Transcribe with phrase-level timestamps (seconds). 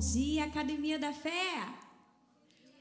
[0.00, 1.78] dia, Academia da Fé!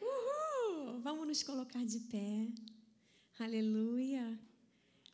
[0.01, 1.01] Uhul!
[1.01, 2.47] Vamos nos colocar de pé.
[3.37, 4.39] Aleluia!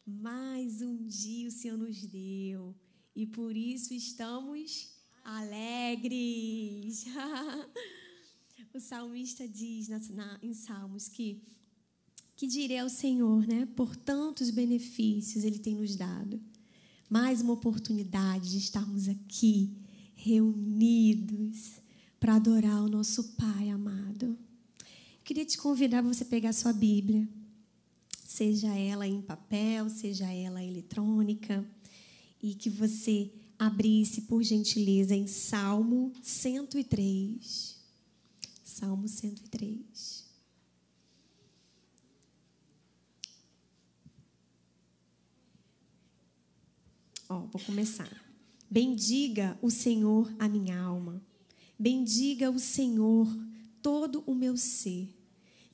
[0.05, 2.75] Mais um dia o Senhor nos deu
[3.15, 4.91] e por isso estamos
[5.23, 7.05] alegres.
[8.71, 11.41] o salmista diz na, na, em Salmos que
[12.35, 13.65] que direi ao Senhor, né?
[13.75, 16.39] Por tantos benefícios Ele tem nos dado.
[17.09, 19.75] Mais uma oportunidade de estarmos aqui
[20.13, 21.83] reunidos
[22.19, 24.37] para adorar o nosso Pai amado.
[24.79, 27.27] Eu queria te convidar para você pegar sua Bíblia,
[28.25, 31.65] seja ela em papel, seja ela eletrônica,
[32.41, 37.75] e que você abrisse, por gentileza, em Salmo 103.
[38.63, 40.25] Salmo 103.
[47.27, 48.09] Ó, vou começar.
[48.69, 51.21] Bendiga o Senhor a minha alma.
[51.77, 53.27] Bendiga o Senhor
[53.81, 55.13] todo o meu ser.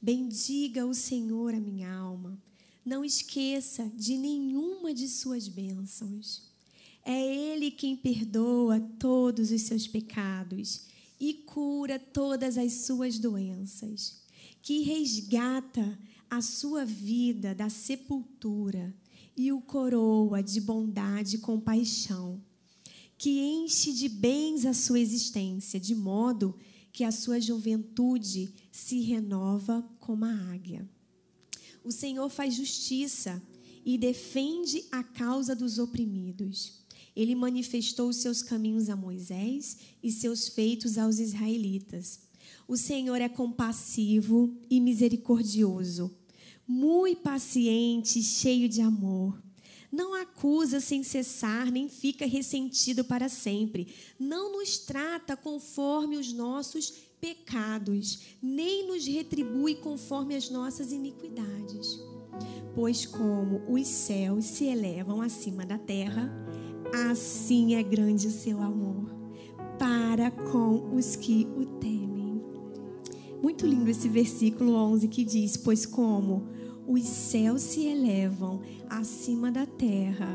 [0.02, 2.42] Bendiga o Senhor a minha alma.
[2.84, 6.50] Não esqueça de nenhuma de suas bênçãos.
[7.06, 10.88] É Ele quem perdoa todos os seus pecados
[11.20, 14.24] e cura todas as suas doenças,
[14.62, 15.98] que resgata
[16.28, 18.92] a sua vida da sepultura
[19.38, 22.42] e o coroa de bondade e compaixão
[23.22, 26.56] que enche de bens a sua existência, de modo
[26.92, 30.90] que a sua juventude se renova como a águia.
[31.84, 33.40] O Senhor faz justiça
[33.86, 36.82] e defende a causa dos oprimidos.
[37.16, 42.22] Ele manifestou os seus caminhos a Moisés e seus feitos aos israelitas.
[42.68, 46.12] O Senhor é compassivo e misericordioso,
[46.68, 49.40] muito paciente, cheio de amor
[49.92, 53.94] não acusa sem cessar, nem fica ressentido para sempre.
[54.20, 62.00] Não nos trata conforme os nossos pecados, nem nos retribui conforme as nossas iniquidades.
[62.74, 66.32] Pois como os céus se elevam acima da terra,
[67.10, 69.12] assim é grande o seu amor
[69.78, 72.40] para com os que o temem.
[73.42, 76.48] Muito lindo esse versículo 11 que diz: Pois como
[76.88, 80.28] os céus se elevam acima da terra,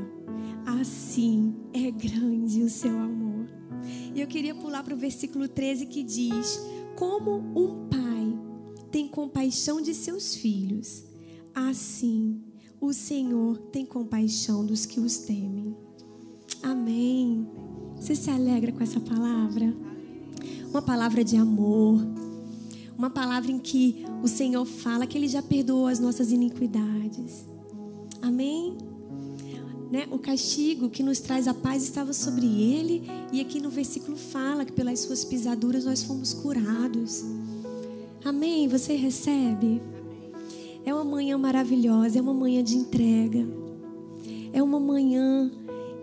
[0.65, 3.47] assim é grande o seu amor.
[4.15, 6.61] E eu queria pular para o versículo 13 que diz:
[6.97, 8.39] Como um pai
[8.91, 11.05] tem compaixão de seus filhos,
[11.55, 12.43] assim
[12.81, 15.77] o Senhor tem compaixão dos que os temem.
[16.63, 17.47] Amém.
[17.97, 19.75] Você se alegra com essa palavra?
[20.71, 22.01] Uma palavra de amor
[22.99, 27.45] uma palavra em que o Senhor fala que Ele já perdoou as nossas iniquidades.
[28.23, 28.77] Amém?
[29.91, 30.09] Né?
[30.11, 33.03] O castigo que nos traz a paz estava sobre Ele,
[33.33, 37.25] e aqui no versículo fala que pelas Suas pisaduras nós fomos curados.
[38.25, 38.67] Amém?
[38.67, 39.81] Você recebe?
[40.85, 43.47] É uma manhã maravilhosa, é uma manhã de entrega.
[44.53, 45.51] É uma manhã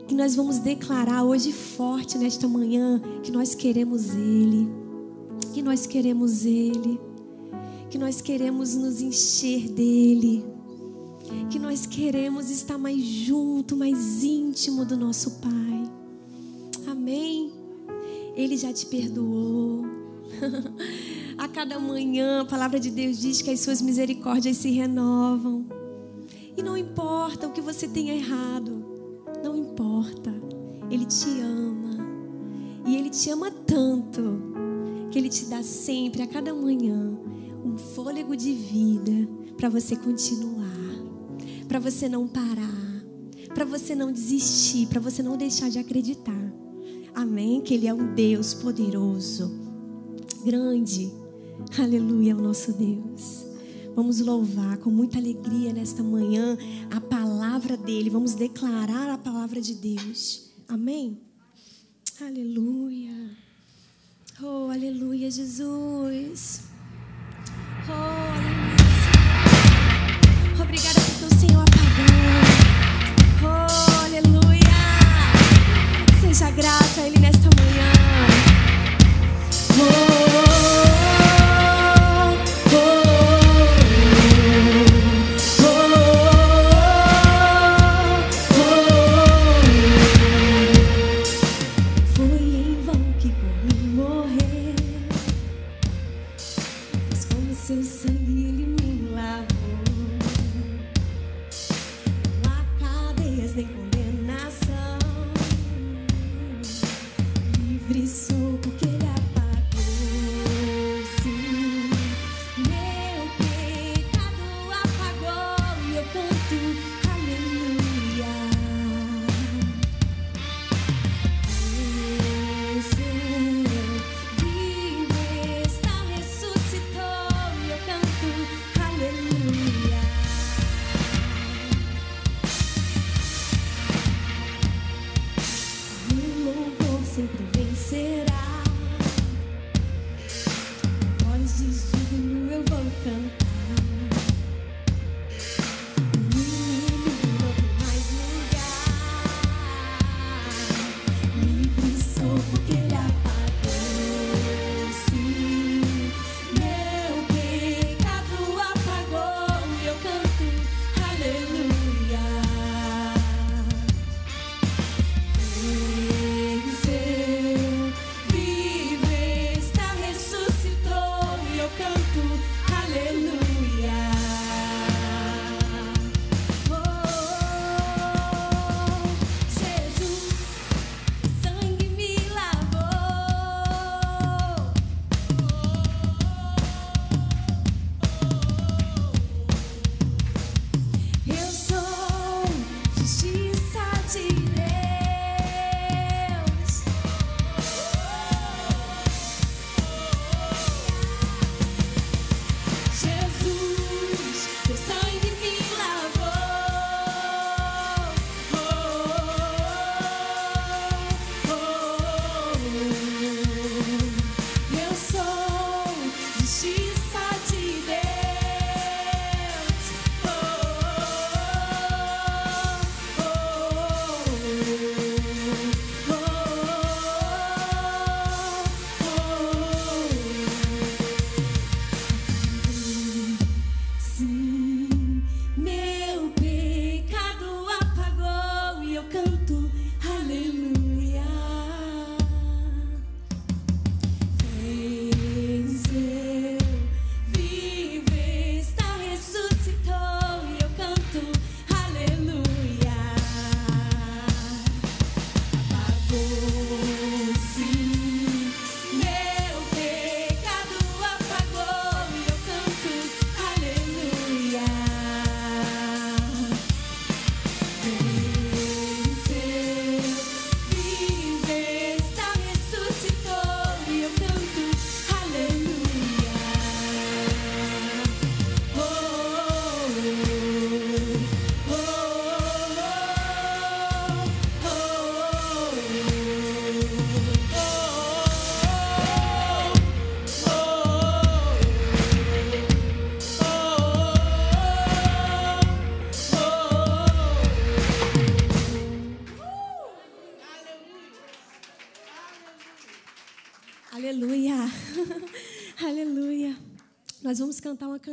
[0.08, 4.83] que nós vamos declarar hoje forte nesta manhã que nós queremos Ele
[5.54, 7.00] que nós queremos Ele,
[7.90, 10.44] que nós queremos nos encher dEle,
[11.52, 15.84] que nós queremos estar mais junto, mais íntimo do nosso Pai.
[16.88, 17.54] Amém?
[18.36, 19.86] Ele já te perdoou.
[21.38, 25.68] a cada manhã, a palavra de Deus diz que as suas misericórdias se renovam.
[26.58, 28.84] E não importa o que você tenha errado,
[29.44, 30.34] não importa.
[30.90, 32.04] Ele te ama.
[32.88, 34.63] E Ele te ama tanto
[35.14, 37.16] que Ele te dá sempre, a cada manhã,
[37.64, 40.66] um fôlego de vida para você continuar,
[41.68, 43.06] para você não parar,
[43.54, 46.52] para você não desistir, para você não deixar de acreditar.
[47.14, 47.62] Amém?
[47.62, 49.52] Que Ele é um Deus poderoso,
[50.44, 51.14] grande.
[51.78, 53.46] Aleluia é o nosso Deus.
[53.96, 56.58] Vamos louvar com muita alegria nesta manhã
[56.90, 58.10] a palavra dele.
[58.10, 60.50] Vamos declarar a palavra de Deus.
[60.68, 61.22] Amém?
[62.20, 63.43] Aleluia.
[64.42, 66.62] Oh, aleluia, Jesus.
[67.88, 67.94] Oh,
[68.36, 68.76] aleluia.
[70.60, 72.04] Obrigada porque o Senhor apagou.
[73.44, 74.82] Oh, aleluia.
[76.20, 77.92] Seja grato a Ele nesta manhã.
[79.80, 80.13] Oh.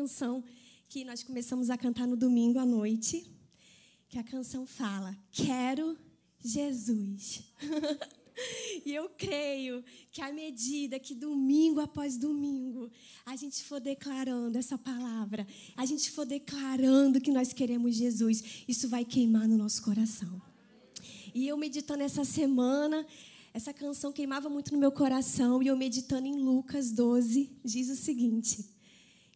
[0.01, 0.43] Canção
[0.89, 3.31] que nós começamos a cantar no domingo à noite,
[4.09, 5.97] que a canção fala: Quero
[6.43, 7.43] Jesus.
[8.87, 12.91] E eu creio que à medida que domingo após domingo
[13.27, 18.89] a gente for declarando essa palavra, a gente for declarando que nós queremos Jesus, isso
[18.89, 20.41] vai queimar no nosso coração.
[21.35, 23.07] E eu meditando essa semana,
[23.53, 27.97] essa canção queimava muito no meu coração, e eu meditando em Lucas 12, diz o
[27.97, 28.80] seguinte: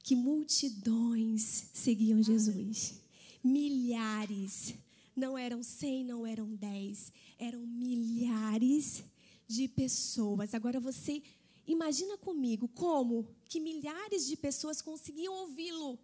[0.05, 3.01] que multidões seguiam Jesus.
[3.43, 4.75] Milhares.
[5.17, 7.11] Não eram cem, não eram dez.
[7.39, 9.03] Eram milhares
[9.49, 10.53] de pessoas.
[10.53, 11.23] Agora você
[11.67, 15.99] imagina comigo como que milhares de pessoas conseguiam ouvi-lo.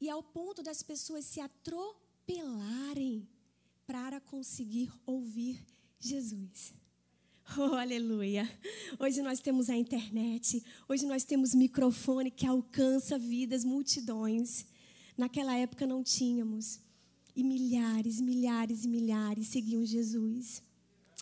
[0.00, 3.28] E ao ponto das pessoas se atropelarem
[3.86, 5.64] para conseguir ouvir
[6.00, 6.72] Jesus.
[7.56, 8.48] Oh, aleluia.
[8.98, 14.66] Hoje nós temos a internet, hoje nós temos microfone que alcança vidas, multidões.
[15.16, 16.78] Naquela época não tínhamos.
[17.34, 20.62] E milhares, milhares e milhares seguiam Jesus.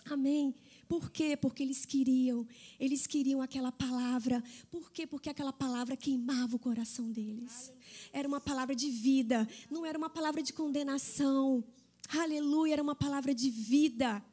[0.05, 0.53] Amém.
[0.87, 1.37] Por quê?
[1.37, 2.45] Porque eles queriam,
[2.79, 4.43] eles queriam aquela palavra.
[4.69, 5.07] Por quê?
[5.07, 7.71] Porque aquela palavra queimava o coração deles.
[8.11, 11.63] Era uma palavra de vida, não era uma palavra de condenação.
[12.09, 14.23] Aleluia, era uma palavra de vida.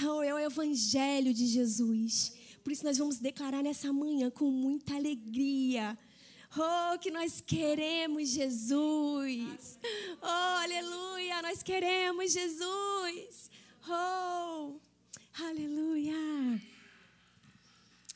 [0.00, 2.32] É o Evangelho de Jesus.
[2.62, 5.98] Por isso nós vamos declarar nessa manhã com muita alegria.
[6.56, 9.78] Oh, que nós queremos Jesus.
[10.22, 13.50] Oh, aleluia, nós queremos Jesus.
[13.88, 14.74] Oh,
[15.40, 16.60] aleluia.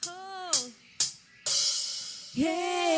[0.06, 0.70] Oh,
[2.36, 2.92] yeah.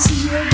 [0.00, 0.49] 其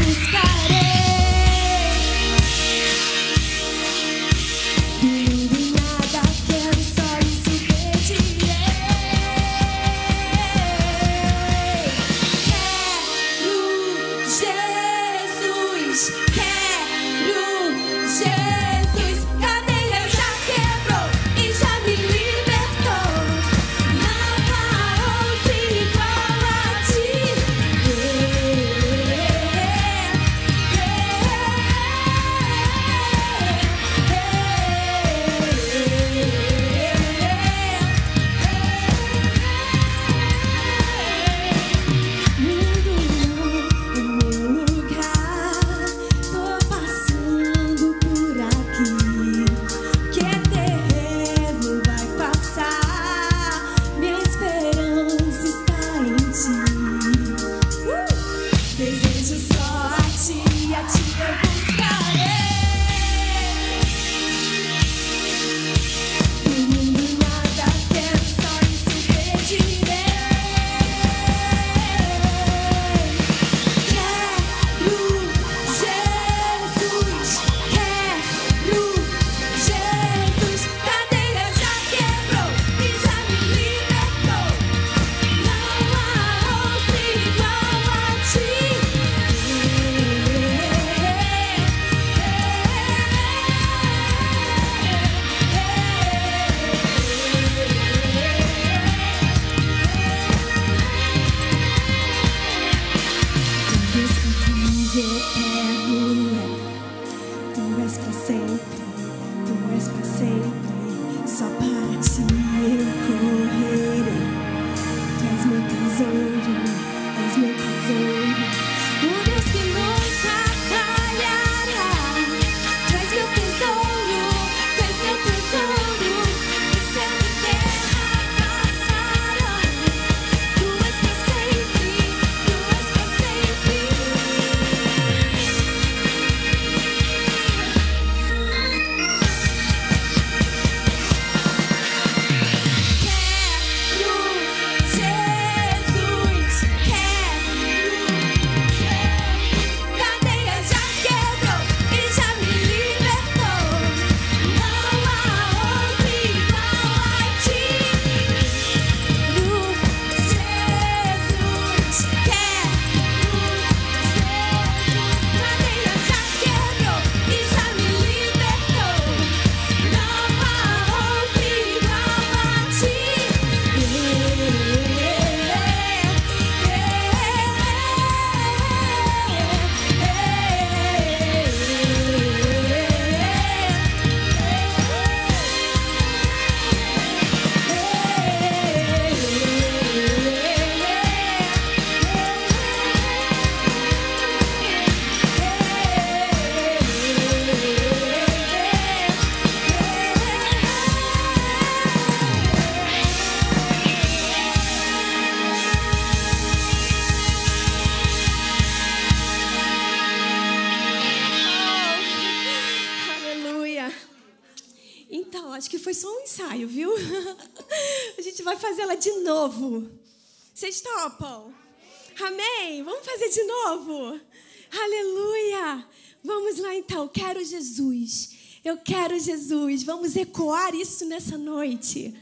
[223.66, 225.84] Aleluia!
[226.22, 227.08] Vamos lá então.
[227.08, 228.30] Quero Jesus.
[228.64, 229.82] Eu quero Jesus.
[229.82, 232.14] Vamos ecoar isso nessa noite.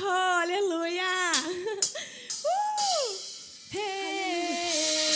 [0.00, 1.04] Oh, aleluia!
[2.44, 2.46] Uh!
[3.72, 5.06] Hey.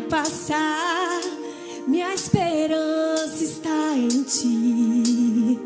[0.00, 1.20] Passar,
[1.86, 5.58] minha esperança está em ti.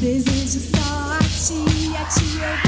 [0.00, 2.65] Desejo só a ti, a ti eu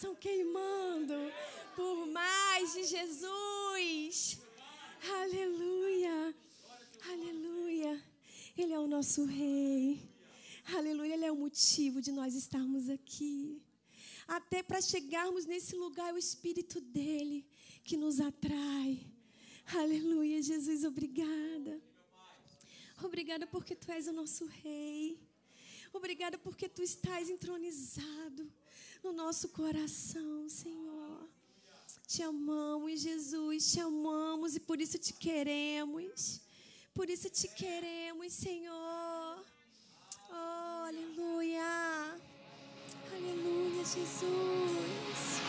[0.00, 1.14] coração queimando
[1.76, 4.40] por mais de Jesus.
[5.20, 6.34] Aleluia.
[7.12, 8.02] Aleluia.
[8.56, 10.00] Ele é o nosso rei.
[10.74, 11.12] Aleluia.
[11.14, 13.62] Ele é o motivo de nós estarmos aqui.
[14.26, 17.44] Até para chegarmos nesse lugar, é o Espírito dele
[17.84, 19.06] que nos atrai.
[19.66, 21.78] Aleluia, Jesus, obrigada.
[23.02, 25.20] Obrigada porque tu és o nosso rei.
[25.92, 28.50] Obrigada porque tu estás entronizado
[29.02, 31.28] no nosso coração, Senhor.
[32.06, 36.40] Te amamos, Jesus, te amamos e por isso te queremos.
[36.92, 39.44] Por isso te queremos, Senhor.
[40.28, 42.18] Oh, aleluia.
[43.12, 45.39] Aleluia, Jesus.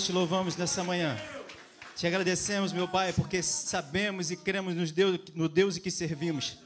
[0.00, 1.14] Nós te louvamos nessa manhã.
[1.94, 6.56] Te agradecemos, meu Pai, porque sabemos e cremos no Deus, no Deus que servimos.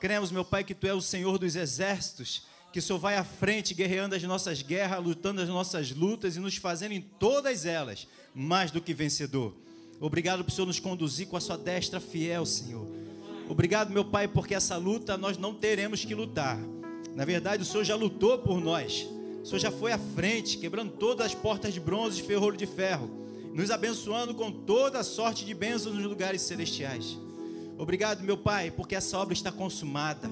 [0.00, 3.74] Cremos, meu Pai, que Tu és o Senhor dos exércitos, que Senhor vai à frente,
[3.74, 8.72] guerreando as nossas guerras, lutando as nossas lutas e nos fazendo em todas elas mais
[8.72, 9.54] do que vencedor.
[10.00, 12.88] Obrigado por Senhor nos conduzir com a Sua destra fiel, Senhor.
[13.48, 16.58] Obrigado, meu Pai, porque essa luta nós não teremos que lutar.
[17.14, 19.06] Na verdade, o Senhor já lutou por nós.
[19.44, 22.64] O Senhor já foi à frente, quebrando todas as portas de bronze e ferrolho de
[22.64, 23.10] ferro,
[23.52, 27.18] nos abençoando com toda a sorte de bênçãos nos lugares celestiais.
[27.76, 30.30] Obrigado, meu Pai, porque essa obra está consumada.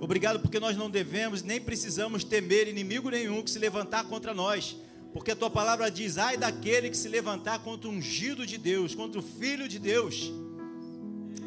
[0.00, 4.76] Obrigado porque nós não devemos nem precisamos temer inimigo nenhum que se levantar contra nós,
[5.12, 8.94] porque a tua palavra diz: ai daquele que se levantar contra o ungido de Deus,
[8.94, 10.32] contra o filho de Deus.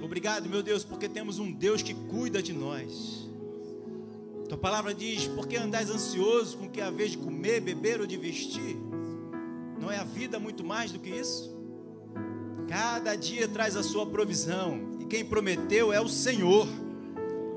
[0.04, 3.29] Obrigado, meu Deus, porque temos um Deus que cuida de nós.
[4.50, 8.18] Tua palavra diz: porque andais ansioso com que a vez de comer, beber ou de
[8.18, 8.76] vestir?
[9.80, 11.58] Não é a vida muito mais do que isso?
[12.68, 16.68] Cada dia traz a sua provisão, e quem prometeu é o Senhor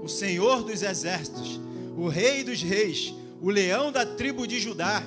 [0.02, 1.60] o Senhor dos exércitos,
[1.96, 5.02] o Rei dos reis, o leão da tribo de Judá,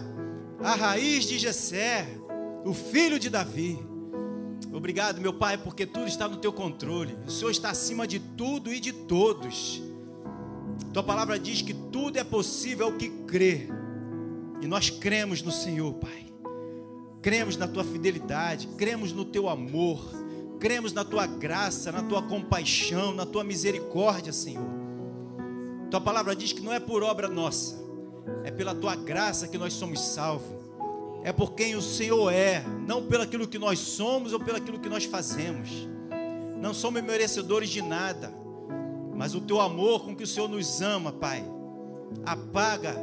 [0.62, 2.08] a raiz de Jessé,
[2.64, 3.78] o filho de Davi.
[4.72, 7.18] Obrigado, meu Pai, porque tudo está no teu controle.
[7.28, 9.82] O Senhor está acima de tudo e de todos.
[10.94, 13.68] Tua palavra diz que tudo é possível ao que crê.
[14.62, 16.26] E nós cremos no Senhor, Pai.
[17.22, 20.00] Cremos na tua fidelidade, cremos no teu amor,
[20.60, 24.70] cremos na tua graça, na tua compaixão, na tua misericórdia, Senhor.
[25.90, 27.76] Tua palavra diz que não é por obra nossa,
[28.44, 30.66] é pela tua graça que nós somos salvos.
[31.24, 34.80] É por quem o Senhor é, não pelo aquilo que nós somos ou pelo aquilo
[34.80, 35.70] que nós fazemos.
[36.62, 38.32] Não somos merecedores de nada,
[39.16, 41.44] mas o teu amor com que o Senhor nos ama, Pai,
[42.26, 42.96] apaga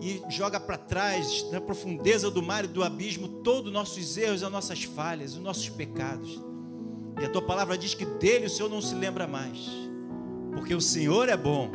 [0.00, 4.42] e joga para trás, na profundeza do mar e do abismo, todos os nossos erros,
[4.42, 6.42] as nossas falhas, os nossos pecados.
[7.20, 9.70] E a tua palavra diz que dele o Senhor não se lembra mais,
[10.52, 11.70] porque o Senhor é bom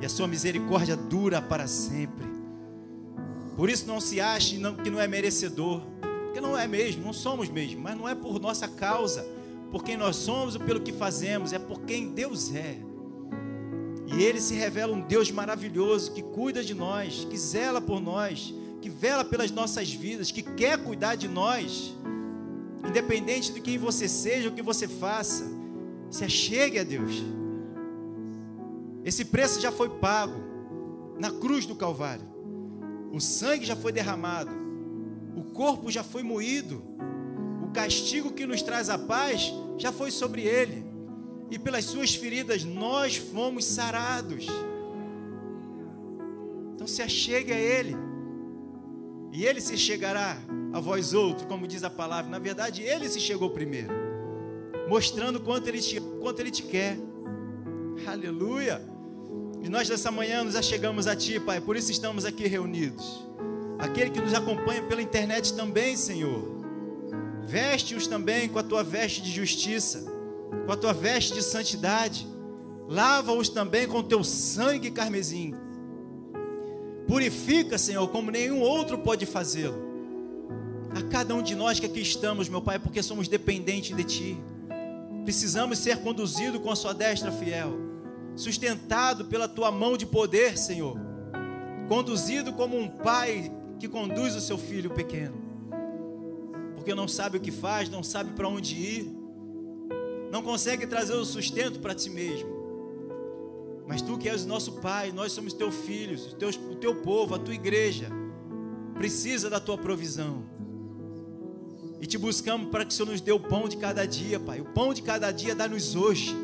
[0.00, 2.26] e a sua misericórdia dura para sempre.
[3.56, 5.80] Por isso não se ache que não é merecedor,
[6.24, 9.24] porque não é mesmo, não somos mesmo, mas não é por nossa causa,
[9.70, 12.76] por quem nós somos ou pelo que fazemos, é por quem Deus é.
[14.06, 18.54] E Ele se revela um Deus maravilhoso que cuida de nós, que zela por nós,
[18.80, 21.94] que vela pelas nossas vidas, que quer cuidar de nós,
[22.86, 25.44] independente de quem você seja, o que você faça.
[26.10, 27.22] Se achegue a Deus.
[29.04, 30.40] Esse preço já foi pago
[31.18, 32.26] na cruz do Calvário.
[33.12, 34.50] O sangue já foi derramado.
[35.36, 36.82] O corpo já foi moído.
[37.62, 40.93] O castigo que nos traz a paz já foi sobre ele.
[41.50, 44.46] E pelas suas feridas nós fomos sarados.
[46.74, 47.96] Então se achegue a ele.
[49.32, 50.38] E ele se chegará
[50.72, 52.30] a vós outros, como diz a palavra.
[52.30, 53.92] Na verdade, ele se chegou primeiro,
[54.88, 56.96] mostrando quanto ele te, quanto ele te quer.
[58.06, 58.80] Aleluia.
[59.62, 63.26] E nós nessa manhã nos achegamos a Ti, Pai, por isso estamos aqui reunidos.
[63.78, 66.62] Aquele que nos acompanha pela internet também, Senhor.
[67.46, 70.04] Veste-os também com a Tua veste de justiça,
[70.66, 72.26] com a Tua veste de santidade.
[72.88, 75.54] Lava-os também com Teu sangue carmesim.
[77.06, 79.82] Purifica, Senhor, como nenhum outro pode fazê-lo.
[80.94, 84.38] A cada um de nós que aqui estamos, meu Pai, porque somos dependentes de Ti.
[85.24, 87.84] Precisamos ser conduzidos com a Sua destra fiel
[88.36, 90.98] sustentado pela tua mão de poder, Senhor,
[91.88, 95.36] conduzido como um pai que conduz o seu filho pequeno,
[96.74, 99.23] porque não sabe o que faz, não sabe para onde ir,
[100.34, 102.48] não consegue trazer o sustento para ti mesmo.
[103.86, 106.96] Mas tu que és o nosso pai, nós somos teus filhos, o teu, o teu
[106.96, 108.08] povo, a tua igreja,
[108.94, 110.42] precisa da tua provisão.
[112.00, 114.60] E te buscamos para que o Senhor nos dê o pão de cada dia, Pai.
[114.60, 116.34] O pão de cada dia dá-nos hoje.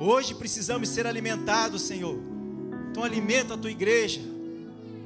[0.00, 2.18] Hoje precisamos ser alimentados, Senhor.
[2.90, 4.22] Então alimenta a tua igreja.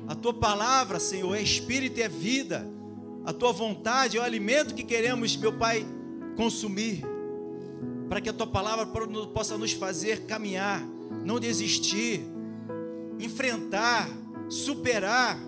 [0.06, 2.64] A tua palavra, Senhor, é espírito e é vida.
[3.26, 5.84] A tua vontade é o alimento que queremos, meu Pai,
[6.36, 7.13] consumir.
[8.08, 8.86] Para que a tua palavra
[9.32, 10.82] possa nos fazer caminhar,
[11.24, 12.20] não desistir,
[13.18, 14.08] enfrentar,
[14.48, 15.38] superar,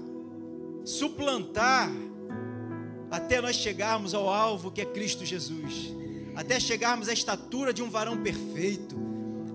[0.84, 1.90] suplantar,
[3.10, 5.92] até nós chegarmos ao alvo que é Cristo Jesus,
[6.34, 9.06] até chegarmos à estatura de um varão perfeito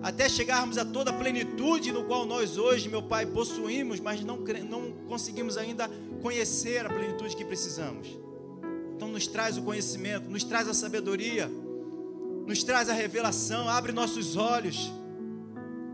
[0.01, 4.37] até chegarmos a toda a plenitude no qual nós hoje, meu Pai, possuímos, mas não,
[4.37, 5.89] não conseguimos ainda
[6.21, 8.07] conhecer a plenitude que precisamos.
[8.95, 11.51] Então, nos traz o conhecimento, nos traz a sabedoria,
[12.45, 14.91] nos traz a revelação, abre nossos olhos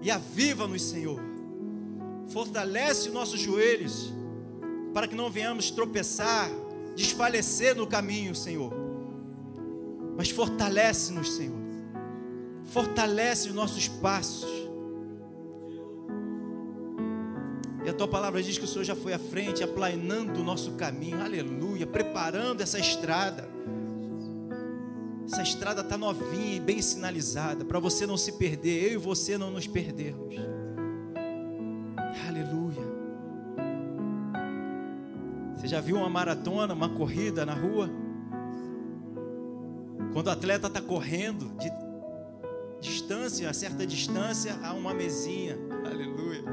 [0.02, 1.20] e aviva-nos, Senhor.
[2.30, 4.14] Fortalece nossos joelhos
[4.93, 6.50] para que não venhamos tropeçar
[6.98, 8.74] desfalecer no caminho, Senhor.
[10.18, 11.56] Mas fortalece-nos, Senhor.
[12.66, 14.50] Fortalece os nossos passos.
[17.86, 20.72] E a tua palavra diz que o Senhor já foi à frente, aplanando o nosso
[20.72, 23.48] caminho, aleluia, preparando essa estrada.
[25.28, 29.38] Essa estrada está novinha e bem sinalizada, para você não se perder, eu e você
[29.38, 30.36] não nos perdermos.
[32.25, 32.88] Aleluia.
[35.53, 37.89] Você já viu uma maratona, uma corrida na rua?
[40.13, 41.69] Quando o atleta está correndo de
[42.80, 45.57] distância, a certa distância, há uma mesinha.
[45.86, 46.45] Aleluia.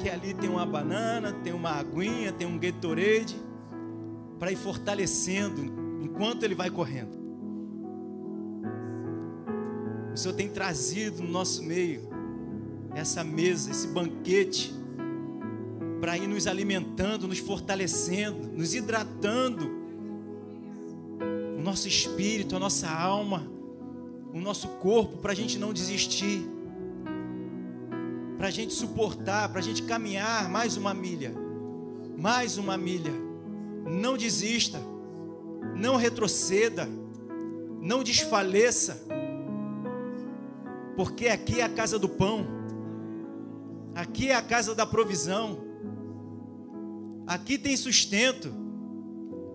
[0.00, 3.36] Que ali tem uma banana, tem uma aguinha, tem um Gatorade
[4.40, 5.62] para ir fortalecendo
[6.02, 7.23] enquanto ele vai correndo.
[10.14, 12.08] O Senhor tem trazido no nosso meio
[12.94, 14.72] essa mesa, esse banquete,
[16.00, 19.68] para ir nos alimentando, nos fortalecendo, nos hidratando,
[21.58, 23.44] o nosso espírito, a nossa alma,
[24.32, 26.48] o nosso corpo, para a gente não desistir,
[28.38, 31.34] para a gente suportar, para a gente caminhar mais uma milha,
[32.16, 33.12] mais uma milha.
[33.84, 34.80] Não desista,
[35.74, 36.88] não retroceda,
[37.80, 39.04] não desfaleça
[40.96, 42.46] porque aqui é a casa do pão,
[43.94, 45.58] aqui é a casa da provisão,
[47.26, 48.52] aqui tem sustento,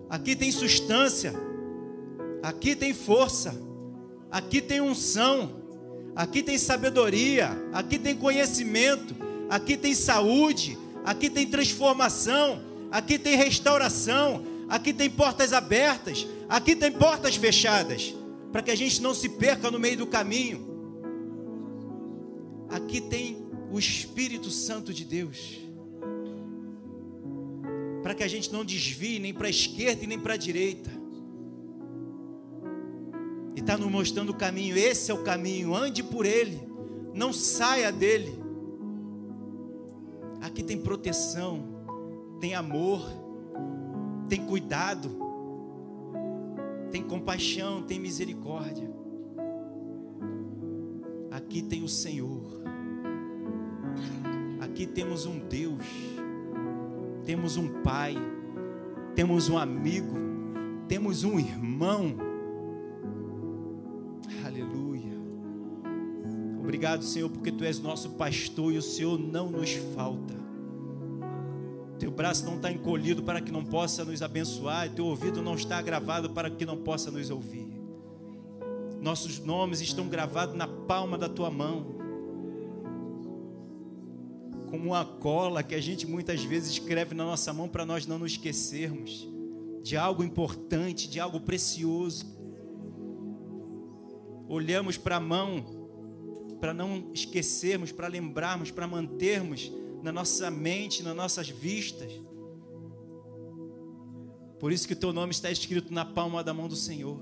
[0.10, 1.34] aqui tem substância,
[2.42, 3.60] aqui tem força,
[4.32, 5.52] aqui tem unção,
[6.16, 9.16] aqui tem sabedoria, aqui tem conhecimento,
[9.50, 12.62] aqui tem saúde, aqui tem transformação,
[12.92, 18.14] aqui tem restauração, aqui tem portas abertas, aqui tem portas fechadas,
[18.52, 20.69] para que a gente não se perca no meio do caminho.
[22.70, 25.60] Aqui tem o Espírito Santo de Deus.
[28.04, 30.90] Para que a gente não desvie nem para a esquerda e nem para a direita.
[33.56, 34.78] E está nos mostrando o caminho.
[34.78, 35.76] Esse é o caminho.
[35.76, 36.62] Ande por ele.
[37.14, 38.40] Não saia dele.
[40.42, 41.68] Aqui tem proteção,
[42.40, 43.06] tem amor,
[44.30, 45.10] tem cuidado,
[46.92, 48.90] tem compaixão, tem misericórdia.
[51.30, 52.59] Aqui tem o Senhor.
[54.60, 55.86] Aqui temos um Deus,
[57.26, 58.16] temos um Pai,
[59.16, 60.16] temos um amigo,
[60.88, 62.16] temos um irmão.
[64.46, 65.18] Aleluia.
[66.60, 70.36] Obrigado, Senhor, porque Tu és nosso pastor e o Senhor não nos falta.
[71.98, 75.56] Teu braço não está encolhido para que não possa nos abençoar, e teu ouvido não
[75.56, 77.68] está gravado para que não possa nos ouvir.
[79.02, 81.99] Nossos nomes estão gravados na palma da tua mão
[84.70, 88.20] como uma cola que a gente muitas vezes escreve na nossa mão para nós não
[88.20, 89.28] nos esquecermos
[89.82, 92.26] de algo importante, de algo precioso.
[94.48, 95.80] Olhamos para a mão
[96.60, 99.72] para não esquecermos, para lembrarmos, para mantermos
[100.04, 102.12] na nossa mente, nas nossas vistas.
[104.60, 107.20] Por isso que o teu nome está escrito na palma da mão do Senhor.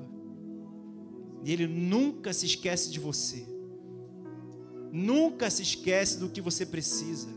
[1.44, 3.48] E Ele nunca se esquece de você.
[4.92, 7.37] Nunca se esquece do que você precisa.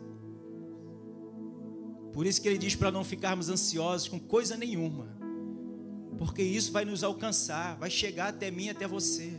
[2.13, 5.07] Por isso que ele diz para não ficarmos ansiosos com coisa nenhuma,
[6.19, 9.33] porque isso vai nos alcançar, vai chegar até mim, até você.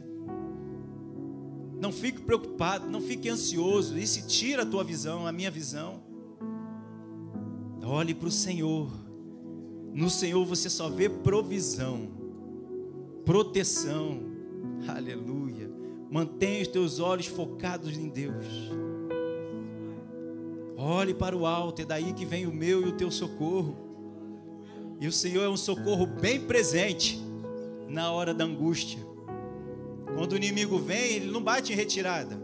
[1.80, 6.02] Não fique preocupado, não fique ansioso, isso tira a tua visão, a minha visão.
[7.84, 8.90] Olhe para o Senhor,
[9.94, 12.10] no Senhor você só vê provisão,
[13.26, 14.22] proteção,
[14.88, 15.70] aleluia.
[16.10, 18.46] Mantenha os teus olhos focados em Deus.
[20.84, 23.78] Olhe para o alto, é daí que vem o meu e o teu socorro.
[25.00, 27.22] E o Senhor é um socorro bem presente
[27.88, 29.00] na hora da angústia.
[30.16, 32.36] Quando o inimigo vem, ele não bate em retirada.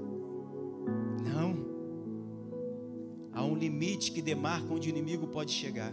[1.26, 1.66] Não.
[3.34, 5.92] Há um limite que demarca onde o inimigo pode chegar.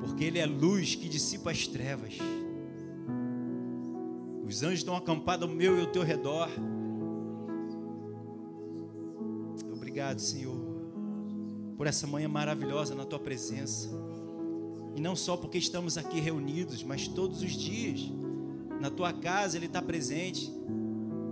[0.00, 2.16] Porque ele é luz que dissipa as trevas.
[4.46, 6.48] Os anjos estão acampados ao meu e ao teu redor
[9.94, 10.56] obrigado, Senhor,
[11.76, 13.88] por essa manhã maravilhosa na tua presença.
[14.96, 18.10] E não só porque estamos aqui reunidos, mas todos os dias.
[18.80, 20.50] Na tua casa Ele está presente,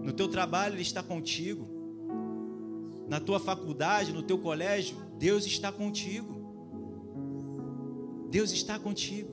[0.01, 1.67] no teu trabalho Ele está contigo,
[3.09, 6.33] na tua faculdade, no teu colégio, Deus está contigo.
[8.31, 9.33] Deus está contigo.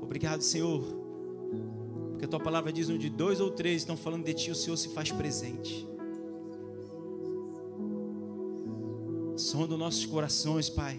[0.00, 0.84] Obrigado, Senhor,
[2.10, 4.76] porque a tua palavra diz: onde dois ou três estão falando de ti, o Senhor
[4.76, 5.90] se faz presente.
[9.52, 10.98] Sonda nossos corações, Pai.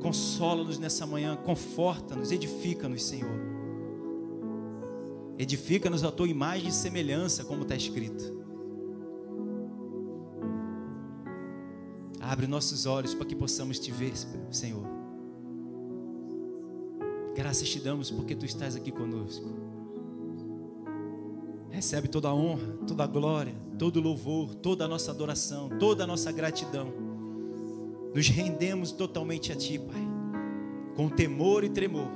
[0.00, 3.38] Consola-nos nessa manhã, conforta-nos, edifica-nos, Senhor.
[5.38, 8.34] Edifica-nos a tua imagem e semelhança, como está escrito.
[12.18, 14.14] Abre nossos olhos para que possamos te ver,
[14.50, 14.86] Senhor.
[17.34, 19.44] Graças te damos porque tu estás aqui conosco.
[21.76, 26.04] Recebe toda a honra, toda a glória, todo o louvor, toda a nossa adoração, toda
[26.04, 26.90] a nossa gratidão.
[28.14, 30.00] Nos rendemos totalmente a Ti, Pai,
[30.96, 32.08] com temor e tremor,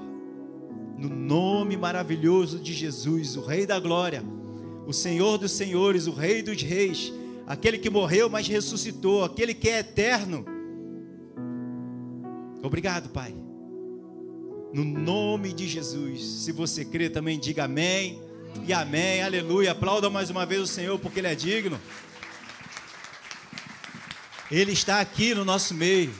[0.97, 4.25] no nome maravilhoso de Jesus, o Rei da Glória,
[4.87, 7.13] o Senhor dos Senhores, o Rei dos Reis,
[7.47, 10.43] aquele que morreu, mas ressuscitou, aquele que é eterno.
[12.63, 13.35] Obrigado, Pai.
[14.73, 16.25] No nome de Jesus.
[16.25, 18.30] Se você crê também, diga amém
[18.67, 19.23] e amém.
[19.23, 19.73] Aleluia.
[19.73, 21.81] Aplauda mais uma vez o Senhor, porque Ele é digno.
[24.51, 26.15] Ele está aqui no nosso meio.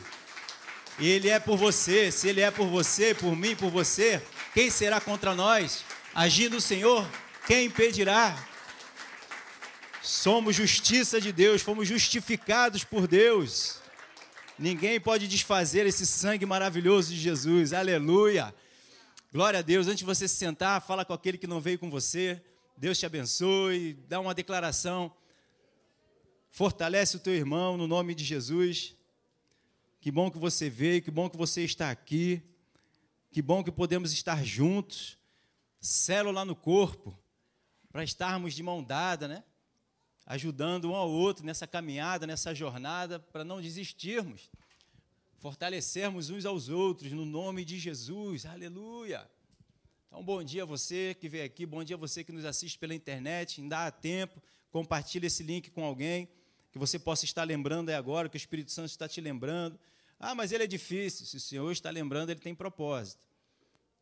[0.99, 2.11] Ele é por você.
[2.11, 4.23] Se Ele é por você, por mim, por você,
[4.55, 5.85] quem será contra nós?
[6.15, 7.09] Agindo o Senhor,
[7.47, 8.37] quem impedirá?
[10.03, 13.77] Somos justiça de Deus, fomos justificados por Deus.
[14.59, 17.73] Ninguém pode desfazer esse sangue maravilhoso de Jesus.
[17.73, 18.55] Aleluia.
[19.33, 19.87] Glória a Deus.
[19.87, 22.43] Antes de você se sentar, fala com aquele que não veio com você.
[22.77, 23.95] Deus te abençoe.
[24.09, 25.15] Dá uma declaração.
[26.51, 28.97] Fortalece o teu irmão no nome de Jesus.
[30.01, 32.43] Que bom que você veio, que bom que você está aqui.
[33.31, 35.17] Que bom que podemos estar juntos.
[35.81, 37.17] Célula no corpo,
[37.93, 39.45] para estarmos de mão dada, né?
[40.27, 44.51] Ajudando um ao outro nessa caminhada, nessa jornada, para não desistirmos.
[45.41, 48.45] Fortalecermos uns aos outros no nome de Jesus.
[48.45, 49.27] Aleluia.
[50.07, 52.79] Então, bom dia a você que veio aqui, bom dia a você que nos assiste
[52.79, 53.59] pela internet.
[53.59, 54.39] Ainda há tempo,
[54.71, 56.29] compartilhe esse link com alguém
[56.71, 59.81] que você possa estar lembrando aí agora, que o Espírito Santo está te lembrando.
[60.19, 61.25] Ah, mas ele é difícil.
[61.25, 63.23] Se o Senhor está lembrando, ele tem propósito.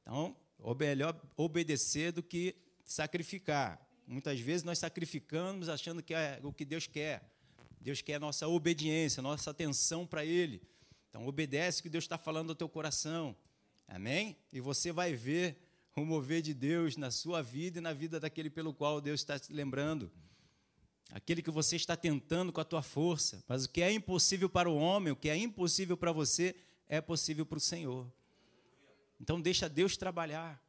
[0.03, 0.36] Então,
[0.76, 3.80] melhor obedecer do que sacrificar.
[4.09, 7.22] Muitas vezes nós sacrificamos achando que é o que Deus quer.
[7.80, 10.61] Deus quer nossa obediência, nossa atenção para Ele.
[11.18, 13.34] Então, obedece o que Deus está falando ao teu coração.
[13.88, 14.36] Amém?
[14.52, 15.58] E você vai ver
[15.96, 19.36] o mover de Deus na sua vida e na vida daquele pelo qual Deus está
[19.36, 20.12] te lembrando
[21.10, 23.42] aquele que você está tentando com a tua força.
[23.48, 26.54] Mas o que é impossível para o homem, o que é impossível para você,
[26.88, 28.06] é possível para o Senhor.
[29.20, 30.62] Então deixa Deus trabalhar.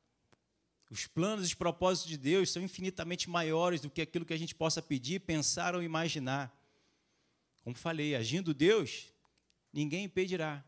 [0.90, 4.40] Os planos e os propósitos de Deus são infinitamente maiores do que aquilo que a
[4.40, 6.52] gente possa pedir, pensar ou imaginar.
[7.64, 9.14] Como falei, agindo Deus,
[9.74, 10.64] ninguém impedirá.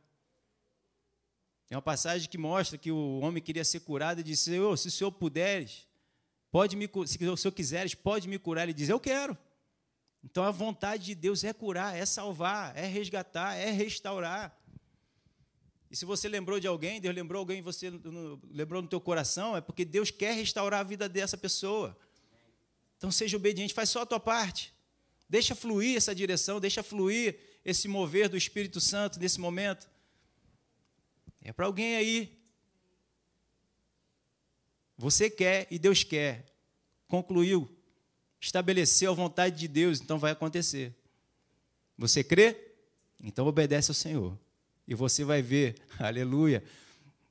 [1.68, 4.90] Tem uma passagem que mostra que o homem queria ser curado e disse: Senhor, se
[4.90, 5.88] o Senhor puderes,
[6.52, 8.64] pode me, se o Senhor quiseres, pode me curar.
[8.64, 9.38] Ele diz: Eu quero.
[10.24, 14.56] Então a vontade de Deus é curar, é salvar, é resgatar, é restaurar.
[15.90, 17.90] E se você lembrou de alguém, Deus lembrou alguém, você
[18.50, 21.98] lembrou no teu coração, é porque Deus quer restaurar a vida dessa pessoa.
[22.98, 24.74] Então seja obediente, faz só a tua parte.
[25.28, 29.90] Deixa fluir essa direção, deixa fluir esse mover do Espírito Santo nesse momento.
[31.42, 32.40] É para alguém aí.
[34.98, 36.46] Você quer e Deus quer.
[37.08, 37.70] Concluiu
[38.42, 40.94] estabeleceu a vontade de Deus, então vai acontecer.
[41.96, 42.58] Você crê?
[43.24, 44.38] Então obedece ao Senhor.
[44.88, 46.64] E você vai ver, aleluia,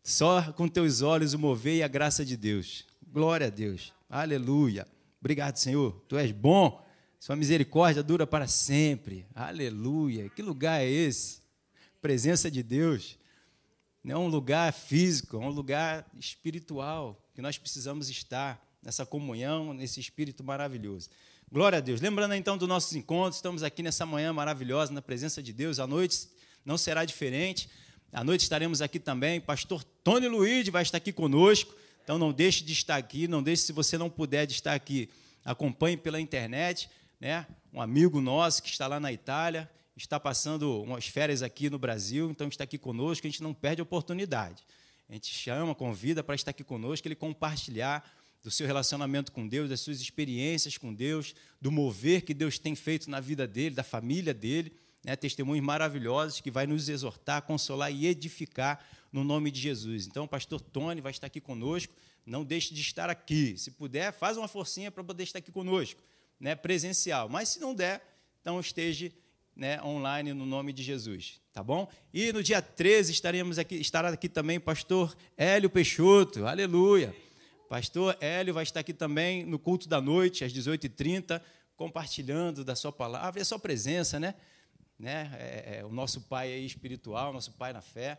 [0.05, 2.87] só com teus olhos o mover e a graça de Deus.
[3.05, 3.93] Glória a Deus.
[4.09, 4.87] Aleluia.
[5.20, 6.01] Obrigado, Senhor.
[6.09, 6.87] Tu és bom.
[7.21, 9.27] Sua misericórdia dura para sempre.
[9.35, 10.31] Aleluia.
[10.31, 11.43] Que lugar é esse?
[12.01, 13.18] Presença de Deus.
[14.03, 19.75] Não é um lugar físico, é um lugar espiritual que nós precisamos estar nessa comunhão,
[19.75, 21.11] nesse espírito maravilhoso.
[21.53, 22.01] Glória a Deus.
[22.01, 25.79] Lembrando então dos nossos encontros, estamos aqui nessa manhã maravilhosa, na presença de Deus.
[25.79, 26.27] À noite
[26.64, 27.68] não será diferente.
[28.11, 29.43] À noite estaremos aqui também.
[29.43, 31.75] Pastor Tony Luiz vai estar aqui conosco.
[32.03, 35.11] Então não deixe de estar aqui, não deixe, se você não puder de estar aqui,
[35.45, 36.89] acompanhe pela internet.
[37.21, 37.47] Né?
[37.73, 42.31] Um amigo nosso que está lá na Itália, está passando umas férias aqui no Brasil,
[42.31, 44.64] então está aqui conosco, a gente não perde a oportunidade.
[45.09, 48.09] A gente chama, convida para estar aqui conosco, ele compartilhar
[48.43, 52.75] do seu relacionamento com Deus, das suas experiências com Deus, do mover que Deus tem
[52.75, 54.73] feito na vida dele, da família dele,
[55.05, 55.14] né?
[55.16, 60.07] testemunhos maravilhosos que vai nos exortar, consolar e edificar no nome de Jesus.
[60.07, 61.93] Então, o pastor Tony vai estar aqui conosco,
[62.25, 63.59] não deixe de estar aqui.
[63.59, 66.01] Se puder, faz uma forcinha para poder estar aqui conosco,
[66.41, 66.57] né?
[66.57, 67.28] presencial.
[67.28, 68.03] Mas se não der,
[68.41, 69.12] então esteja
[69.55, 71.86] né, online no nome de Jesus, tá bom?
[72.12, 77.14] E no dia 13 estaremos aqui, estará aqui também o pastor Hélio Peixoto, aleluia.
[77.68, 81.41] Pastor Hélio vai estar aqui também no culto da noite, às 18h30,
[81.76, 84.34] compartilhando da sua palavra e a sua presença, né?
[84.99, 85.30] né?
[85.38, 88.18] É, é, o nosso pai aí espiritual, nosso pai na fé.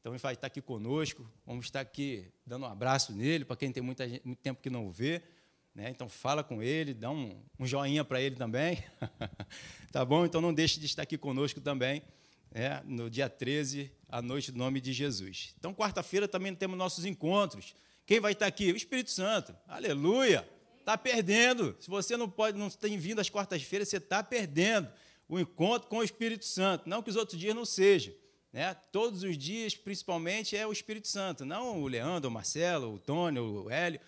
[0.00, 3.70] Então ele vai estar aqui conosco, vamos estar aqui dando um abraço nele, para quem
[3.70, 5.22] tem muita muito tempo que não o vê.
[5.80, 5.88] Né?
[5.88, 8.84] Então fala com ele, dá um, um joinha para ele também.
[9.90, 10.26] tá bom?
[10.26, 12.02] Então não deixe de estar aqui conosco também,
[12.50, 12.82] né?
[12.84, 15.54] no dia 13, à noite, do nome de Jesus.
[15.58, 17.74] Então, quarta-feira também temos nossos encontros.
[18.04, 18.70] Quem vai estar aqui?
[18.70, 19.56] O Espírito Santo.
[19.66, 20.46] Aleluia!
[20.80, 21.74] Está perdendo.
[21.80, 24.86] Se você não pode, não tem vindo às quartas-feiras, você está perdendo
[25.30, 26.86] o encontro com o Espírito Santo.
[26.90, 28.12] Não que os outros dias não sejam.
[28.52, 28.74] Né?
[28.92, 33.38] Todos os dias, principalmente, é o Espírito Santo, não o Leandro, o Marcelo, o Tony,
[33.38, 33.98] o Hélio,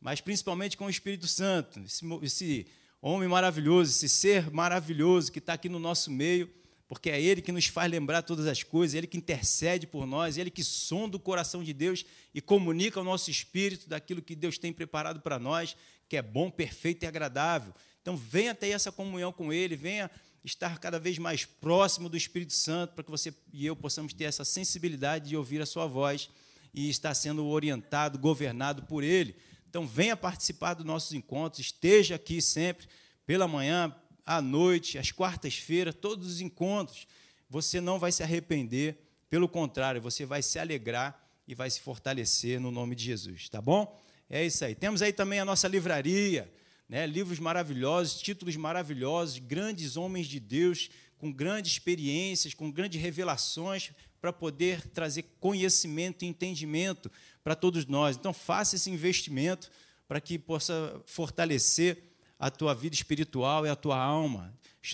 [0.00, 2.66] mas principalmente com o Espírito Santo, esse, esse
[3.02, 6.50] homem maravilhoso, esse ser maravilhoso que está aqui no nosso meio,
[6.88, 10.36] porque é Ele que nos faz lembrar todas as coisas, Ele que intercede por nós,
[10.36, 14.58] Ele que sonda o coração de Deus e comunica ao nosso espírito daquilo que Deus
[14.58, 15.76] tem preparado para nós,
[16.08, 17.72] que é bom, perfeito e agradável.
[18.02, 20.10] Então, venha ter essa comunhão com Ele, venha
[20.44, 24.24] estar cada vez mais próximo do Espírito Santo, para que você e eu possamos ter
[24.24, 26.28] essa sensibilidade de ouvir a Sua voz
[26.72, 29.36] e estar sendo orientado, governado por Ele.
[29.70, 32.88] Então, venha participar dos nossos encontros, esteja aqui sempre,
[33.24, 33.94] pela manhã,
[34.26, 37.06] à noite, às quartas-feiras, todos os encontros.
[37.48, 38.98] Você não vai se arrepender,
[39.30, 43.62] pelo contrário, você vai se alegrar e vai se fortalecer no nome de Jesus, tá
[43.62, 43.96] bom?
[44.28, 44.74] É isso aí.
[44.74, 46.52] Temos aí também a nossa livraria
[46.88, 53.92] né, livros maravilhosos, títulos maravilhosos, grandes homens de Deus, com grandes experiências, com grandes revelações,
[54.20, 57.10] para poder trazer conhecimento e entendimento
[57.42, 58.16] para todos nós.
[58.16, 59.70] Então, faça esse investimento
[60.06, 62.02] para que possa fortalecer
[62.38, 64.52] a tua vida espiritual e a tua alma.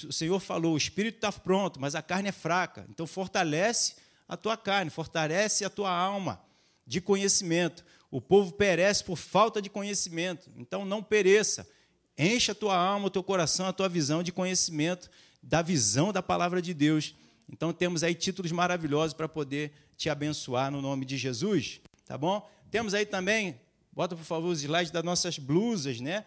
[0.08, 2.86] O Senhor falou: o espírito está pronto, mas a carne é fraca.
[2.88, 3.96] Então, fortalece
[4.28, 6.40] a tua carne, fortalece a tua alma
[6.86, 7.84] de conhecimento.
[8.10, 10.50] O povo perece por falta de conhecimento.
[10.56, 11.68] Então, não pereça.
[12.16, 15.10] Enche a tua alma, o teu coração, a tua visão de conhecimento
[15.42, 17.14] da visão da palavra de Deus.
[17.48, 22.48] Então temos aí títulos maravilhosos para poder te abençoar no nome de Jesus, tá bom?
[22.70, 23.58] Temos aí também,
[23.92, 26.24] bota por favor os slides das nossas blusas, né?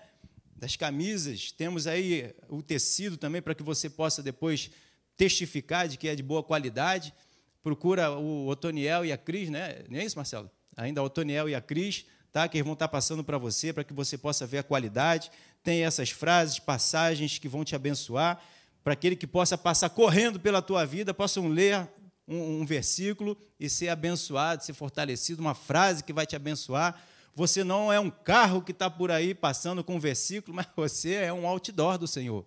[0.56, 1.52] Das camisas.
[1.52, 4.72] Temos aí o tecido também para que você possa depois
[5.18, 7.14] testificar de que é de boa qualidade.
[7.62, 9.84] Procura o Otoniel e a Cris, né?
[9.90, 10.50] Não é isso, Marcelo?
[10.78, 12.48] Ainda o Otoniel e a Cris, tá?
[12.48, 15.30] Que eles vão estar passando para você para que você possa ver a qualidade
[15.64, 18.42] tem essas frases, passagens que vão te abençoar,
[18.84, 21.88] para aquele que possa passar correndo pela tua vida, possam ler
[22.28, 27.02] um, um versículo e ser abençoado, ser fortalecido, uma frase que vai te abençoar.
[27.36, 31.16] Você não é um carro que está por aí passando com um versículo, mas você
[31.16, 32.46] é um outdoor do Senhor.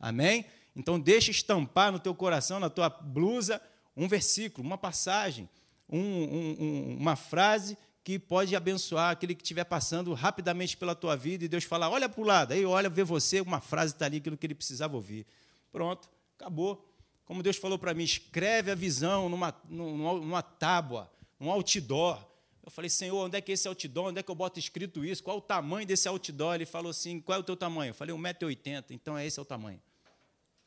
[0.00, 0.44] Amém?
[0.74, 3.60] Então deixa estampar no teu coração, na tua blusa,
[3.96, 5.48] um versículo, uma passagem,
[5.88, 11.44] um, um, uma frase que pode abençoar aquele que estiver passando rapidamente pela tua vida
[11.44, 14.16] e Deus falar, olha para o lado, aí olha, vê você, uma frase está ali,
[14.16, 15.24] aquilo que ele precisava ouvir.
[15.72, 16.08] Pronto,
[16.38, 16.88] acabou.
[17.24, 21.10] Como Deus falou para mim, escreve a visão numa, numa, numa tábua,
[21.40, 22.24] num outdoor.
[22.62, 24.08] Eu falei, Senhor, onde é que é esse outdoor?
[24.08, 25.22] Onde é que eu boto escrito isso?
[25.22, 26.54] Qual o tamanho desse outdoor?
[26.54, 27.90] Ele falou assim, qual é o teu tamanho?
[27.90, 29.80] Eu falei, 1,80m, então é esse é o tamanho.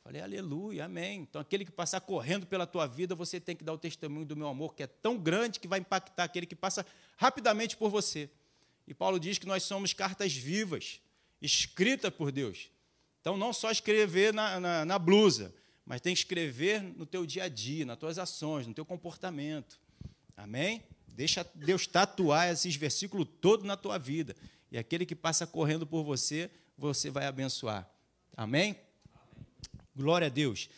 [0.03, 1.21] Falei, aleluia, amém.
[1.21, 4.35] Então, aquele que passar correndo pela tua vida, você tem que dar o testemunho do
[4.35, 6.85] meu amor, que é tão grande que vai impactar aquele que passa
[7.17, 8.29] rapidamente por você.
[8.87, 11.01] E Paulo diz que nós somos cartas vivas,
[11.41, 12.69] escritas por Deus.
[13.25, 15.51] Então, não só escrever na, na, na blusa,
[15.83, 19.79] mas tem que escrever no teu dia a dia, nas tuas ações, no teu comportamento.
[20.37, 20.83] Amém?
[21.07, 24.35] Deixa Deus tatuar esses versículos todos na tua vida.
[24.71, 27.89] E aquele que passa correndo por você, você vai abençoar.
[28.37, 28.75] Amém?
[29.95, 30.69] Glória a Deus.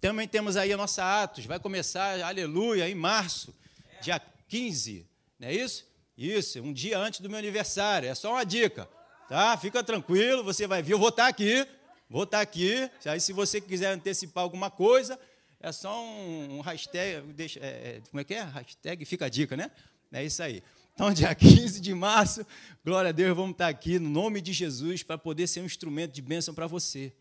[0.00, 3.52] Também temos aí a nossa Atos, vai começar, aleluia, em março,
[4.00, 5.04] dia 15,
[5.40, 5.84] não é isso?
[6.16, 8.88] Isso, um dia antes do meu aniversário, é só uma dica,
[9.28, 9.56] tá?
[9.56, 11.66] Fica tranquilo, você vai vir, eu vou estar aqui,
[12.08, 15.18] vou estar aqui, aí se você quiser antecipar alguma coisa,
[15.60, 18.42] é só um, um hashtag, deixa, é, é como é que é?
[18.42, 19.70] Hashtag fica a dica, né?
[20.12, 20.62] É isso aí.
[20.94, 22.46] Então, dia 15 de março,
[22.84, 26.12] glória a Deus, vamos estar aqui no nome de Jesus para poder ser um instrumento
[26.12, 27.12] de bênção para você.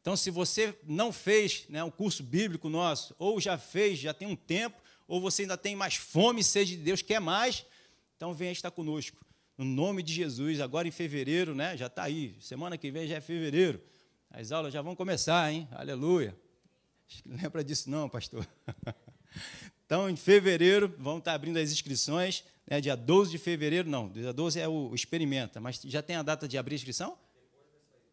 [0.00, 4.26] Então, se você não fez né, um curso bíblico nosso, ou já fez, já tem
[4.26, 7.66] um tempo, ou você ainda tem mais fome sede de Deus, quer mais,
[8.16, 9.18] então venha estar conosco.
[9.58, 11.76] No nome de Jesus, agora em fevereiro, né?
[11.76, 12.34] Já está aí.
[12.40, 13.80] Semana que vem já é fevereiro.
[14.32, 15.68] As aulas já vão começar, hein?
[15.72, 16.36] Aleluia.
[17.26, 18.46] Lembra disso não, pastor?
[19.86, 22.44] Então, em fevereiro, vão estar abrindo as inscrições.
[22.64, 22.80] Né?
[22.80, 26.46] Dia 12 de fevereiro, não, dia 12 é o experimenta, mas já tem a data
[26.46, 27.18] de abrir a inscrição?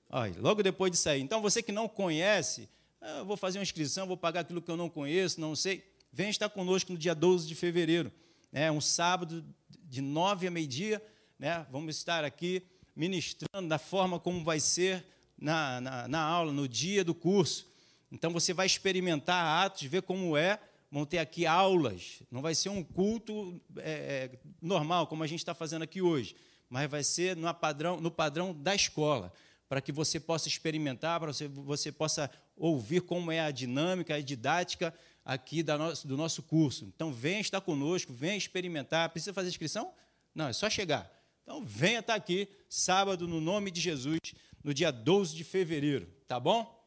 [0.09, 1.21] Olha, logo depois de sair.
[1.21, 2.67] Então, você que não conhece,
[2.99, 5.87] ah, vou fazer uma inscrição, vou pagar aquilo que eu não conheço, não sei.
[6.11, 8.11] Vem estar conosco no dia 12 de fevereiro.
[8.51, 9.45] É um sábado,
[9.83, 10.99] de nove a meio-dia.
[11.37, 11.63] Né?
[11.69, 12.63] Vamos estar aqui
[12.95, 15.05] ministrando da forma como vai ser
[15.37, 17.67] na, na, na aula, no dia do curso.
[18.11, 20.59] Então, você vai experimentar Atos, ver como é
[20.91, 22.21] vão ter aqui aulas.
[22.31, 26.35] Não vai ser um culto é, é, normal, como a gente está fazendo aqui hoje,
[26.69, 29.31] mas vai ser no padrão, no padrão da escola,
[29.69, 34.21] para que você possa experimentar, para você, você possa ouvir como é a dinâmica, a
[34.21, 34.93] didática
[35.25, 36.85] aqui no, do nosso curso.
[36.85, 39.09] Então, venha estar conosco, venha experimentar.
[39.09, 39.91] Precisa fazer inscrição?
[40.33, 41.11] Não, é só chegar.
[41.47, 44.19] Então, venha estar aqui, sábado, no nome de Jesus,
[44.61, 46.05] no dia 12 de fevereiro.
[46.27, 46.77] Tá bom?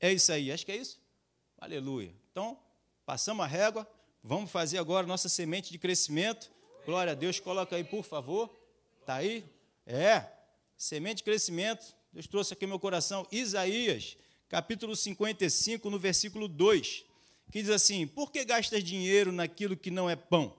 [0.00, 0.50] É isso aí.
[0.50, 0.98] Acho que é isso.
[1.56, 2.12] Aleluia.
[2.32, 2.58] Então,
[3.06, 3.88] passamos a régua.
[4.20, 6.50] Vamos fazer agora nossa semente de crescimento.
[6.84, 7.38] Glória a Deus.
[7.38, 8.52] Coloca aí, por favor.
[9.00, 9.44] Está aí?
[9.86, 10.26] É.
[10.76, 11.94] Semente de crescimento.
[12.12, 13.24] Deus trouxe aqui meu coração.
[13.30, 14.16] Isaías,
[14.48, 17.04] capítulo 55, no versículo 2.
[17.52, 20.56] Que diz assim: Por que gastas dinheiro naquilo que não é pão?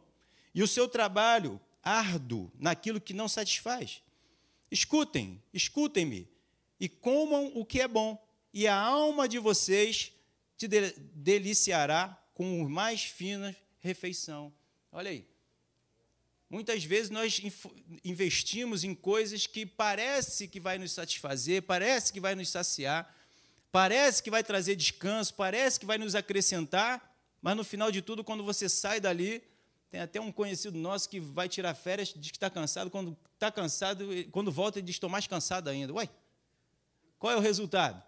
[0.56, 4.01] E o seu trabalho árduo naquilo que não satisfaz?
[4.69, 6.27] Escutem, escutem-me
[6.79, 8.21] e comam o que é bom,
[8.53, 10.11] e a alma de vocês
[10.57, 14.53] te deliciará com mais finas refeição.
[14.91, 15.25] Olha aí.
[16.49, 17.41] Muitas vezes nós
[18.03, 23.15] investimos em coisas que parece que vai nos satisfazer, parece que vai nos saciar,
[23.71, 28.23] parece que vai trazer descanso, parece que vai nos acrescentar, mas no final de tudo,
[28.23, 29.41] quando você sai dali,
[29.91, 33.51] tem até um conhecido nosso que vai tirar férias, diz que está cansado, quando está
[33.51, 35.91] cansado, quando volta, ele diz: estou mais cansado ainda.
[35.93, 36.09] Uai,
[37.19, 38.01] qual é o resultado?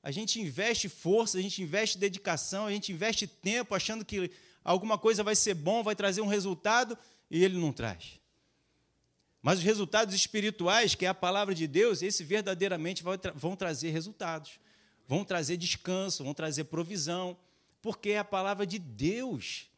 [0.00, 4.30] A gente investe força, a gente investe dedicação, a gente investe tempo achando que
[4.62, 6.96] alguma coisa vai ser bom, vai trazer um resultado
[7.28, 8.20] e ele não traz.
[9.42, 13.02] Mas os resultados espirituais, que é a palavra de Deus, esse verdadeiramente
[13.34, 14.60] vão trazer resultados,
[15.08, 17.36] vão trazer descanso, vão trazer provisão,
[17.82, 19.69] porque é a palavra de Deus,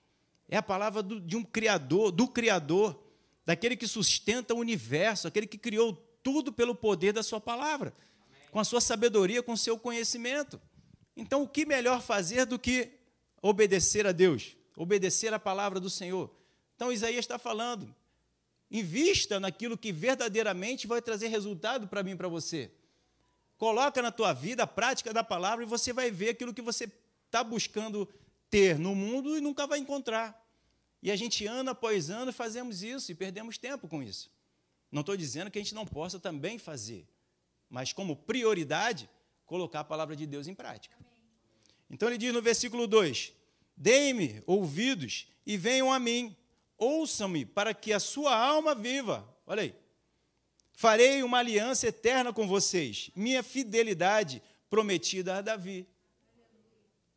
[0.55, 3.03] é a palavra do, de um Criador, do Criador,
[3.45, 7.93] daquele que sustenta o universo, aquele que criou tudo pelo poder da Sua palavra
[8.53, 10.61] com a sua sabedoria, com o seu conhecimento.
[11.17, 12.93] Então, o que melhor fazer do que
[13.41, 16.31] obedecer a Deus, obedecer a palavra do Senhor?
[16.77, 17.93] Então, Isaías está falando,
[18.71, 22.71] invista naquilo que verdadeiramente vai trazer resultado para mim e para você.
[23.57, 26.93] Coloca na tua vida a prática da palavra e você vai ver aquilo que você
[27.25, 28.07] está buscando
[28.51, 30.42] ter no mundo e nunca vai encontrar.
[31.03, 34.31] E a gente, ano após ano, fazemos isso e perdemos tempo com isso.
[34.91, 37.09] Não estou dizendo que a gente não possa também fazer
[37.73, 39.09] mas como prioridade,
[39.47, 40.95] colocar a palavra de Deus em prática.
[41.89, 43.33] Então ele diz no versículo 2:
[43.75, 46.37] Deem-me ouvidos e venham a mim,
[46.77, 49.27] ouçam-me para que a sua alma viva.
[49.47, 49.75] Olha aí.
[50.75, 55.89] Farei uma aliança eterna com vocês, minha fidelidade prometida a Davi.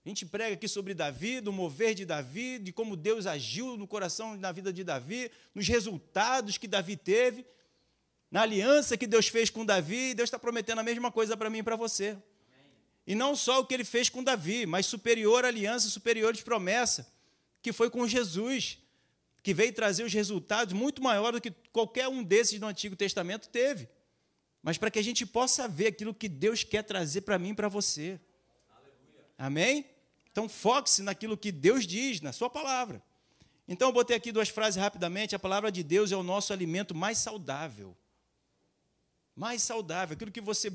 [0.06, 3.88] A gente prega aqui sobre Davi, do mover de Davi, de como Deus agiu no
[3.88, 7.46] coração na vida de Davi, nos resultados que Davi teve
[8.36, 11.60] na aliança que Deus fez com Davi, Deus está prometendo a mesma coisa para mim
[11.60, 12.18] e para você.
[13.08, 17.10] E não só o que ele fez com Davi, mas superior aliança, superiores promessa,
[17.62, 18.78] que foi com Jesus,
[19.42, 23.48] que veio trazer os resultados muito maiores do que qualquer um desses do Antigo Testamento
[23.48, 23.88] teve.
[24.62, 27.56] Mas para que a gente possa ver aquilo que Deus quer trazer para mim e
[27.56, 28.20] para você.
[29.38, 29.95] Amém?
[30.36, 33.02] Então foque-se naquilo que Deus diz, na sua palavra.
[33.66, 35.34] Então eu botei aqui duas frases rapidamente.
[35.34, 37.96] A palavra de Deus é o nosso alimento mais saudável
[39.36, 40.72] mais saudável, aquilo que você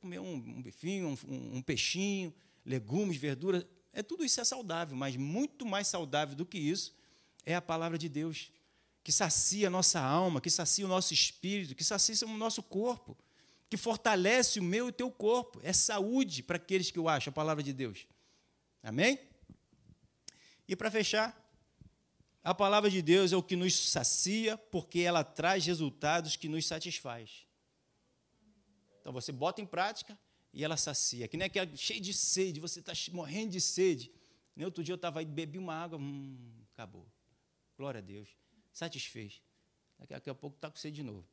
[0.00, 2.34] comer um, um bifinho, um, um peixinho,
[2.66, 6.92] legumes, verduras, é tudo isso é saudável, mas muito mais saudável do que isso
[7.46, 8.50] é a palavra de Deus,
[9.04, 13.16] que sacia a nossa alma, que sacia o nosso espírito, que sacia o nosso corpo,
[13.68, 15.60] que fortalece o meu e o teu corpo.
[15.62, 18.06] É saúde para aqueles que o acham, a palavra de Deus.
[18.82, 19.18] Amém?
[20.66, 21.36] E para fechar,
[22.42, 26.66] a palavra de Deus é o que nos sacia, porque ela traz resultados que nos
[26.66, 27.46] satisfaz.
[29.00, 30.18] Então você bota em prática
[30.52, 31.28] e ela sacia.
[31.28, 34.10] Que nem aquela cheia de sede, você está morrendo de sede.
[34.56, 36.36] Nem outro dia eu estava aí, bebi uma água, hum,
[36.72, 37.06] acabou.
[37.76, 38.28] Glória a Deus.
[38.72, 39.42] Satisfez.
[40.08, 41.26] Daqui a pouco está com sede de novo.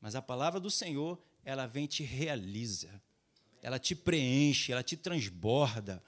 [0.00, 3.02] Mas a palavra do Senhor, ela vem e te realiza.
[3.62, 6.02] Ela te preenche, ela te transborda.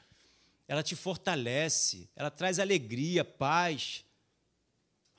[0.67, 2.09] Ela te fortalece.
[2.17, 4.05] Ela traz alegria, paz.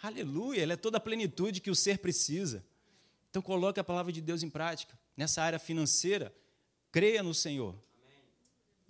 [0.01, 2.63] Aleluia, ela é toda a plenitude que o ser precisa.
[3.29, 6.33] Então coloque a palavra de Deus em prática nessa área financeira,
[6.91, 7.75] creia no Senhor.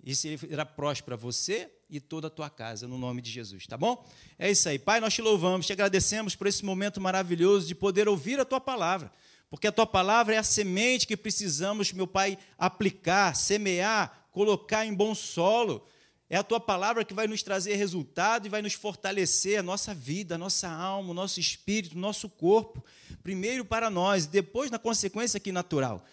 [0.02, 4.08] E será próspero você e toda a tua casa, no nome de Jesus, tá bom?
[4.38, 4.78] É isso aí.
[4.78, 8.60] Pai, nós te louvamos, te agradecemos por esse momento maravilhoso de poder ouvir a tua
[8.60, 9.10] palavra,
[9.50, 14.94] porque a tua palavra é a semente que precisamos, meu Pai, aplicar, semear, colocar em
[14.94, 15.86] bom solo.
[16.28, 19.94] É a tua palavra que vai nos trazer resultado e vai nos fortalecer a nossa
[19.94, 22.84] vida, a nossa alma, o nosso espírito, o nosso corpo.
[23.22, 26.04] Primeiro para nós, depois na consequência aqui natural.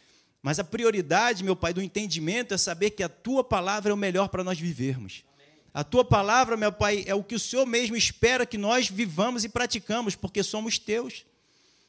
[0.41, 3.97] Mas a prioridade, meu Pai, do entendimento é saber que a tua palavra é o
[3.97, 5.23] melhor para nós vivermos.
[5.73, 9.43] A tua palavra, meu Pai, é o que o Senhor mesmo espera que nós vivamos
[9.43, 11.25] e praticamos, porque somos teus.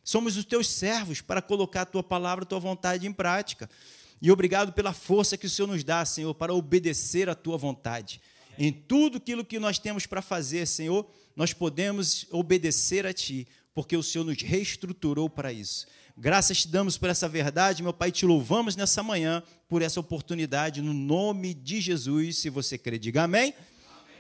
[0.03, 3.69] Somos os teus servos para colocar a tua palavra, a tua vontade em prática.
[4.21, 8.21] E obrigado pela força que o Senhor nos dá, Senhor, para obedecer a tua vontade.
[8.59, 13.97] Em tudo aquilo que nós temos para fazer, Senhor, nós podemos obedecer a ti, porque
[13.97, 15.87] o Senhor nos reestruturou para isso.
[16.17, 20.81] Graças te damos por essa verdade, meu Pai, te louvamos nessa manhã por essa oportunidade,
[20.81, 22.39] no nome de Jesus.
[22.39, 23.53] Se você crê, diga amém.
[23.53, 23.55] amém.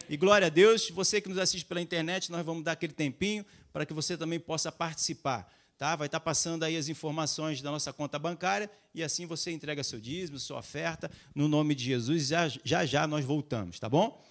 [0.08, 3.46] E glória a Deus, você que nos assiste pela internet, nós vamos dar aquele tempinho
[3.72, 5.48] para que você também possa participar.
[5.76, 5.96] Tá?
[5.96, 10.00] Vai estar passando aí as informações da nossa conta bancária e assim você entrega seu
[10.00, 12.28] dízimo, sua oferta, no nome de Jesus.
[12.28, 14.22] Já já, já nós voltamos, tá bom?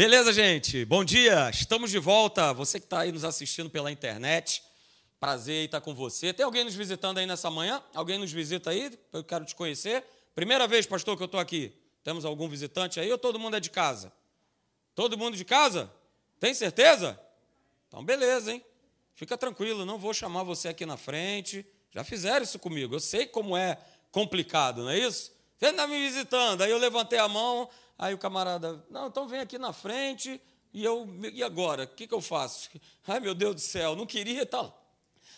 [0.00, 0.82] Beleza, gente?
[0.86, 1.50] Bom dia.
[1.50, 2.54] Estamos de volta.
[2.54, 4.62] Você que está aí nos assistindo pela internet,
[5.20, 6.32] prazer estar com você.
[6.32, 7.82] Tem alguém nos visitando aí nessa manhã?
[7.94, 8.98] Alguém nos visita aí?
[9.12, 10.02] Eu quero te conhecer.
[10.34, 11.74] Primeira vez, pastor, que eu estou aqui.
[12.02, 14.10] Temos algum visitante aí ou todo mundo é de casa?
[14.94, 15.92] Todo mundo de casa?
[16.38, 17.20] Tem certeza?
[17.86, 18.64] Então, beleza, hein?
[19.14, 21.62] Fica tranquilo, não vou chamar você aqui na frente.
[21.90, 22.94] Já fizeram isso comigo.
[22.94, 23.76] Eu sei como é
[24.10, 25.30] complicado, não é isso?
[25.58, 26.62] Você está me visitando.
[26.62, 27.68] Aí eu levantei a mão,
[28.00, 30.40] Aí o camarada, não, então vem aqui na frente
[30.72, 31.84] e eu, e agora?
[31.84, 32.70] O que, que eu faço?
[33.06, 34.74] Ai, meu Deus do céu, não queria estar tá,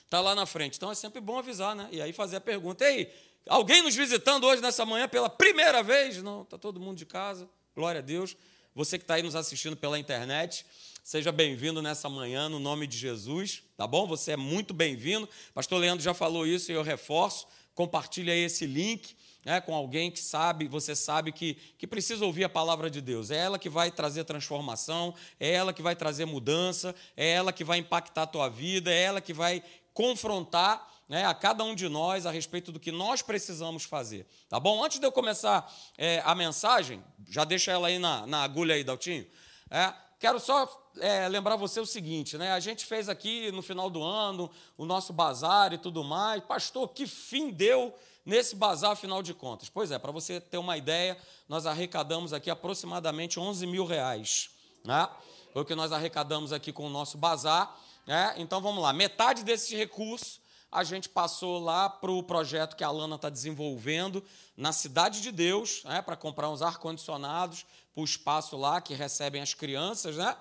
[0.08, 0.76] tá lá na frente.
[0.76, 1.88] Então é sempre bom avisar, né?
[1.90, 3.12] E aí fazer a pergunta: ei,
[3.48, 6.22] alguém nos visitando hoje nessa manhã pela primeira vez?
[6.22, 8.36] Não, está todo mundo de casa, glória a Deus.
[8.76, 10.64] Você que está aí nos assistindo pela internet,
[11.02, 14.06] seja bem-vindo nessa manhã, no nome de Jesus, tá bom?
[14.06, 15.28] Você é muito bem-vindo.
[15.52, 17.44] Pastor Leandro já falou isso e eu reforço.
[17.74, 22.44] Compartilhe aí esse link né, com alguém que sabe, você sabe que, que precisa ouvir
[22.44, 23.30] a palavra de Deus.
[23.30, 27.64] É ela que vai trazer transformação, é ela que vai trazer mudança, é ela que
[27.64, 29.62] vai impactar a tua vida, é ela que vai
[29.92, 34.26] confrontar né, a cada um de nós a respeito do que nós precisamos fazer.
[34.48, 34.82] Tá bom?
[34.82, 38.84] Antes de eu começar é, a mensagem, já deixa ela aí na, na agulha aí,
[38.84, 39.26] Daltinho.
[39.70, 42.52] É, quero só é, lembrar você o seguinte, né?
[42.52, 46.42] A gente fez aqui no final do ano o nosso bazar e tudo mais.
[46.44, 47.94] Pastor, que fim deu
[48.24, 49.68] nesse bazar, afinal de contas?
[49.68, 51.16] Pois é, para você ter uma ideia,
[51.48, 54.50] nós arrecadamos aqui aproximadamente 11 mil reais.
[54.84, 55.08] Né?
[55.52, 57.78] Foi o que nós arrecadamos aqui com o nosso bazar.
[58.06, 58.34] Né?
[58.38, 60.40] Então vamos lá, metade desses recursos
[60.72, 64.24] a gente passou lá para o projeto que a Lana está desenvolvendo
[64.56, 66.00] na Cidade de Deus, né?
[66.00, 70.34] para comprar uns ar-condicionados para o espaço lá que recebem as crianças, né?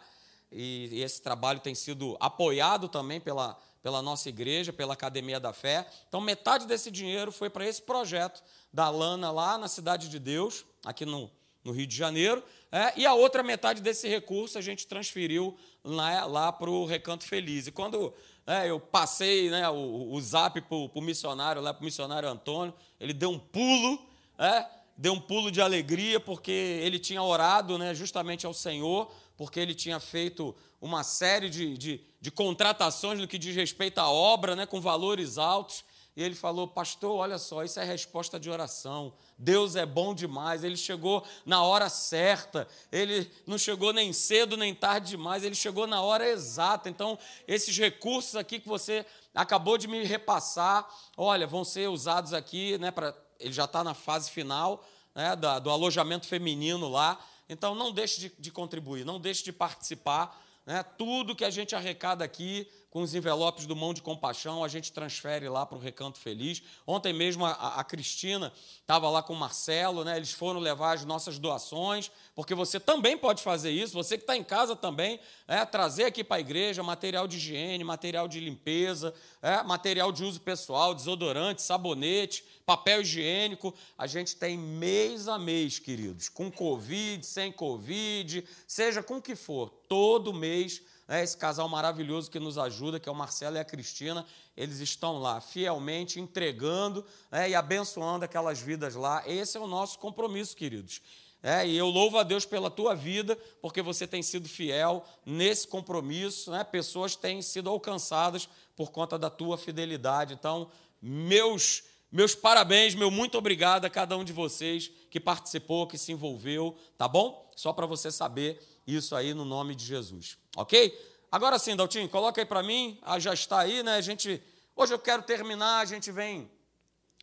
[0.50, 5.54] E, e esse trabalho tem sido apoiado também pela pela nossa igreja, pela Academia da
[5.54, 5.88] Fé.
[6.08, 10.66] Então, metade desse dinheiro foi para esse projeto da Lana lá na Cidade de Deus,
[10.86, 11.32] aqui no,
[11.64, 12.44] no Rio de Janeiro.
[12.72, 17.26] É, e a outra metade desse recurso a gente transferiu lá, lá para o Recanto
[17.26, 17.68] Feliz.
[17.68, 18.14] E quando
[18.46, 22.74] é, eu passei né, o, o zap para o missionário, lá para o missionário Antônio,
[23.00, 24.00] ele deu um pulo,
[24.38, 24.66] é,
[24.96, 29.74] deu um pulo de alegria porque ele tinha orado né, justamente ao Senhor, porque ele
[29.74, 34.66] tinha feito uma série de, de, de contratações no que diz respeito à obra, né,
[34.66, 35.84] com valores altos.
[36.16, 39.14] E ele falou, pastor, olha só, isso é resposta de oração.
[39.38, 40.62] Deus é bom demais.
[40.62, 42.68] Ele chegou na hora certa.
[42.92, 45.44] Ele não chegou nem cedo nem tarde demais.
[45.44, 46.90] Ele chegou na hora exata.
[46.90, 47.18] Então,
[47.48, 52.92] esses recursos aqui que você acabou de me repassar, olha, vão ser usados aqui, né?
[52.92, 57.20] Pra, ele já está na fase final né, do alojamento feminino lá.
[57.52, 60.42] Então, não deixe de, de contribuir, não deixe de participar.
[60.66, 60.82] Né?
[60.98, 64.92] Tudo que a gente arrecada aqui com os envelopes do Mão de Compaixão, a gente
[64.92, 66.62] transfere lá para o Recanto Feliz.
[66.86, 70.18] Ontem mesmo a, a Cristina estava lá com o Marcelo, né?
[70.18, 74.36] eles foram levar as nossas doações, porque você também pode fazer isso, você que está
[74.36, 79.14] em casa também, é, trazer aqui para a igreja material de higiene, material de limpeza,
[79.42, 83.74] é, material de uso pessoal, desodorante, sabonete, papel higiênico.
[83.98, 89.34] A gente tem mês a mês, queridos, com Covid, sem Covid, seja com o que
[89.34, 90.82] for, todo mês
[91.12, 94.80] né, esse casal maravilhoso que nos ajuda, que é o Marcelo e a Cristina, eles
[94.80, 99.22] estão lá fielmente entregando né, e abençoando aquelas vidas lá.
[99.28, 101.02] Esse é o nosso compromisso, queridos.
[101.44, 105.68] É, e eu louvo a Deus pela tua vida, porque você tem sido fiel nesse
[105.68, 106.64] compromisso, né?
[106.64, 110.34] pessoas têm sido alcançadas por conta da tua fidelidade.
[110.34, 115.98] Então, meus, meus parabéns, meu muito obrigado a cada um de vocês que participou, que
[115.98, 117.52] se envolveu, tá bom?
[117.54, 120.38] Só para você saber isso aí no nome de Jesus.
[120.56, 120.98] Ok?
[121.32, 123.00] Agora sim, Daltinho, coloca aí para mim.
[123.02, 123.96] Ah, já está aí, né?
[123.96, 124.42] A gente.
[124.76, 126.50] Hoje eu quero terminar, a gente vem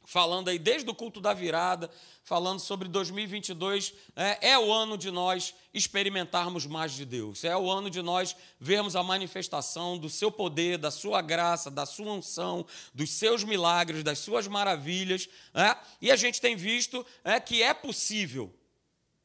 [0.09, 1.91] falando aí desde o culto da virada,
[2.25, 3.93] falando sobre 2022.
[4.17, 8.35] É, é, o ano de nós experimentarmos mais de Deus, é o ano de nós
[8.59, 14.03] vermos a manifestação do seu poder, da sua graça, da sua unção, dos seus milagres,
[14.03, 15.29] das suas maravilhas.
[15.53, 15.77] É?
[16.01, 18.51] E a gente tem visto é, que é possível,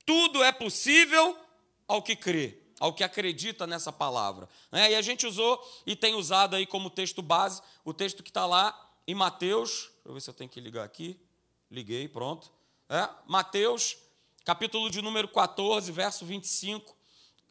[0.06, 1.38] tudo é possível
[1.94, 4.50] ao que crê, ao que acredita nessa palavra.
[4.72, 8.32] É, e a gente usou e tem usado aí como texto base o texto que
[8.32, 8.76] está lá
[9.08, 9.92] em Mateus.
[9.94, 11.20] Deixa eu ver se eu tenho que ligar aqui.
[11.70, 12.52] Liguei, pronto.
[12.90, 13.96] É, Mateus,
[14.44, 16.96] capítulo de número 14, verso 25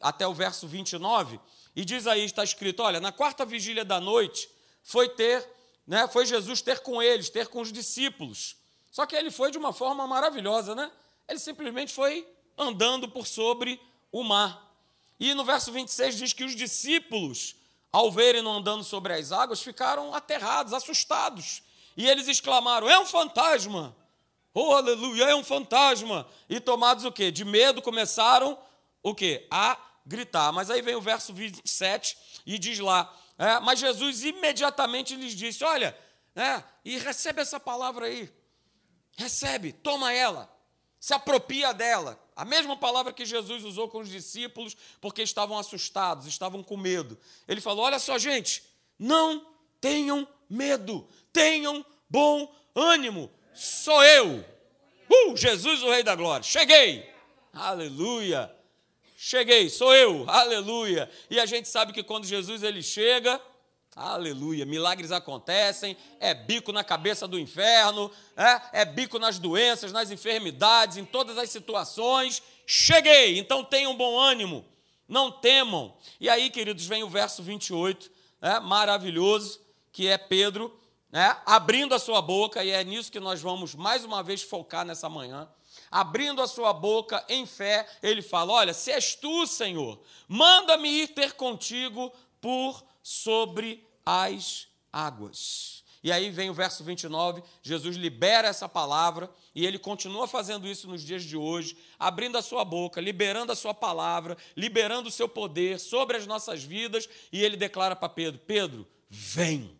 [0.00, 1.38] até o verso 29.
[1.76, 4.50] E diz aí, está escrito: olha, na quarta vigília da noite
[4.82, 5.48] foi ter,
[5.86, 8.56] né, foi Jesus ter com eles, ter com os discípulos.
[8.90, 10.90] Só que ele foi de uma forma maravilhosa, né?
[11.28, 12.26] Ele simplesmente foi
[12.58, 13.80] andando por sobre
[14.12, 14.70] o mar.
[15.18, 17.56] E no verso 26 diz que os discípulos,
[17.90, 21.62] ao verem-no andando sobre as águas, ficaram aterrados, assustados.
[21.96, 23.96] E eles exclamaram: É um fantasma!
[24.54, 26.28] Oh, aleluia, é um fantasma!
[26.48, 27.30] E tomados o quê?
[27.30, 28.58] De medo, começaram
[29.02, 29.46] o quê?
[29.50, 30.52] A gritar.
[30.52, 35.64] Mas aí vem o verso 27 e diz lá: é, Mas Jesus imediatamente lhes disse:
[35.64, 35.96] Olha,
[36.34, 38.32] é, e recebe essa palavra aí.
[39.16, 40.50] Recebe, toma ela,
[40.98, 42.21] se apropria dela.
[42.34, 47.18] A mesma palavra que Jesus usou com os discípulos, porque estavam assustados, estavam com medo.
[47.46, 48.62] Ele falou: Olha só, gente,
[48.98, 49.46] não
[49.80, 53.30] tenham medo, tenham bom ânimo.
[53.54, 54.44] Sou eu,
[55.10, 56.42] uh, Jesus, o Rei da Glória.
[56.42, 57.08] Cheguei,
[57.52, 58.54] aleluia.
[59.16, 61.08] Cheguei, sou eu, aleluia.
[61.30, 63.40] E a gente sabe que quando Jesus ele chega,
[63.94, 70.10] Aleluia, milagres acontecem, é bico na cabeça do inferno, é, é bico nas doenças, nas
[70.10, 72.42] enfermidades, em todas as situações.
[72.66, 74.64] Cheguei, então tenham bom ânimo,
[75.06, 75.94] não temam.
[76.18, 79.60] E aí, queridos, vem o verso 28, é, maravilhoso,
[79.92, 80.74] que é Pedro
[81.12, 84.86] é, abrindo a sua boca, e é nisso que nós vamos mais uma vez focar
[84.86, 85.46] nessa manhã.
[85.90, 91.08] Abrindo a sua boca em fé, ele fala: Olha, se és tu, Senhor, manda-me ir
[91.08, 95.82] ter contigo por sobre as águas.
[96.04, 100.88] E aí vem o verso 29, Jesus libera essa palavra e ele continua fazendo isso
[100.88, 105.28] nos dias de hoje, abrindo a sua boca, liberando a sua palavra, liberando o seu
[105.28, 109.78] poder sobre as nossas vidas, e ele declara para Pedro: Pedro, vem,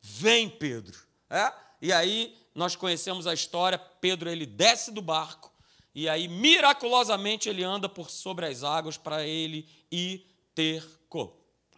[0.00, 0.98] vem, Pedro.
[1.30, 1.52] É?
[1.80, 5.52] E aí nós conhecemos a história: Pedro ele desce do barco,
[5.94, 10.26] e aí miraculosamente ele anda por sobre as águas para ele ir
[10.56, 10.84] ter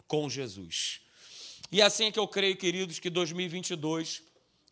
[0.09, 1.03] com Jesus.
[1.71, 4.23] E é assim que eu creio, queridos, que 2022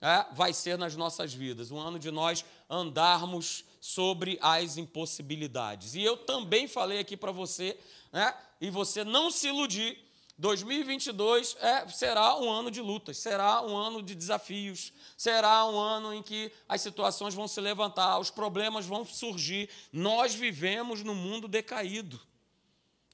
[0.01, 5.95] é, vai ser nas nossas vidas, um ano de nós andarmos sobre as impossibilidades.
[5.95, 7.79] E eu também falei aqui para você,
[8.13, 9.99] né, e você não se iludir,
[10.39, 16.13] 2022 é, será um ano de lutas, será um ano de desafios, será um ano
[16.13, 19.71] em que as situações vão se levantar, os problemas vão surgir.
[19.91, 22.21] Nós vivemos no mundo decaído.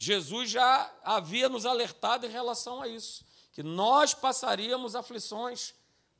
[0.05, 5.75] Jesus já havia nos alertado em relação a isso, que nós passaríamos aflições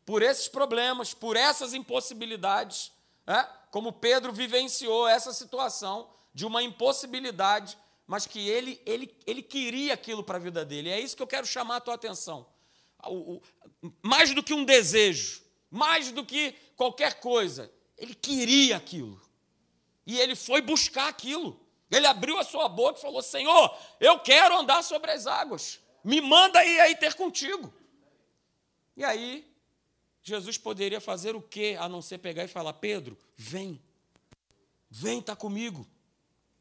[0.05, 2.93] por esses problemas, por essas impossibilidades.
[3.27, 3.47] É?
[3.73, 10.23] como Pedro vivenciou essa situação de uma impossibilidade, mas que ele, ele, ele queria aquilo
[10.23, 10.91] para a vida dele.
[10.91, 12.47] É isso que eu quero chamar a tua atenção.
[13.03, 13.41] O,
[13.83, 19.19] o, mais do que um desejo, mais do que qualquer coisa, ele queria aquilo.
[20.07, 21.59] E ele foi buscar aquilo.
[21.93, 25.79] Ele abriu a sua boca e falou: Senhor, eu quero andar sobre as águas.
[26.03, 27.73] Me manda ir aí ter contigo.
[28.97, 29.47] E aí,
[30.23, 33.81] Jesus poderia fazer o quê a não ser pegar e falar: Pedro, vem,
[34.91, 35.87] vem, está comigo.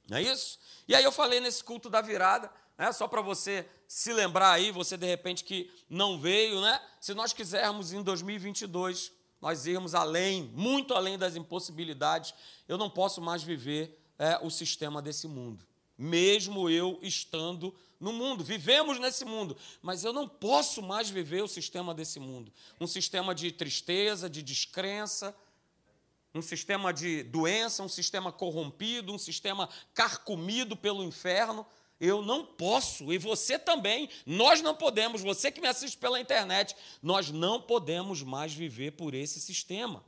[0.09, 0.59] Não é isso?
[0.87, 4.71] E aí eu falei nesse culto da virada, né, só para você se lembrar aí,
[4.71, 6.81] você de repente que não veio, né?
[6.99, 9.11] Se nós quisermos em 2022
[9.41, 12.33] nós irmos além, muito além das impossibilidades,
[12.67, 15.65] eu não posso mais viver é, o sistema desse mundo,
[15.97, 18.43] mesmo eu estando no mundo.
[18.43, 22.53] Vivemos nesse mundo, mas eu não posso mais viver o sistema desse mundo.
[22.79, 25.35] Um sistema de tristeza, de descrença,
[26.35, 31.65] um sistema de doença, um sistema corrompido, um sistema carcomido pelo inferno.
[31.99, 36.75] Eu não posso, e você também, nós não podemos, você que me assiste pela internet,
[37.01, 40.03] nós não podemos mais viver por esse sistema.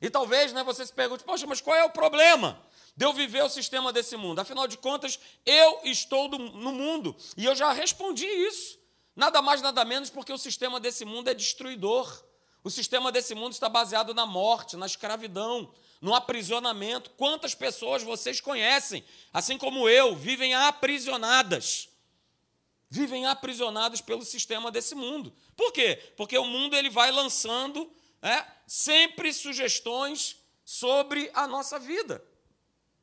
[0.00, 2.62] E talvez né, você se pergunte, poxa, mas qual é o problema
[2.96, 4.38] de eu viver o sistema desse mundo?
[4.38, 8.78] Afinal de contas, eu estou do, no mundo, e eu já respondi isso.
[9.14, 12.24] Nada mais, nada menos, porque o sistema desse mundo é destruidor.
[12.64, 17.10] O sistema desse mundo está baseado na morte, na escravidão, no aprisionamento.
[17.10, 21.88] Quantas pessoas vocês conhecem, assim como eu, vivem aprisionadas?
[22.90, 25.32] Vivem aprisionadas pelo sistema desse mundo.
[25.56, 26.12] Por quê?
[26.16, 27.90] Porque o mundo ele vai lançando
[28.20, 32.22] é, sempre sugestões sobre a nossa vida.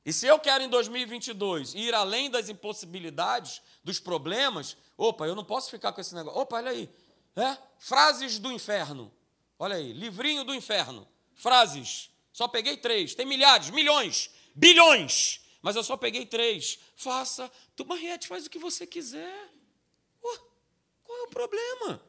[0.05, 5.45] E se eu quero em 2022 ir além das impossibilidades, dos problemas, opa, eu não
[5.45, 6.39] posso ficar com esse negócio.
[6.39, 6.89] Opa, olha aí.
[7.35, 7.57] É?
[7.79, 9.11] Frases do inferno.
[9.57, 11.07] Olha aí, livrinho do inferno.
[11.33, 13.13] Frases só peguei três.
[13.13, 15.39] Tem milhares, milhões, bilhões.
[15.61, 16.79] Mas eu só peguei três.
[16.95, 19.49] Faça, tu, Mariette, faz o que você quiser.
[20.19, 22.03] qual é o problema?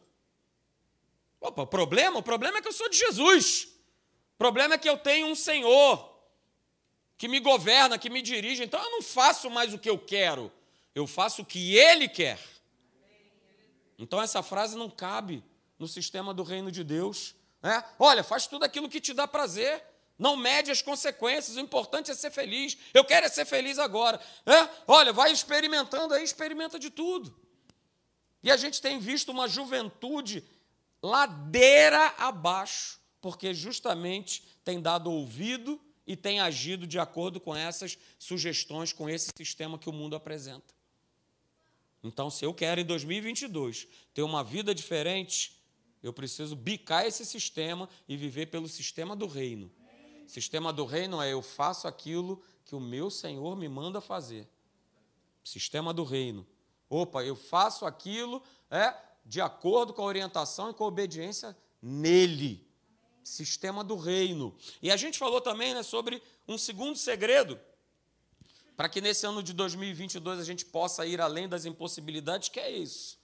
[1.41, 2.19] Opa, problema?
[2.19, 3.69] O problema é que eu sou de Jesus.
[4.35, 6.14] O problema é que eu tenho um Senhor
[7.17, 8.65] que me governa, que me dirige.
[8.65, 10.53] Então eu não faço mais o que eu quero.
[10.95, 12.39] Eu faço o que Ele quer.
[13.99, 15.43] Então essa frase não cabe
[15.79, 17.35] no sistema do reino de Deus.
[17.63, 17.83] É?
[17.99, 19.83] Olha, faz tudo aquilo que te dá prazer.
[20.19, 22.77] Não mede as consequências, o importante é ser feliz.
[22.93, 24.21] Eu quero é ser feliz agora.
[24.47, 24.69] É?
[24.87, 27.35] Olha, vai experimentando aí, experimenta de tudo.
[28.43, 30.45] E a gente tem visto uma juventude
[31.03, 38.93] ladeira abaixo, porque justamente tem dado ouvido e tem agido de acordo com essas sugestões,
[38.93, 40.75] com esse sistema que o mundo apresenta.
[42.03, 45.59] Então, se eu quero em 2022 ter uma vida diferente,
[46.03, 49.73] eu preciso bicar esse sistema e viver pelo sistema do reino.
[50.27, 54.49] Sistema do reino é eu faço aquilo que o meu Senhor me manda fazer.
[55.43, 56.47] Sistema do reino.
[56.89, 58.95] Opa, eu faço aquilo é
[59.25, 62.64] de acordo com a orientação e com a obediência nele.
[63.25, 64.57] Sistema do reino.
[64.81, 67.59] E a gente falou também né, sobre um segundo segredo
[68.77, 72.71] para que nesse ano de 2022 a gente possa ir além das impossibilidades, que é
[72.71, 73.19] isso.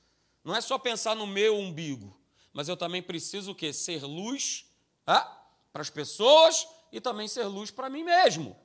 [0.44, 2.16] Não é só pensar no meu umbigo,
[2.52, 3.72] mas eu também preciso o quê?
[3.72, 4.66] Ser luz
[5.06, 8.56] ah, para as pessoas e também ser luz para mim mesmo.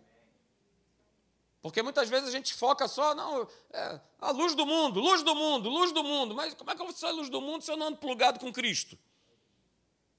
[1.62, 5.34] Porque muitas vezes a gente foca só, não, é, a luz do mundo, luz do
[5.34, 6.36] mundo, luz do mundo.
[6.36, 8.40] Mas como é que eu vou ser luz do mundo se eu não ando plugado
[8.40, 8.98] com Cristo?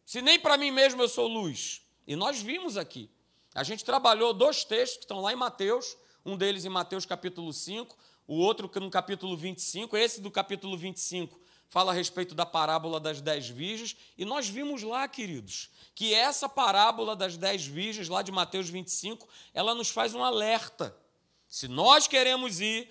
[0.07, 1.82] Se nem para mim mesmo eu sou luz.
[2.07, 3.11] E nós vimos aqui.
[3.52, 7.52] A gente trabalhou dois textos que estão lá em Mateus, um deles em Mateus capítulo
[7.52, 7.98] 5,
[8.28, 9.96] o outro no capítulo 25.
[9.96, 14.84] Esse do capítulo 25 fala a respeito da parábola das dez virgens, e nós vimos
[14.84, 20.14] lá, queridos, que essa parábola das dez virgens, lá de Mateus 25, ela nos faz
[20.14, 20.96] um alerta.
[21.49, 22.88] Se nós queremos ir,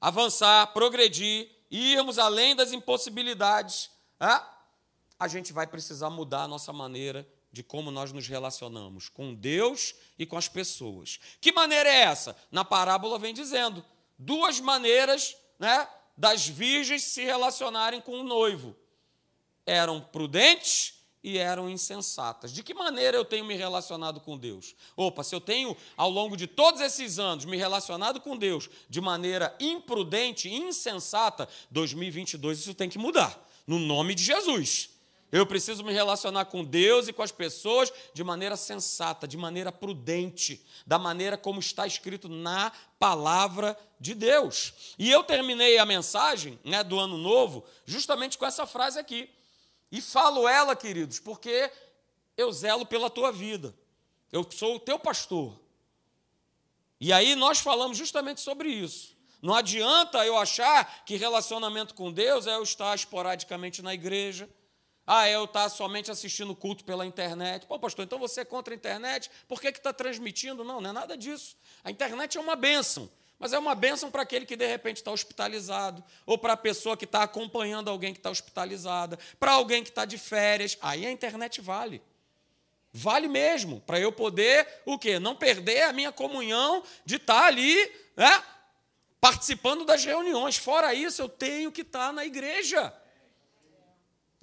[0.00, 3.90] avançar, progredir, irmos além das impossibilidades,
[5.24, 9.94] a gente vai precisar mudar a nossa maneira de como nós nos relacionamos com Deus
[10.18, 11.18] e com as pessoas.
[11.40, 12.36] Que maneira é essa?
[12.50, 13.82] Na parábola vem dizendo
[14.18, 18.76] duas maneiras né, das virgens se relacionarem com o noivo.
[19.64, 22.52] Eram prudentes e eram insensatas.
[22.52, 24.76] De que maneira eu tenho me relacionado com Deus?
[24.94, 29.00] Opa, se eu tenho, ao longo de todos esses anos, me relacionado com Deus de
[29.00, 34.93] maneira imprudente, insensata, 2022 isso tem que mudar, no nome de Jesus.
[35.34, 39.72] Eu preciso me relacionar com Deus e com as pessoas de maneira sensata, de maneira
[39.72, 42.70] prudente, da maneira como está escrito na
[43.00, 44.94] palavra de Deus.
[44.96, 49.28] E eu terminei a mensagem né, do ano novo justamente com essa frase aqui.
[49.90, 51.68] E falo ela, queridos, porque
[52.36, 53.74] eu zelo pela tua vida.
[54.30, 55.58] Eu sou o teu pastor.
[57.00, 59.16] E aí nós falamos justamente sobre isso.
[59.42, 64.48] Não adianta eu achar que relacionamento com Deus é eu estar esporadicamente na igreja.
[65.06, 67.66] Ah, eu estar somente assistindo culto pela internet.
[67.66, 69.30] Pô, pastor, então você é contra a internet?
[69.46, 70.64] Por que está transmitindo?
[70.64, 71.56] Não, não é nada disso.
[71.82, 73.10] A internet é uma bênção.
[73.38, 76.96] Mas é uma bênção para aquele que de repente está hospitalizado, ou para a pessoa
[76.96, 80.78] que está acompanhando alguém que está hospitalizada, para alguém que está de férias.
[80.80, 82.00] Aí a internet vale.
[82.92, 85.18] Vale mesmo, para eu poder o quê?
[85.18, 88.42] Não perder a minha comunhão de estar tá ali, né?
[89.20, 90.56] Participando das reuniões.
[90.56, 92.94] Fora isso, eu tenho que estar tá na igreja.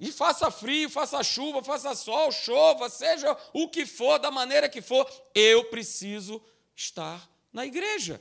[0.02, 4.82] E faça frio, faça chuva, faça sol, chova, seja o que for, da maneira que
[4.82, 6.42] for, eu preciso
[6.74, 8.20] estar na igreja.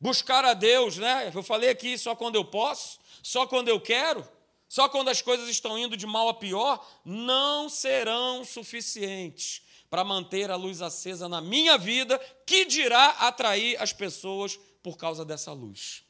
[0.00, 1.30] Buscar a Deus, né?
[1.32, 4.28] Eu falei aqui só quando eu posso, só quando eu quero.
[4.68, 10.50] Só quando as coisas estão indo de mal a pior, não serão suficientes para manter
[10.50, 16.02] a luz acesa na minha vida, que dirá atrair as pessoas por causa dessa luz.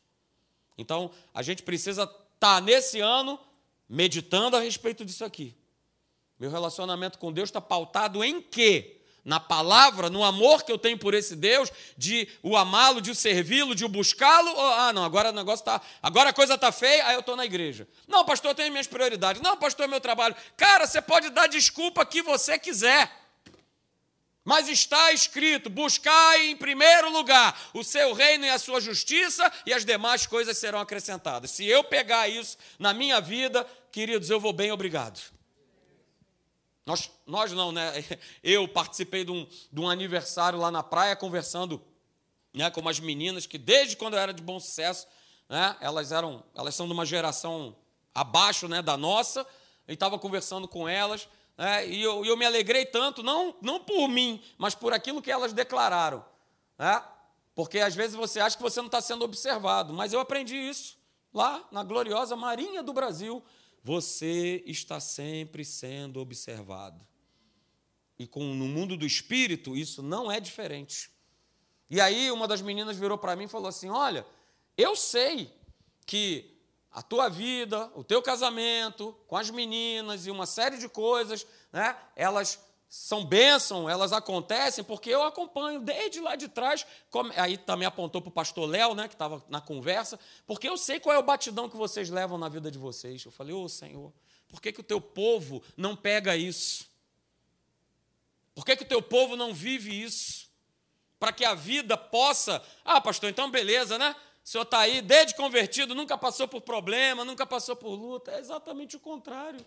[0.78, 3.38] Então, a gente precisa estar tá nesse ano
[3.88, 5.54] meditando a respeito disso aqui.
[6.38, 9.00] Meu relacionamento com Deus está pautado em quê?
[9.24, 13.14] na palavra, no amor que eu tenho por esse Deus, de o amá-lo, de o
[13.14, 16.70] servi-lo, de o buscá-lo, ou, ah, não, agora o negócio tá, agora a coisa tá
[16.70, 17.88] feia, aí eu estou na igreja.
[18.06, 19.40] Não, pastor, eu tenho minhas prioridades.
[19.40, 20.36] Não, pastor, é meu trabalho.
[20.56, 23.23] Cara, você pode dar desculpa que você quiser.
[24.44, 29.72] Mas está escrito: buscai em primeiro lugar o seu reino e a sua justiça, e
[29.72, 31.50] as demais coisas serão acrescentadas.
[31.50, 35.20] Se eu pegar isso na minha vida, queridos, eu vou bem, obrigado.
[36.84, 37.92] Nós, nós não, né?
[38.44, 41.82] Eu participei de um, de um aniversário lá na praia, conversando
[42.52, 45.06] né, com umas meninas que, desde quando eu era de bom sucesso,
[45.48, 47.74] né, elas eram, elas são de uma geração
[48.14, 49.46] abaixo né, da nossa,
[49.88, 54.08] e estava conversando com elas, né, e eu, eu me alegrei tanto, não, não por
[54.08, 56.24] mim, mas por aquilo que elas declararam.
[56.78, 57.02] Né?
[57.54, 60.98] Porque às vezes você acha que você não está sendo observado, mas eu aprendi isso
[61.32, 63.42] lá na gloriosa Marinha do Brasil,
[63.82, 67.06] você está sempre sendo observado.
[68.18, 71.10] E com, no mundo do espírito, isso não é diferente.
[71.90, 74.24] E aí, uma das meninas virou para mim e falou assim: Olha,
[74.78, 75.52] eu sei
[76.06, 76.53] que
[76.94, 81.96] a tua vida, o teu casamento, com as meninas e uma série de coisas, né,
[82.14, 86.86] elas são bênção, elas acontecem, porque eu acompanho desde lá de trás.
[87.36, 91.00] Aí também apontou para o pastor Léo, né, que estava na conversa, porque eu sei
[91.00, 93.24] qual é o batidão que vocês levam na vida de vocês.
[93.24, 94.12] Eu falei, ô oh, Senhor,
[94.46, 96.86] por que, que o teu povo não pega isso?
[98.54, 100.48] Por que, que o teu povo não vive isso?
[101.18, 102.62] Para que a vida possa.
[102.84, 104.14] Ah, pastor, então beleza, né?
[104.44, 108.30] O senhor está aí, desde convertido, nunca passou por problema, nunca passou por luta.
[108.30, 109.64] É exatamente o contrário.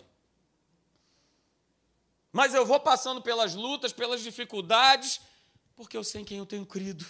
[2.32, 5.20] Mas eu vou passando pelas lutas, pelas dificuldades,
[5.76, 7.04] porque eu sei em quem eu tenho crido.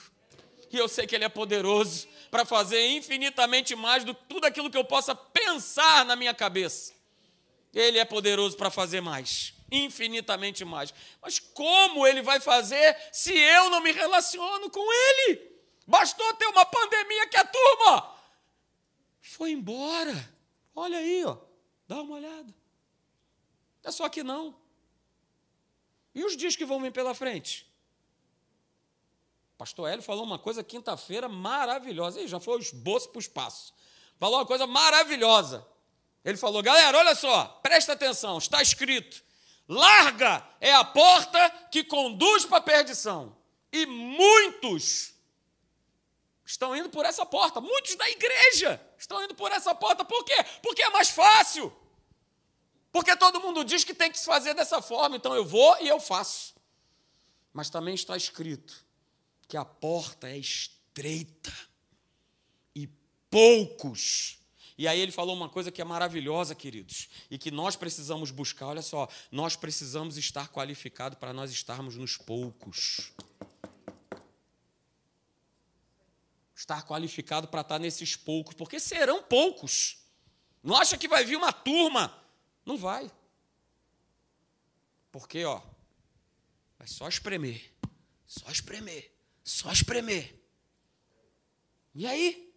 [0.72, 4.72] E eu sei que Ele é poderoso para fazer infinitamente mais do que tudo aquilo
[4.72, 6.94] que eu possa pensar na minha cabeça.
[7.74, 10.94] Ele é poderoso para fazer mais, infinitamente mais.
[11.22, 15.57] Mas como Ele vai fazer se eu não me relaciono com Ele?
[15.88, 18.14] Bastou ter uma pandemia que a turma
[19.22, 20.34] foi embora.
[20.76, 21.38] Olha aí, ó,
[21.88, 22.54] dá uma olhada.
[23.84, 24.54] É só que não.
[26.14, 27.66] E os dias que vão vir pela frente?
[29.58, 32.20] Pastor Hélio falou uma coisa quinta-feira maravilhosa.
[32.20, 33.74] E já foi o esboço para o espaço.
[34.20, 35.66] Falou uma coisa maravilhosa.
[36.24, 39.24] Ele falou: galera, olha só, presta atenção, está escrito:
[39.68, 43.38] larga é a porta que conduz para a perdição.
[43.72, 45.17] E muitos
[46.48, 47.60] estão indo por essa porta.
[47.60, 50.06] Muitos da igreja estão indo por essa porta.
[50.06, 50.36] Por quê?
[50.64, 51.72] Porque é mais fácil.
[52.90, 55.88] Porque todo mundo diz que tem que se fazer dessa forma, então eu vou e
[55.90, 56.56] eu faço.
[57.52, 58.86] Mas também está escrito
[59.48, 61.54] que a porta é estreita
[62.74, 62.88] e
[63.30, 64.40] poucos.
[64.78, 68.68] E aí ele falou uma coisa que é maravilhosa, queridos, e que nós precisamos buscar.
[68.68, 73.12] Olha só, nós precisamos estar qualificados para nós estarmos nos poucos.
[76.58, 80.00] Estar qualificado para estar nesses poucos, porque serão poucos.
[80.62, 82.28] Não acha que vai vir uma turma
[82.68, 83.10] não vai.
[85.10, 85.62] Porque, ó,
[86.78, 87.74] vai só espremer,
[88.28, 89.10] só espremer,
[89.42, 90.38] só espremer.
[91.96, 92.54] E aí?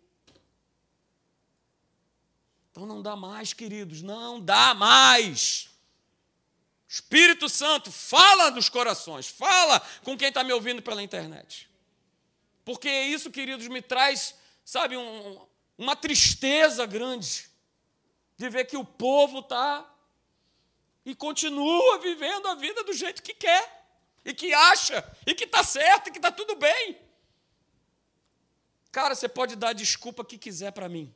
[2.71, 5.71] Então não dá mais, queridos, não dá mais.
[6.89, 11.70] Espírito Santo, fala nos corações, fala com quem está me ouvindo pela internet.
[12.65, 14.35] Porque isso, queridos, me traz,
[14.65, 15.47] sabe, um,
[15.77, 17.49] uma tristeza grande
[18.37, 19.87] de ver que o povo está
[21.05, 23.81] e continua vivendo a vida do jeito que quer.
[24.25, 26.99] e que acha, e que está certo, e que está tudo bem.
[28.93, 31.13] Cara, você pode dar a desculpa que quiser para mim.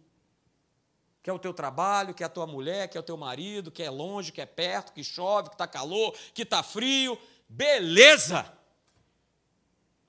[1.22, 3.70] Que é o teu trabalho, que é a tua mulher, que é o teu marido,
[3.70, 7.18] que é longe, que é perto, que chove, que está calor, que está frio.
[7.48, 8.50] Beleza!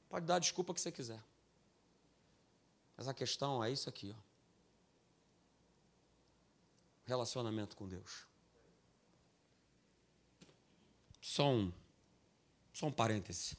[0.09, 1.21] Pode dar a desculpa que você quiser.
[2.95, 4.21] Mas a questão é isso aqui, ó.
[7.05, 8.25] Relacionamento com Deus.
[11.21, 11.71] Só um,
[12.73, 13.57] só um parêntese.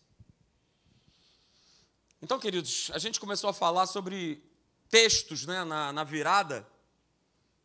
[2.22, 4.42] Então, queridos, a gente começou a falar sobre
[4.88, 6.66] textos né, na, na virada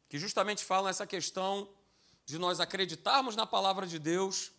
[0.10, 1.70] que justamente falam essa questão
[2.26, 4.52] de nós acreditarmos na palavra de Deus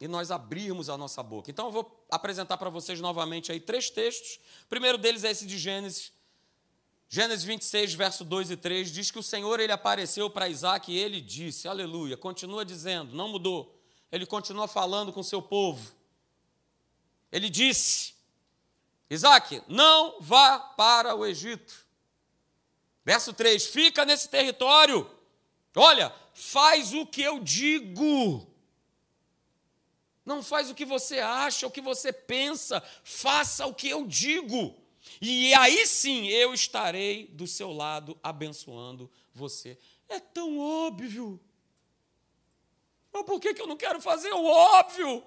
[0.00, 1.50] e nós abrirmos a nossa boca.
[1.50, 4.40] Então eu vou apresentar para vocês novamente aí três textos.
[4.64, 6.12] O primeiro deles é esse de Gênesis.
[7.08, 10.96] Gênesis 26, verso 2 e 3 diz que o Senhor ele apareceu para Isaac e
[10.96, 13.78] ele disse, aleluia, continua dizendo, não mudou.
[14.10, 15.92] Ele continua falando com seu povo.
[17.30, 18.14] Ele disse:
[19.08, 21.86] Isaac, não vá para o Egito.
[23.04, 25.08] Verso 3: Fica nesse território.
[25.76, 28.49] Olha, faz o que eu digo.
[30.24, 34.76] Não faz o que você acha, o que você pensa, faça o que eu digo.
[35.20, 39.78] E aí sim eu estarei do seu lado abençoando você.
[40.08, 41.40] É tão óbvio.
[43.12, 45.24] Mas por que, que eu não quero fazer o óbvio?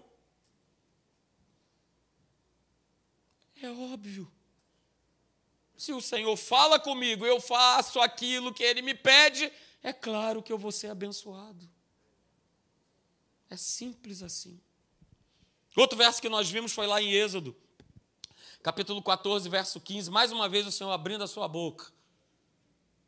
[3.62, 4.32] É óbvio.
[5.76, 9.52] Se o Senhor fala comigo, eu faço aquilo que Ele me pede,
[9.82, 11.70] é claro que eu vou ser abençoado.
[13.50, 14.62] É simples assim.
[15.76, 17.56] Outro verso que nós vimos foi lá em Êxodo,
[18.62, 20.12] capítulo 14, verso 15.
[20.12, 21.92] Mais uma vez o Senhor abrindo a sua boca.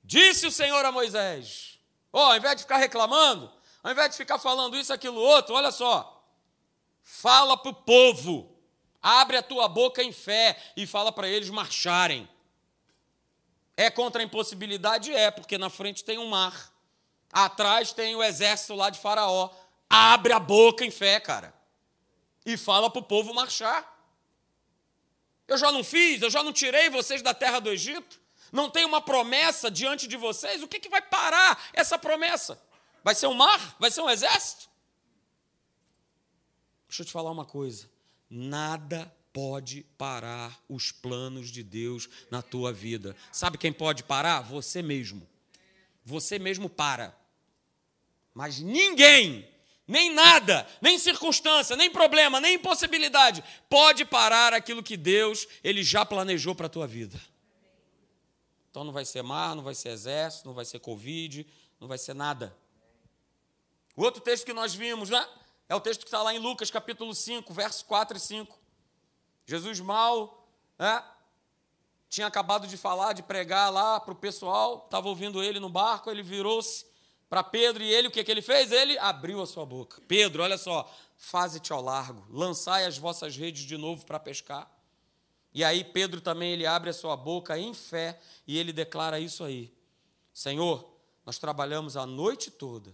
[0.04, 1.80] Disse o Senhor a Moisés:
[2.12, 3.52] Ó, oh, ao invés de ficar reclamando,
[3.84, 6.24] ao invés de ficar falando isso, aquilo, outro, olha só.
[7.04, 8.52] Fala para o povo.
[9.00, 12.28] Abre a tua boca em fé e fala para eles marcharem.
[13.78, 15.14] É contra a impossibilidade?
[15.14, 16.74] É, porque na frente tem um mar.
[17.32, 19.52] Atrás tem o exército lá de Faraó.
[19.88, 21.55] Abre a boca em fé, cara.
[22.46, 23.94] E fala para o povo marchar.
[25.48, 28.20] Eu já não fiz, eu já não tirei vocês da terra do Egito.
[28.52, 30.64] Não tem uma promessa diante de vocês.
[30.64, 32.62] O que, que vai parar essa promessa?
[33.04, 33.76] Vai ser um mar?
[33.80, 34.70] Vai ser um exército?
[36.88, 37.90] Deixa eu te falar uma coisa.
[38.30, 43.16] Nada pode parar os planos de Deus na tua vida.
[43.32, 44.42] Sabe quem pode parar?
[44.42, 45.28] Você mesmo.
[46.06, 47.14] Você mesmo para.
[48.34, 49.48] Mas ninguém,
[49.88, 56.04] nem nada, nem circunstância, nem problema, nem impossibilidade pode parar aquilo que Deus ele já
[56.06, 57.20] planejou para a tua vida.
[58.72, 61.46] Então não vai ser mar, não vai ser exército, não vai ser covid,
[61.80, 62.56] não vai ser nada.
[63.96, 65.26] O outro texto que nós vimos, né?
[65.70, 68.60] É o texto que está lá em Lucas, capítulo 5, versos 4 e 5.
[69.46, 70.48] Jesus mal,
[70.78, 71.04] né?
[72.10, 76.10] Tinha acabado de falar, de pregar lá para o pessoal, estava ouvindo ele no barco,
[76.10, 76.86] ele virou-se
[77.30, 78.72] para Pedro e ele, o que, que ele fez?
[78.72, 80.02] Ele abriu a sua boca.
[80.08, 84.72] Pedro, olha só, faze-te ao largo, lançai as vossas redes de novo para pescar.
[85.54, 89.44] E aí Pedro também ele abre a sua boca em fé e ele declara isso
[89.44, 89.74] aí:
[90.34, 90.88] Senhor,
[91.26, 92.94] nós trabalhamos a noite toda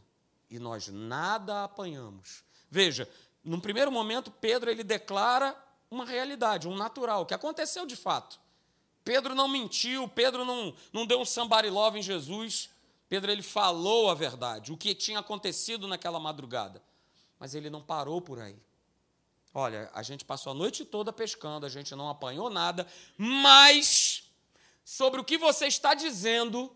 [0.49, 2.43] e nós nada apanhamos.
[2.69, 3.09] Veja,
[3.43, 5.55] num primeiro momento Pedro ele declara
[5.89, 8.39] uma realidade, um natural, que aconteceu de fato.
[9.03, 12.69] Pedro não mentiu, Pedro não, não deu um somebody love em Jesus.
[13.11, 16.81] Pedro ele falou a verdade, o que tinha acontecido naquela madrugada.
[17.37, 18.55] Mas ele não parou por aí.
[19.53, 24.31] Olha, a gente passou a noite toda pescando, a gente não apanhou nada, mas
[24.85, 26.73] sobre o que você está dizendo,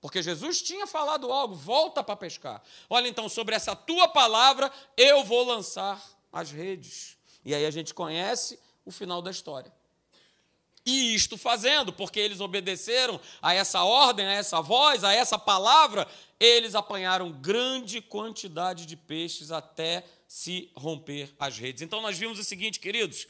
[0.00, 2.62] porque Jesus tinha falado algo, volta para pescar.
[2.88, 6.00] Olha, então, sobre essa tua palavra, eu vou lançar
[6.32, 7.18] as redes.
[7.44, 9.74] E aí a gente conhece o final da história.
[10.86, 16.06] E isto fazendo, porque eles obedeceram a essa ordem, a essa voz, a essa palavra,
[16.38, 21.82] eles apanharam grande quantidade de peixes até se romper as redes.
[21.82, 23.26] Então nós vimos o seguinte, queridos: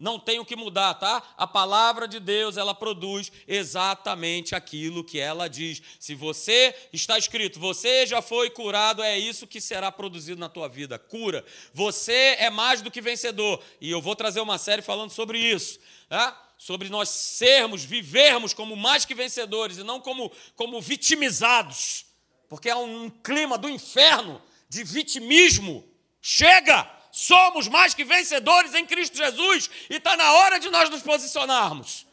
[0.00, 1.22] não tem o que mudar, tá?
[1.36, 5.82] A palavra de Deus, ela produz exatamente aquilo que ela diz.
[5.98, 10.68] Se você está escrito, você já foi curado, é isso que será produzido na tua
[10.68, 11.44] vida, cura.
[11.74, 13.60] Você é mais do que vencedor.
[13.78, 15.78] E eu vou trazer uma série falando sobre isso,
[16.08, 16.49] tá?
[16.62, 22.04] Sobre nós sermos, vivermos como mais que vencedores e não como como vitimizados.
[22.50, 25.88] Porque há um clima do inferno de vitimismo.
[26.20, 27.00] Chega!
[27.10, 32.06] somos mais que vencedores em Cristo Jesus e está na hora de nós nos posicionarmos.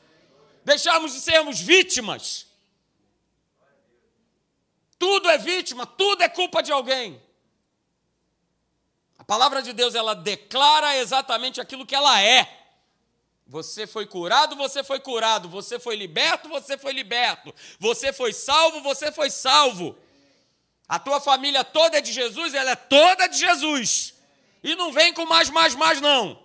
[0.63, 2.47] Deixarmos de sermos vítimas.
[4.97, 7.21] Tudo é vítima, tudo é culpa de alguém.
[9.27, 12.56] palavra de Deus, ela declara exatamente aquilo que ela é.
[13.47, 15.47] Você foi curado, você foi curado.
[15.49, 17.53] Você foi liberto, você foi liberto.
[17.79, 19.97] Você foi salvo, você foi salvo.
[20.87, 24.13] A tua família toda é de Jesus, ela é toda de Jesus.
[24.63, 26.41] E não vem com mais, mais, mais, não.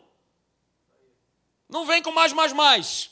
[1.69, 3.11] Não vem com mais, mais, mais.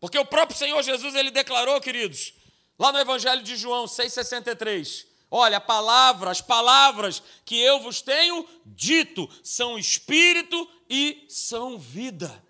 [0.00, 2.32] Porque o próprio Senhor Jesus, ele declarou, queridos,
[2.78, 5.06] lá no Evangelho de João 6,63.
[5.30, 12.45] Olha, palavras, palavras que eu vos tenho dito são espírito e são vida.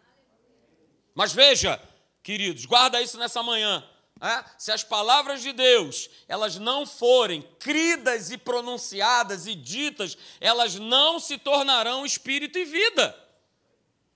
[1.17, 1.81] Mas veja,
[2.23, 3.83] queridos, guarda isso nessa manhã.
[4.21, 4.45] É?
[4.59, 11.19] Se as palavras de Deus elas não forem cridas e pronunciadas e ditas, elas não
[11.19, 13.19] se tornarão espírito e vida.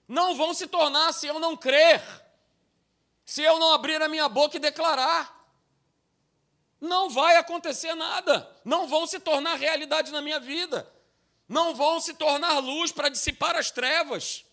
[0.06, 2.02] Não vão se tornar se eu não crer,
[3.24, 5.38] se eu não abrir a minha boca e declarar.
[6.78, 8.46] Não vai acontecer nada.
[8.62, 10.90] Não vão se tornar realidade na minha vida.
[11.48, 14.44] Não vão se tornar luz para dissipar as trevas.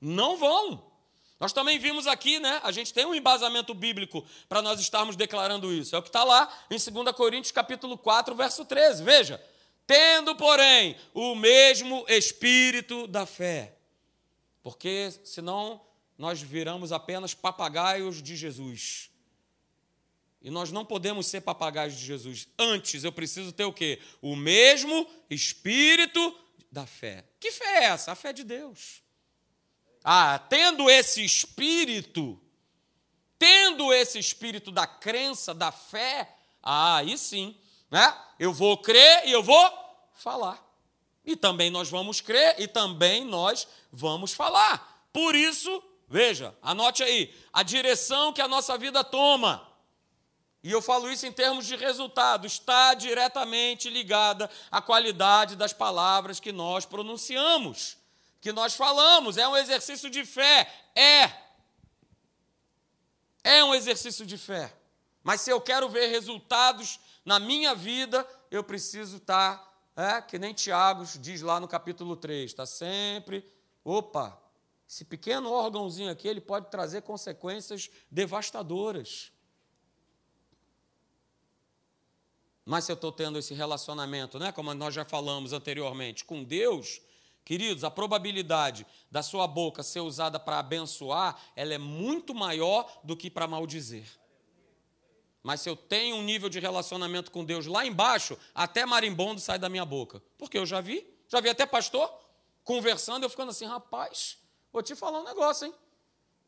[0.00, 0.89] Não vão.
[1.40, 2.60] Nós também vimos aqui, né?
[2.62, 5.96] A gente tem um embasamento bíblico para nós estarmos declarando isso.
[5.96, 9.02] É o que está lá em 2 Coríntios capítulo 4, verso 13.
[9.02, 9.42] Veja.
[9.86, 13.74] Tendo, porém, o mesmo espírito da fé.
[14.62, 15.80] Porque senão
[16.18, 19.10] nós viramos apenas papagaios de Jesus.
[20.42, 22.48] E nós não podemos ser papagaios de Jesus.
[22.58, 23.98] Antes eu preciso ter o quê?
[24.20, 26.38] O mesmo espírito
[26.70, 27.24] da fé.
[27.40, 28.12] Que fé é essa?
[28.12, 29.02] A fé de Deus.
[30.02, 32.40] Ah, tendo esse espírito,
[33.38, 37.56] tendo esse espírito da crença, da fé, ah, aí sim,
[37.90, 38.16] né?
[38.38, 39.70] Eu vou crer e eu vou
[40.14, 40.64] falar.
[41.24, 45.06] E também nós vamos crer e também nós vamos falar.
[45.12, 49.68] Por isso, veja, anote aí, a direção que a nossa vida toma.
[50.62, 56.40] E eu falo isso em termos de resultado, está diretamente ligada à qualidade das palavras
[56.40, 57.99] que nós pronunciamos
[58.40, 60.72] que nós falamos, é um exercício de fé.
[60.94, 61.30] É.
[63.42, 64.74] É um exercício de fé.
[65.22, 70.54] Mas se eu quero ver resultados na minha vida, eu preciso estar, é, que nem
[70.54, 73.44] Tiago diz lá no capítulo 3, está sempre,
[73.84, 74.40] opa,
[74.88, 79.30] esse pequeno órgãozinho aqui, ele pode trazer consequências devastadoras.
[82.64, 87.00] Mas se eu estou tendo esse relacionamento, né, como nós já falamos anteriormente, com Deus,
[87.50, 93.16] Queridos, a probabilidade da sua boca ser usada para abençoar, ela é muito maior do
[93.16, 94.06] que para maldizer.
[95.42, 99.58] Mas se eu tenho um nível de relacionamento com Deus lá embaixo, até marimbondo sai
[99.58, 100.22] da minha boca.
[100.38, 102.08] Porque eu já vi, já vi até pastor
[102.62, 104.38] conversando, eu ficando assim, rapaz,
[104.72, 105.74] vou te falar um negócio, hein?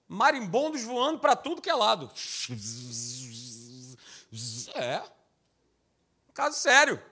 [0.06, 2.08] Marimbondos voando para tudo que é lado.
[4.74, 5.02] É.
[6.32, 7.02] Caso sério.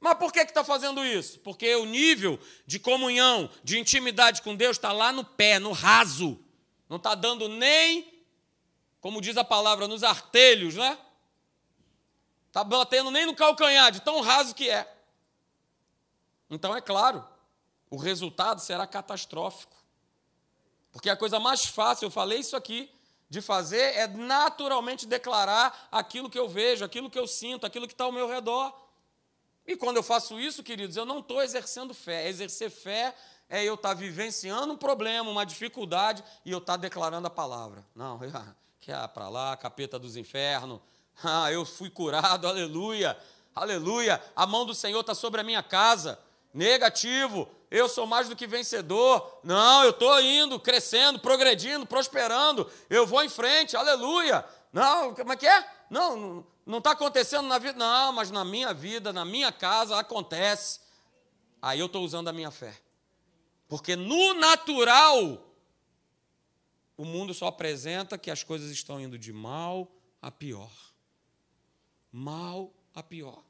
[0.00, 1.38] Mas por que está fazendo isso?
[1.40, 6.42] Porque o nível de comunhão, de intimidade com Deus está lá no pé, no raso.
[6.88, 8.24] Não está dando nem,
[9.00, 10.98] como diz a palavra, nos artelhos, né?
[12.48, 14.90] Está batendo nem no calcanhar, de tão raso que é.
[16.48, 17.24] Então, é claro,
[17.90, 19.76] o resultado será catastrófico.
[20.90, 22.90] Porque a coisa mais fácil, eu falei isso aqui,
[23.28, 27.94] de fazer é naturalmente declarar aquilo que eu vejo, aquilo que eu sinto, aquilo que
[27.94, 28.74] está ao meu redor.
[29.70, 32.28] E quando eu faço isso, queridos, eu não estou exercendo fé.
[32.28, 33.14] Exercer fé
[33.48, 37.30] é eu estar tá vivenciando um problema, uma dificuldade, e eu estar tá declarando a
[37.30, 37.86] palavra.
[37.94, 38.18] Não,
[38.80, 40.80] que é para lá, capeta dos infernos.
[41.22, 43.16] Ah, eu fui curado, aleluia,
[43.54, 44.20] aleluia.
[44.34, 46.18] A mão do Senhor está sobre a minha casa.
[46.52, 49.38] Negativo, eu sou mais do que vencedor.
[49.44, 52.68] Não, eu estou indo, crescendo, progredindo, prosperando.
[52.90, 54.44] Eu vou em frente, aleluia.
[54.72, 55.79] Não, como é que é?
[55.90, 57.76] Não, não está acontecendo na vida.
[57.76, 60.80] Não, mas na minha vida, na minha casa, acontece.
[61.60, 62.80] Aí eu estou usando a minha fé.
[63.68, 65.54] Porque no natural,
[66.96, 69.90] o mundo só apresenta que as coisas estão indo de mal
[70.22, 70.70] a pior.
[72.12, 73.42] Mal a pior.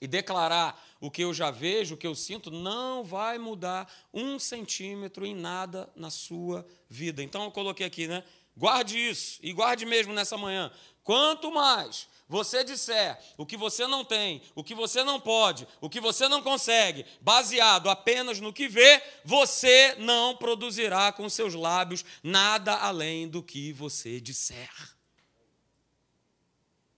[0.00, 4.38] E declarar o que eu já vejo, o que eu sinto, não vai mudar um
[4.38, 7.22] centímetro em nada na sua vida.
[7.22, 8.24] Então eu coloquei aqui, né?
[8.56, 10.72] Guarde isso e guarde mesmo nessa manhã.
[11.02, 15.88] Quanto mais você disser o que você não tem, o que você não pode, o
[15.88, 22.04] que você não consegue, baseado apenas no que vê, você não produzirá com seus lábios
[22.22, 24.70] nada além do que você disser.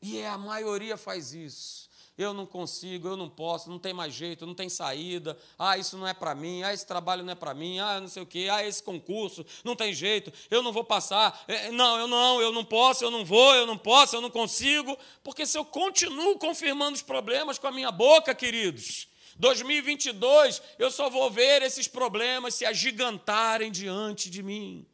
[0.02, 1.91] E é, a maioria faz isso
[2.22, 5.96] eu não consigo, eu não posso, não tem mais jeito, não tem saída, ah, isso
[5.96, 8.26] não é para mim, ah, esse trabalho não é para mim, ah, não sei o
[8.26, 12.40] quê, ah, esse concurso, não tem jeito, eu não vou passar, é, não, eu não,
[12.40, 15.64] eu não posso, eu não vou, eu não posso, eu não consigo, porque se eu
[15.64, 21.88] continuo confirmando os problemas com a minha boca, queridos, 2022, eu só vou ver esses
[21.88, 24.86] problemas se agigantarem diante de mim.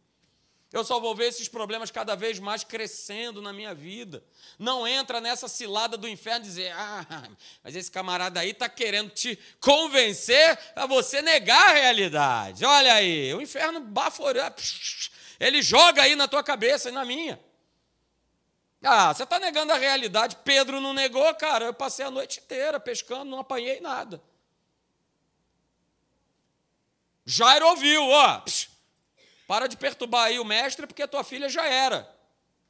[0.71, 4.23] Eu só vou ver esses problemas cada vez mais crescendo na minha vida.
[4.59, 7.29] Não entra nessa cilada do inferno e dizer, ah,
[7.65, 12.67] mas esse camarada aí está querendo te convencer a você negar a realidade.
[12.67, 14.57] Olha aí, o inferno baforando,
[15.41, 17.41] ele joga aí na tua cabeça e na minha.
[18.83, 20.37] Ah, você está negando a realidade.
[20.45, 21.65] Pedro não negou, cara.
[21.65, 24.23] Eu passei a noite inteira pescando, não apanhei nada.
[27.25, 28.41] Jairo ouviu, ó.
[28.41, 28.69] Psh,
[29.49, 32.07] para de perturbar aí o mestre, porque a tua filha já era.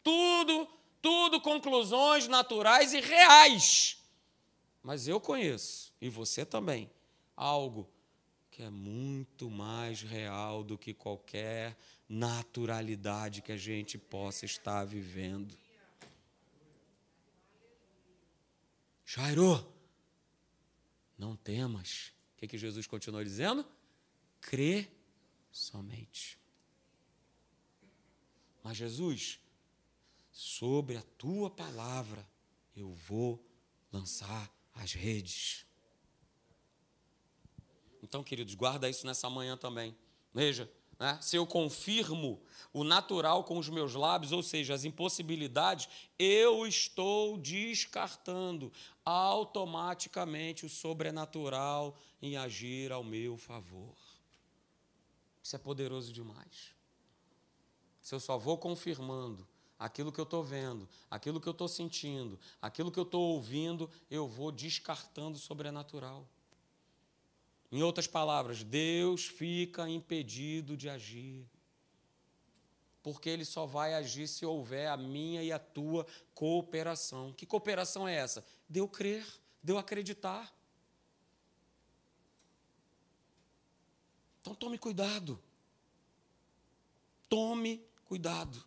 [0.00, 0.68] Tudo,
[1.02, 4.00] tudo conclusões naturais e reais.
[4.80, 6.88] Mas eu conheço, e você também,
[7.36, 7.90] algo
[8.48, 11.76] que é muito mais real do que qualquer
[12.09, 15.59] naturalidade que a gente possa estar vivendo.
[19.05, 19.66] Jairo,
[21.18, 22.12] não temas.
[22.34, 23.66] O que, que Jesus continuou dizendo?
[24.40, 24.86] Crê
[25.50, 26.38] somente.
[28.69, 29.40] Mas Jesus,
[30.31, 32.28] sobre a tua palavra
[32.77, 33.43] eu vou
[33.90, 35.65] lançar as redes.
[38.03, 39.97] Então, queridos, guarda isso nessa manhã também.
[40.35, 41.19] Veja, né?
[41.23, 45.89] Se eu confirmo o natural com os meus lábios, ou seja, as impossibilidades,
[46.19, 48.70] eu estou descartando
[49.03, 53.97] automaticamente o sobrenatural em agir ao meu favor.
[55.43, 56.77] Isso é poderoso demais.
[58.09, 59.47] Se eu só vou confirmando
[59.78, 63.90] aquilo que eu estou vendo, aquilo que eu estou sentindo, aquilo que eu estou ouvindo,
[64.10, 66.26] eu vou descartando o sobrenatural.
[67.70, 71.47] Em outras palavras, Deus fica impedido de agir.
[73.02, 77.35] Porque Ele só vai agir se houver a minha e a tua cooperação.
[77.35, 78.43] Que cooperação é essa?
[78.66, 79.26] De eu crer,
[79.62, 80.51] de eu acreditar.
[84.40, 85.39] Então tome cuidado.
[87.28, 88.64] Tome cuidado.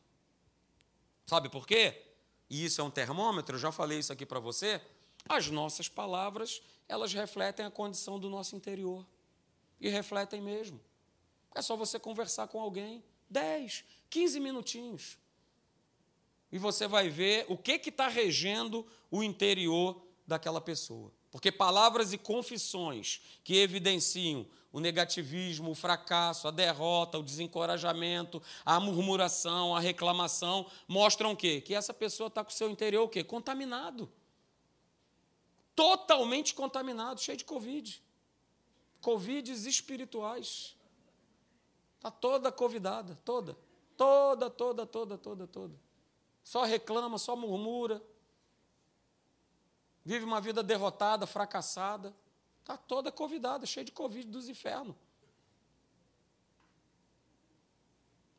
[1.25, 2.01] Sabe por quê?
[2.49, 4.79] E isso é um termômetro, eu já falei isso aqui para você.
[5.27, 9.05] As nossas palavras elas refletem a condição do nosso interior.
[9.79, 10.79] E refletem mesmo.
[11.55, 15.17] É só você conversar com alguém, 10, 15 minutinhos.
[16.51, 21.11] E você vai ver o que está regendo o interior daquela pessoa.
[21.31, 28.79] Porque palavras e confissões que evidenciam o negativismo, o fracasso, a derrota, o desencorajamento, a
[28.79, 31.59] murmuração, a reclamação, mostram o quê?
[31.61, 33.23] Que essa pessoa está com o seu interior o quê?
[33.23, 34.09] Contaminado
[35.81, 38.03] totalmente contaminado, cheio de Covid.
[39.01, 40.77] Covides espirituais.
[41.95, 43.57] Está toda convidada, toda.
[43.97, 45.75] Toda, toda, toda, toda, toda.
[46.43, 47.99] Só reclama, só murmura.
[50.03, 52.13] Vive uma vida derrotada, fracassada.
[52.71, 54.95] Está toda convidada, cheia de Covid dos infernos.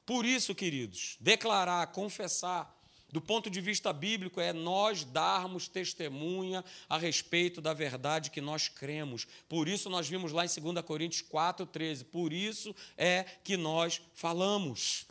[0.06, 2.74] Por isso, queridos, declarar, confessar,
[3.10, 8.68] do ponto de vista bíblico, é nós darmos testemunha a respeito da verdade que nós
[8.68, 9.26] cremos.
[9.50, 12.04] Por isso, nós vimos lá em 2 Coríntios 4,13.
[12.04, 15.04] Por isso é que nós falamos.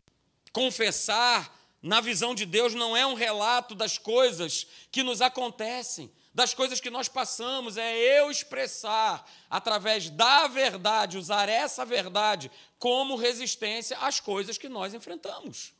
[0.51, 6.53] Confessar, na visão de Deus, não é um relato das coisas que nos acontecem, das
[6.53, 12.49] coisas que nós passamos, é eu expressar, através da verdade, usar essa verdade
[12.79, 15.73] como resistência às coisas que nós enfrentamos.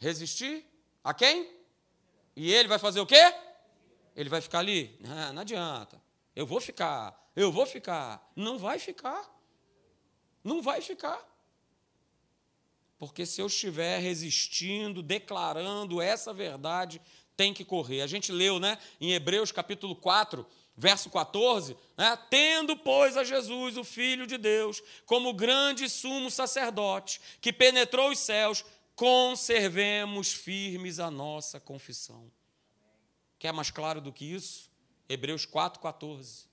[0.00, 0.64] Resistir
[1.02, 1.50] a quem?
[2.36, 3.34] E ele vai fazer o quê?
[4.14, 4.96] Ele vai ficar ali?
[5.00, 6.00] Não, não adianta.
[6.34, 8.30] Eu vou ficar, eu vou ficar.
[8.36, 9.28] Não vai ficar.
[10.42, 11.20] Não vai ficar.
[12.98, 17.00] Porque se eu estiver resistindo, declarando essa verdade,
[17.40, 18.02] tem que correr.
[18.02, 20.46] A gente leu, né, em Hebreus capítulo 4,
[20.76, 22.18] verso 14, né?
[22.28, 28.18] Tendo, pois, a Jesus, o Filho de Deus, como grande sumo sacerdote, que penetrou os
[28.18, 28.62] céus,
[28.94, 32.30] conservemos firmes a nossa confissão.
[33.38, 34.70] Quer mais claro do que isso?
[35.08, 36.44] Hebreus 4,14.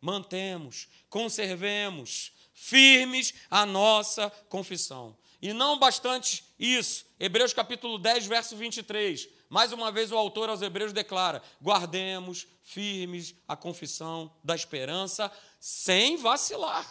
[0.00, 5.14] Mantemos, conservemos firmes a nossa confissão.
[5.42, 9.39] E não bastante isso, Hebreus capítulo 10, verso 23.
[9.50, 16.16] Mais uma vez o autor aos Hebreus declara: guardemos firmes a confissão da esperança sem
[16.16, 16.86] vacilar.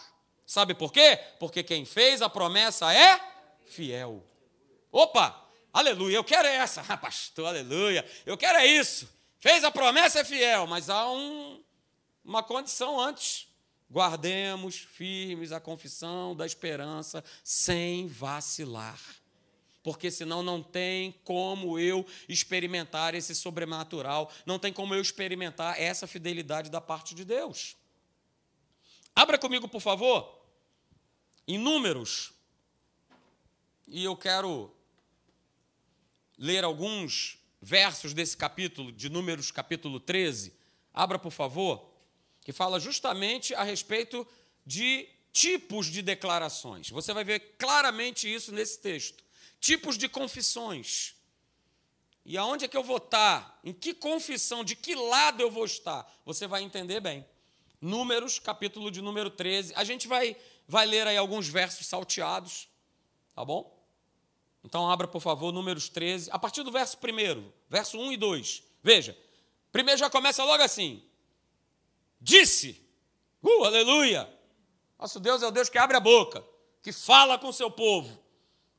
[0.45, 1.17] Sabe por quê?
[1.39, 3.17] Porque quem fez a promessa é
[3.65, 4.21] fiel.
[4.91, 9.07] Opa, aleluia, eu quero essa, ah, pastor, aleluia, eu quero é isso.
[9.39, 11.63] Fez a promessa, é fiel, mas há um,
[12.25, 13.47] uma condição antes.
[13.89, 18.99] Guardemos firmes a confissão da esperança sem vacilar.
[19.81, 26.05] Porque senão não tem como eu experimentar esse sobrenatural, não tem como eu experimentar essa
[26.05, 27.77] fidelidade da parte de Deus.
[29.15, 30.39] Abra comigo, por favor,
[31.47, 32.31] em Números.
[33.87, 34.71] E eu quero
[36.37, 40.53] ler alguns versos desse capítulo, de Números, capítulo 13.
[40.93, 41.89] Abra, por favor,
[42.41, 44.25] que fala justamente a respeito
[44.65, 46.89] de tipos de declarações.
[46.89, 49.23] Você vai ver claramente isso nesse texto.
[49.59, 51.15] Tipos de confissões.
[52.25, 53.59] E aonde é que eu vou estar?
[53.63, 54.63] Em que confissão?
[54.63, 56.09] De que lado eu vou estar?
[56.25, 57.25] Você vai entender bem.
[57.81, 59.73] Números, capítulo de número 13.
[59.75, 60.35] A gente vai,
[60.67, 62.69] vai ler aí alguns versos salteados,
[63.33, 63.77] tá bom?
[64.63, 68.63] Então abra, por favor, Números 13, a partir do verso 1, verso 1 e 2.
[68.83, 69.17] Veja,
[69.71, 71.03] primeiro já começa logo assim.
[72.19, 72.85] Disse,
[73.41, 74.29] uh, aleluia,
[74.99, 76.45] nosso Deus é o Deus que abre a boca,
[76.83, 78.21] que fala com o seu povo.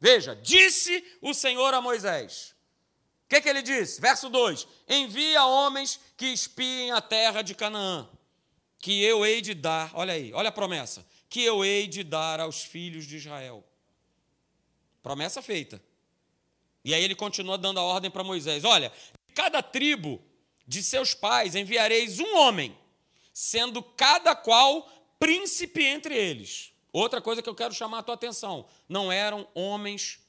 [0.00, 2.54] Veja, disse o Senhor a Moisés.
[3.26, 4.00] O que, que ele disse?
[4.00, 8.08] Verso 2: Envia homens que espiem a terra de Canaã,
[8.78, 12.40] que eu hei de dar, olha aí, olha a promessa, que eu hei de dar
[12.40, 13.62] aos filhos de Israel.
[15.02, 15.80] Promessa feita.
[16.84, 18.90] E aí ele continua dando a ordem para Moisés: Olha,
[19.34, 20.20] cada tribo
[20.66, 22.76] de seus pais enviareis um homem,
[23.32, 26.69] sendo cada qual príncipe entre eles.
[26.92, 30.20] Outra coisa que eu quero chamar a tua atenção: não eram homens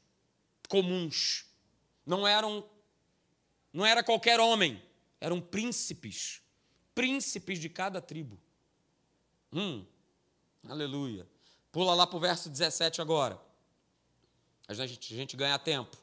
[0.68, 1.46] comuns,
[2.06, 2.64] não eram,
[3.74, 4.82] não era qualquer homem,
[5.20, 6.42] eram príncipes,
[6.94, 8.40] príncipes de cada tribo.
[9.52, 9.86] Hum,
[10.68, 11.28] aleluia.
[11.72, 13.40] Pula lá para o verso 17 agora.
[14.68, 15.98] A gente, a gente ganha tempo.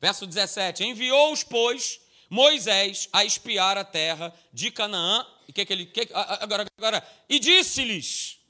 [0.00, 5.86] Verso 17: Enviou-os, pois, Moisés a espiar a terra de Canaã e que, que ele.
[5.86, 8.41] Que, agora, agora, e disse-lhes: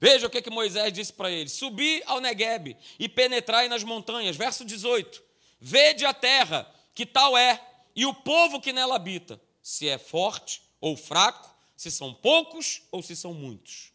[0.00, 4.36] Veja o que, que Moisés disse para eles: Subi ao Negueb e penetrai nas montanhas.
[4.36, 5.22] Verso 18:
[5.60, 7.60] Vede a terra, que tal é,
[7.94, 13.02] e o povo que nela habita, se é forte ou fraco, se são poucos ou
[13.02, 13.92] se são muitos.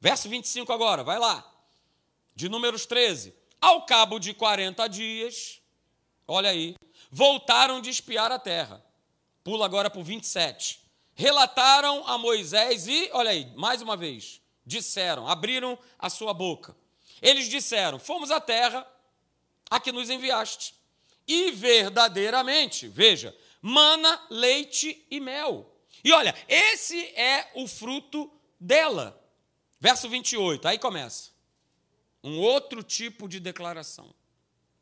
[0.00, 1.50] Verso 25 agora, vai lá.
[2.34, 3.34] De Números 13.
[3.60, 5.60] Ao cabo de 40 dias,
[6.28, 6.74] olha aí,
[7.10, 8.84] voltaram de espiar a terra.
[9.42, 10.84] Pula agora para o 27
[11.14, 16.76] relataram a Moisés e, olha aí, mais uma vez, disseram, abriram a sua boca.
[17.20, 18.86] Eles disseram: Fomos à terra
[19.70, 20.74] a que nos enviaste.
[21.26, 25.74] E verdadeiramente, veja, mana, leite e mel.
[26.02, 28.30] E olha, esse é o fruto
[28.60, 29.20] dela.
[29.80, 31.30] Verso 28, aí começa.
[32.22, 34.14] Um outro tipo de declaração.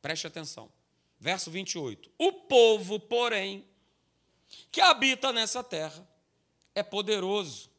[0.00, 0.72] Preste atenção.
[1.18, 2.10] Verso 28.
[2.18, 3.64] O povo, porém,
[4.70, 6.06] que habita nessa terra,
[6.74, 7.70] é poderoso.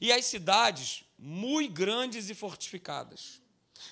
[0.00, 3.40] E as cidades, muito grandes e fortificadas.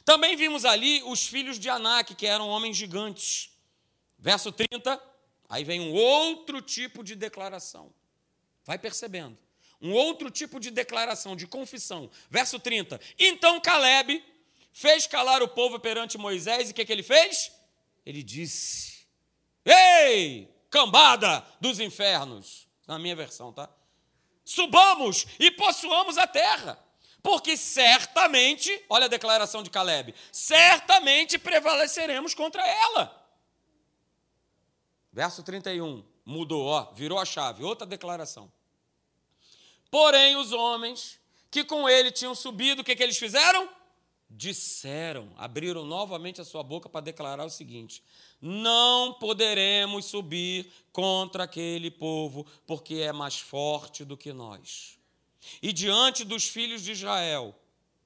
[0.04, 3.50] Também vimos ali os filhos de Anak, que eram homens gigantes.
[4.18, 5.00] Verso 30,
[5.48, 7.92] aí vem um outro tipo de declaração.
[8.64, 9.38] Vai percebendo.
[9.80, 12.10] Um outro tipo de declaração, de confissão.
[12.30, 13.00] Verso 30.
[13.18, 14.24] Então Caleb
[14.72, 17.52] fez calar o povo perante Moisés, e o que, que ele fez?
[18.04, 19.06] Ele disse:
[19.64, 22.66] Ei, cambada dos infernos.
[22.86, 23.70] Na minha versão, tá?
[24.48, 26.78] subamos e possuamos a terra.
[27.28, 33.22] Porque certamente, olha a declaração de Caleb, certamente prevaleceremos contra ela.
[35.12, 38.50] Verso 31, mudou, ó, virou a chave, outra declaração.
[39.90, 43.68] Porém, os homens que com ele tinham subido, o que, que eles fizeram?
[44.30, 48.02] Disseram, abriram novamente a sua boca para declarar o seguinte:
[48.40, 54.97] não poderemos subir contra aquele povo, porque é mais forte do que nós.
[55.62, 57.54] E diante dos filhos de Israel,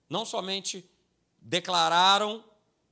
[0.09, 0.85] não somente
[1.41, 2.45] declararam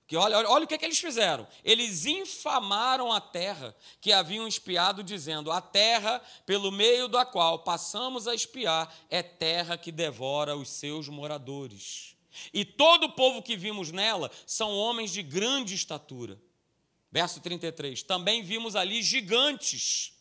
[0.06, 1.46] que olha, olha, olha o que, é que eles fizeram.
[1.62, 8.26] Eles infamaram a terra que haviam espiado, dizendo: A terra pelo meio da qual passamos
[8.26, 12.16] a espiar é terra que devora os seus moradores.
[12.52, 16.36] E todo o povo que vimos nela são homens de grande estatura.
[17.12, 18.02] Verso 33.
[18.02, 20.12] Também vimos ali gigantes.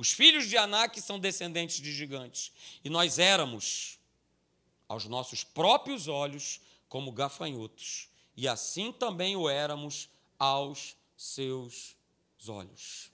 [0.00, 2.54] Os filhos de Anak são descendentes de gigantes.
[2.82, 4.00] E nós éramos,
[4.88, 6.58] aos nossos próprios olhos,
[6.88, 8.08] como gafanhotos.
[8.34, 10.08] E assim também o éramos
[10.38, 11.98] aos seus
[12.48, 13.12] olhos.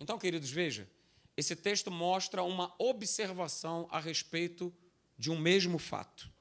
[0.00, 0.88] Então, queridos, veja,
[1.36, 4.74] esse texto mostra uma observação a respeito
[5.18, 6.32] de um mesmo fato.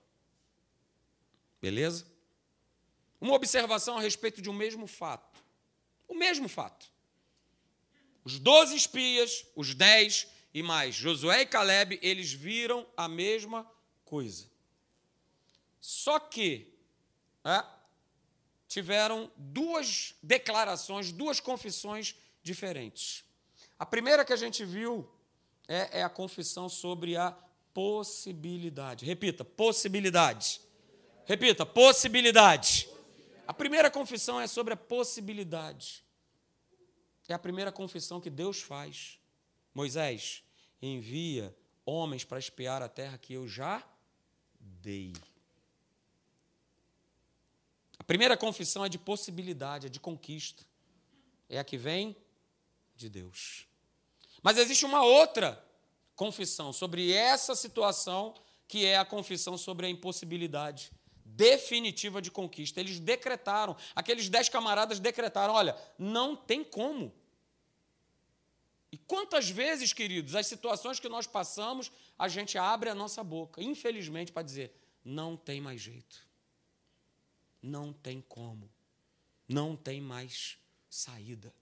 [1.61, 2.07] Beleza?
[3.19, 5.43] Uma observação a respeito de um mesmo fato.
[6.07, 6.89] O mesmo fato.
[8.27, 13.65] Os doze espias, os dez e mais Josué e Caleb, eles viram a mesma
[14.03, 14.47] coisa.
[15.79, 16.67] Só que,
[17.45, 17.63] é,
[18.67, 23.23] tiveram duas declarações, duas confissões diferentes.
[23.79, 25.09] A primeira que a gente viu
[25.65, 27.31] é, é a confissão sobre a
[27.73, 29.05] possibilidade.
[29.05, 30.59] Repita, possibilidade.
[31.23, 32.89] Repita, possibilidade.
[33.47, 36.05] A primeira confissão é sobre a possibilidade.
[37.27, 39.19] É a primeira confissão que Deus faz.
[39.73, 40.43] Moisés,
[40.81, 41.55] envia
[41.85, 43.83] homens para espiar a terra que eu já
[44.59, 45.13] dei.
[47.99, 50.63] A primeira confissão é de possibilidade, é de conquista.
[51.49, 52.15] É a que vem
[52.95, 53.67] de Deus.
[54.41, 55.63] Mas existe uma outra
[56.15, 58.33] confissão sobre essa situação,
[58.67, 60.91] que é a confissão sobre a impossibilidade
[61.37, 62.79] definitiva de conquista.
[62.79, 67.13] Eles decretaram, aqueles dez camaradas decretaram: olha, não tem como.
[68.91, 73.61] E quantas vezes, queridos, as situações que nós passamos, a gente abre a nossa boca,
[73.61, 74.73] infelizmente, para dizer:
[75.05, 76.25] não tem mais jeito.
[77.61, 78.69] Não tem como.
[79.47, 80.57] Não tem mais
[80.89, 81.53] saída.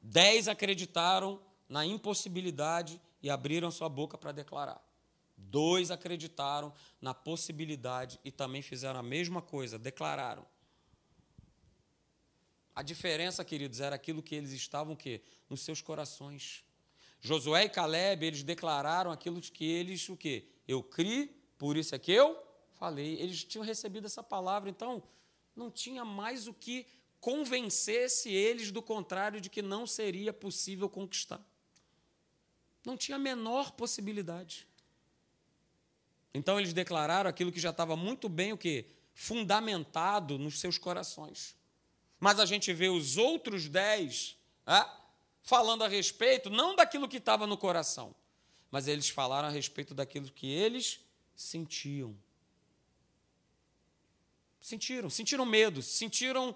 [0.00, 4.85] Dez acreditaram na impossibilidade e abriram sua boca para declarar.
[5.36, 10.46] Dois acreditaram na possibilidade e também fizeram a mesma coisa, declararam.
[12.74, 15.22] A diferença, queridos, era aquilo que eles estavam o quê?
[15.48, 16.64] Nos seus corações.
[17.20, 20.46] Josué e Caleb, eles declararam aquilo que eles o quê?
[20.68, 22.42] Eu criei, por isso é que eu
[22.74, 23.14] falei.
[23.18, 25.02] Eles tinham recebido essa palavra, então
[25.54, 26.86] não tinha mais o que
[27.18, 31.40] convencesse eles do contrário de que não seria possível conquistar.
[32.84, 34.68] Não tinha a menor possibilidade.
[36.36, 38.86] Então eles declararam aquilo que já estava muito bem o quê?
[39.16, 41.56] fundamentado nos seus corações.
[42.20, 44.36] Mas a gente vê os outros dez
[44.66, 44.86] é,
[45.42, 48.14] falando a respeito, não daquilo que estava no coração,
[48.70, 51.00] mas eles falaram a respeito daquilo que eles
[51.34, 52.14] sentiam.
[54.60, 56.54] Sentiram, sentiram medo, sentiram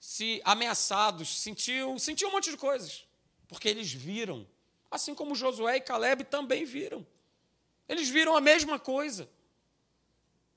[0.00, 3.06] se ameaçados, sentiam, sentiam um monte de coisas,
[3.46, 4.44] porque eles viram,
[4.90, 7.06] assim como Josué e Caleb também viram.
[7.90, 9.28] Eles viram a mesma coisa.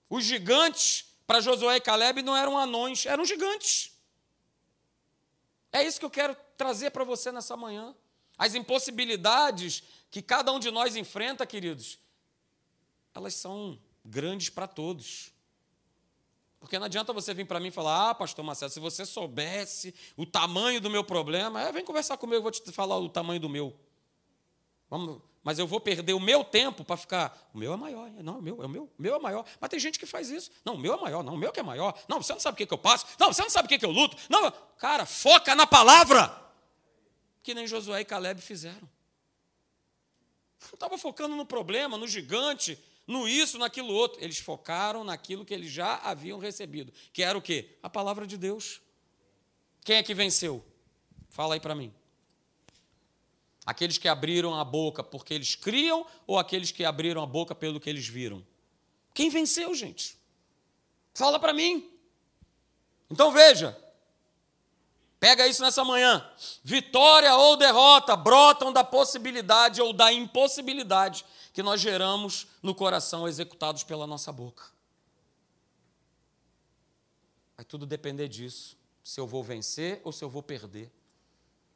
[0.08, 3.92] Os gigantes, para Josué e Caleb, não eram anões, eram gigantes.
[5.72, 7.96] É isso que eu quero trazer para você nessa manhã.
[8.38, 9.82] As impossibilidades
[10.12, 11.98] que cada um de nós enfrenta, queridos,
[13.16, 15.34] elas são grandes para todos.
[16.60, 19.96] Porque não adianta você vir para mim e falar, ah, pastor Marcelo, se você soubesse
[20.16, 23.40] o tamanho do meu problema, é, vem conversar comigo, eu vou te falar o tamanho
[23.40, 23.76] do meu.
[24.88, 27.50] Vamos, mas eu vou perder o meu tempo para ficar.
[27.54, 28.10] O meu é maior.
[28.24, 29.46] Não, o meu, é o meu, o meu é maior.
[29.60, 30.50] Mas tem gente que faz isso.
[30.64, 31.22] Não, o meu é maior.
[31.22, 32.00] Não, o meu que é maior.
[32.08, 33.06] Não, você não sabe o que, que eu passo.
[33.20, 34.16] Não, você não sabe o que, que eu luto.
[34.30, 36.34] Não, cara, foca na palavra.
[37.42, 38.90] Que nem Josué e Caleb fizeram.
[40.62, 44.24] Não estava focando no problema, no gigante, no isso, naquilo outro.
[44.24, 46.94] Eles focaram naquilo que eles já haviam recebido.
[47.12, 47.78] Que era o quê?
[47.84, 48.82] A palavra de Deus.
[49.84, 50.64] Quem é que venceu?
[51.30, 51.94] Fala aí para mim.
[53.66, 57.80] Aqueles que abriram a boca porque eles criam ou aqueles que abriram a boca pelo
[57.80, 58.46] que eles viram?
[59.14, 60.18] Quem venceu, gente?
[61.14, 61.90] Fala para mim.
[63.10, 63.78] Então veja,
[65.20, 66.30] pega isso nessa manhã.
[66.64, 71.24] Vitória ou derrota brotam da possibilidade ou da impossibilidade
[71.54, 74.66] que nós geramos no coração executados pela nossa boca.
[77.56, 78.76] Vai tudo depender disso.
[79.04, 80.92] Se eu vou vencer ou se eu vou perder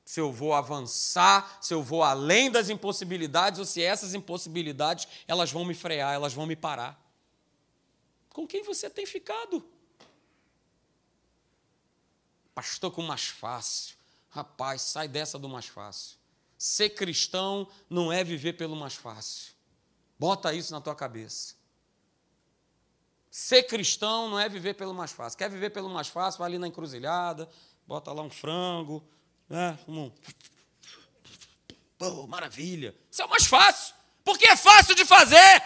[0.08, 5.52] se eu vou avançar, se eu vou além das impossibilidades ou se essas impossibilidades elas
[5.52, 6.98] vão me frear, elas vão me parar.
[8.30, 9.62] Com quem você tem ficado?
[12.56, 13.98] Pastor, com mais fácil.
[14.30, 16.18] Rapaz, sai dessa do mais fácil.
[16.58, 19.52] Ser cristão não é viver pelo mais fácil.
[20.18, 21.56] Bota isso na tua cabeça.
[23.30, 25.38] Ser cristão não é viver pelo mais fácil.
[25.38, 26.40] Quer viver pelo mais fácil?
[26.40, 27.50] Vai ali na encruzilhada,
[27.86, 29.06] bota lá um frango,
[29.50, 29.78] né?
[29.88, 30.12] Um...
[31.98, 32.96] Pô, maravilha.
[33.10, 35.64] Isso é o mais fácil, porque é fácil de fazer.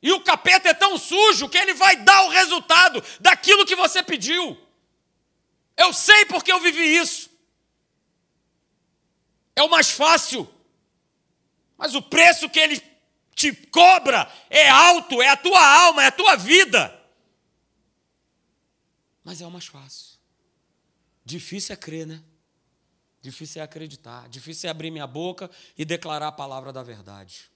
[0.00, 4.02] E o capeta é tão sujo que ele vai dar o resultado daquilo que você
[4.02, 4.58] pediu.
[5.76, 7.30] Eu sei porque eu vivi isso.
[9.56, 10.48] É o mais fácil.
[11.76, 12.82] Mas o preço que ele
[13.34, 17.02] te cobra é alto, é a tua alma, é a tua vida.
[19.24, 20.13] Mas é o mais fácil.
[21.24, 22.22] Difícil é crer, né?
[23.24, 24.28] Difícil é acreditar.
[24.28, 27.50] Difícil é abrir minha boca e declarar a palavra da verdade.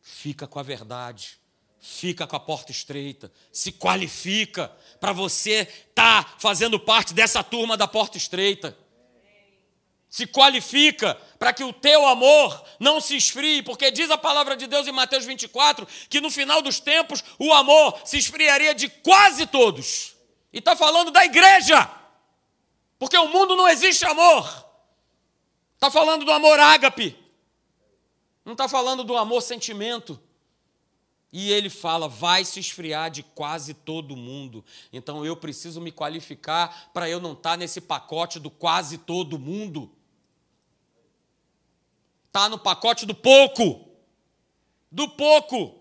[0.00, 1.40] Fica com a verdade.
[1.80, 3.32] Fica com a porta estreita.
[3.50, 4.68] Se qualifica
[5.00, 8.76] para você estar tá fazendo parte dessa turma da porta estreita.
[10.08, 14.66] se qualifica para que o teu amor não se esfrie, porque diz a palavra de
[14.66, 19.46] Deus em Mateus 24 que no final dos tempos o amor se esfriaria de quase
[19.46, 20.15] todos.
[20.56, 21.86] E está falando da igreja,
[22.98, 24.66] porque o mundo não existe amor.
[25.74, 27.14] Está falando do amor ágape,
[28.42, 30.18] não está falando do amor sentimento.
[31.30, 34.64] E ele fala: vai se esfriar de quase todo mundo.
[34.90, 39.38] Então eu preciso me qualificar para eu não estar tá nesse pacote do quase todo
[39.38, 39.92] mundo
[42.28, 43.86] está no pacote do pouco.
[44.90, 45.75] Do pouco.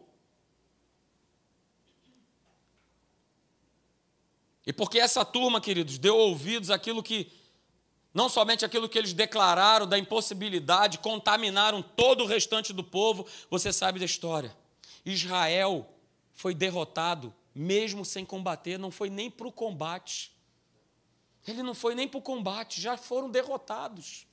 [4.66, 7.32] E porque essa turma, queridos, deu ouvidos àquilo que,
[8.14, 13.72] não somente aquilo que eles declararam da impossibilidade, contaminaram todo o restante do povo, você
[13.72, 14.56] sabe da história.
[15.06, 15.88] Israel
[16.34, 20.32] foi derrotado, mesmo sem combater, não foi nem para o combate.
[21.48, 24.26] Ele não foi nem para o combate, já foram derrotados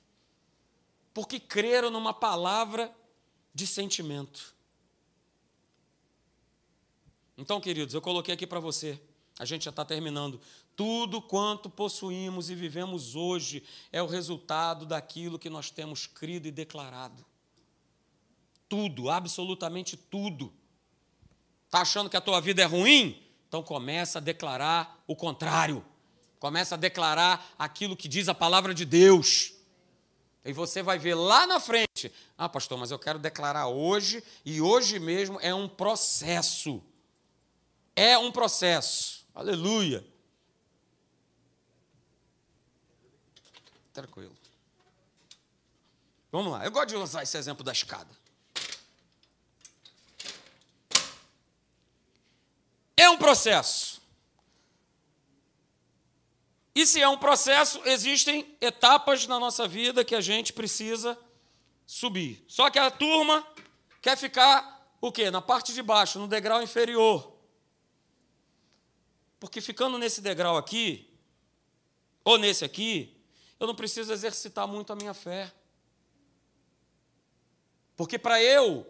[1.13, 2.93] porque creram numa palavra
[3.53, 4.55] de sentimento.
[7.37, 8.99] Então, queridos, eu coloquei aqui para você,
[9.39, 10.39] a gente já está terminando.
[10.75, 16.51] Tudo quanto possuímos e vivemos hoje é o resultado daquilo que nós temos crido e
[16.51, 17.25] declarado.
[18.67, 20.51] Tudo, absolutamente tudo.
[21.65, 23.21] Está achando que a tua vida é ruim?
[23.47, 25.85] Então começa a declarar o contrário.
[26.39, 29.53] Começa a declarar aquilo que diz a palavra de Deus.
[30.45, 32.11] E você vai ver lá na frente.
[32.37, 36.83] Ah, pastor, mas eu quero declarar hoje, e hoje mesmo é um processo.
[37.95, 39.22] É um processo.
[39.33, 40.05] Aleluia.
[43.91, 44.35] Tranquilo.
[46.31, 46.65] Vamos lá.
[46.65, 48.09] Eu gosto de usar esse exemplo da escada.
[52.97, 54.01] É um processo.
[56.75, 61.17] E se é um processo, existem etapas na nossa vida que a gente precisa
[61.85, 62.43] subir.
[62.47, 63.45] Só que a turma
[64.01, 65.29] quer ficar o quê?
[65.29, 67.32] Na parte de baixo, no degrau inferior.
[69.43, 71.13] Porque ficando nesse degrau aqui,
[72.23, 73.13] ou nesse aqui,
[73.59, 75.51] eu não preciso exercitar muito a minha fé.
[77.97, 78.87] Porque para eu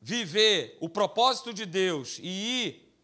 [0.00, 2.96] viver o propósito de Deus e ir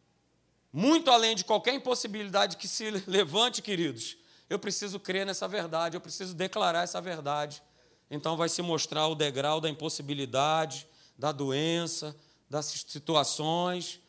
[0.72, 4.16] muito além de qualquer impossibilidade que se levante, queridos,
[4.48, 7.60] eu preciso crer nessa verdade, eu preciso declarar essa verdade.
[8.08, 10.86] Então vai se mostrar o degrau da impossibilidade,
[11.18, 12.16] da doença,
[12.48, 14.00] das situações.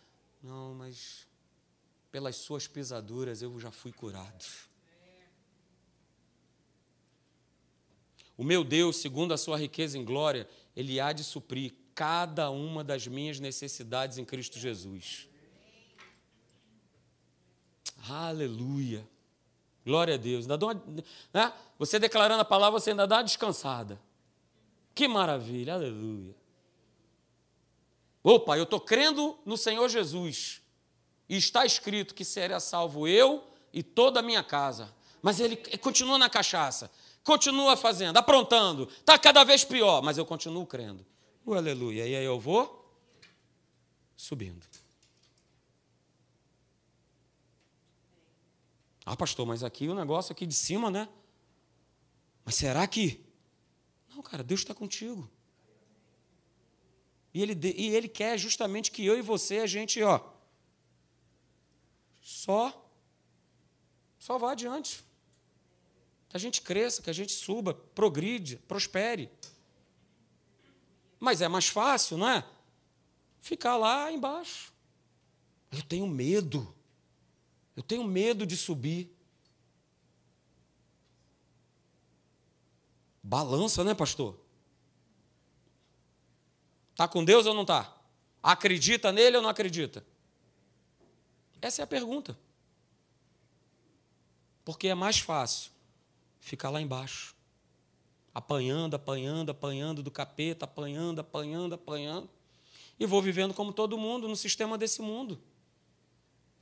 [0.43, 1.27] Não, mas
[2.11, 4.45] pelas suas pisaduras eu já fui curado.
[8.37, 12.83] O meu Deus, segundo a sua riqueza em glória, ele há de suprir cada uma
[12.83, 15.27] das minhas necessidades em Cristo Jesus.
[18.07, 19.05] Aleluia.
[19.85, 20.47] Glória a Deus.
[20.47, 21.53] Né?
[21.77, 23.99] Você declarando a palavra, você ainda dá uma descansada.
[24.95, 26.35] Que maravilha, aleluia.
[28.23, 30.58] Opa, eu estou crendo no Senhor Jesus.
[31.29, 34.91] E está escrito que será salvo eu e toda a minha casa.
[35.21, 36.89] Mas ele continua na cachaça,
[37.23, 41.05] continua fazendo, aprontando, está cada vez pior, mas eu continuo crendo.
[41.45, 42.07] Uh, aleluia.
[42.07, 42.91] E aí eu vou
[44.17, 44.65] subindo.
[49.05, 51.09] Ah, pastor, mas aqui o negócio aqui de cima, né?
[52.45, 53.23] Mas será que.
[54.09, 55.29] Não, cara, Deus está contigo.
[57.33, 60.19] E ele, e ele quer justamente que eu e você, a gente, ó,
[62.29, 62.87] só,
[64.19, 65.03] só vá adiante.
[66.29, 69.31] Que a gente cresça, que a gente suba, progride, prospere.
[71.19, 72.47] Mas é mais fácil, não é?
[73.41, 74.71] Ficar lá embaixo.
[75.71, 76.71] Eu tenho medo.
[77.75, 79.11] Eu tenho medo de subir.
[83.23, 84.39] Balança, né, pastor?
[86.91, 87.97] Está com Deus ou não está?
[88.41, 90.05] Acredita nele ou não acredita?
[91.61, 92.37] Essa é a pergunta.
[94.63, 95.71] Porque é mais fácil
[96.39, 97.35] ficar lá embaixo,
[98.33, 102.29] apanhando, apanhando, apanhando do capeta, apanhando, apanhando, apanhando,
[102.99, 105.41] e vou vivendo como todo mundo no sistema desse mundo.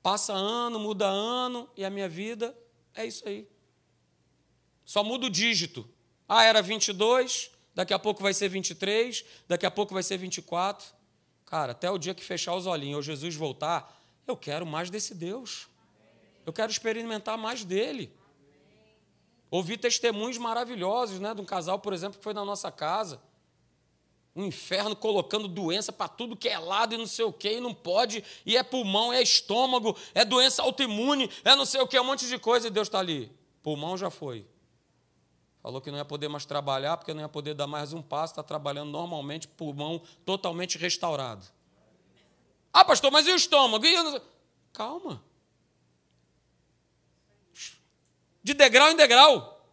[0.02, 2.58] Passa ano, muda ano, e a minha vida
[2.94, 3.48] é isso aí.
[4.86, 5.88] Só muda o dígito.
[6.28, 10.88] Ah, era 22, daqui a pouco vai ser 23, daqui a pouco vai ser 24.
[11.46, 13.97] Cara, até o dia que fechar os olhinhos ou Jesus voltar,
[14.32, 15.68] eu quero mais desse Deus.
[16.46, 18.14] Eu quero experimentar mais dele.
[19.50, 23.22] Ouvi testemunhos maravilhosos, né, de um casal, por exemplo, que foi na nossa casa
[24.38, 27.60] um inferno colocando doença para tudo que é lado e não sei o que, e
[27.60, 32.00] não pode, e é pulmão, é estômago, é doença autoimune, é não sei o que,
[32.00, 33.32] um monte de coisa, e Deus está ali.
[33.64, 34.46] Pulmão já foi.
[35.64, 38.34] Falou que não ia poder mais trabalhar, porque não ia poder dar mais um passo,
[38.34, 41.44] está trabalhando normalmente, pulmão totalmente restaurado.
[42.80, 43.84] Ah, pastor, mas e o estômago?
[43.88, 44.22] E eu...
[44.72, 45.24] Calma.
[48.44, 49.68] De degrau em degrau.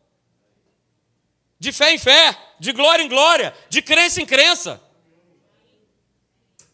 [1.58, 2.56] De fé em fé.
[2.58, 3.54] De glória em glória.
[3.68, 4.82] De crença em crença.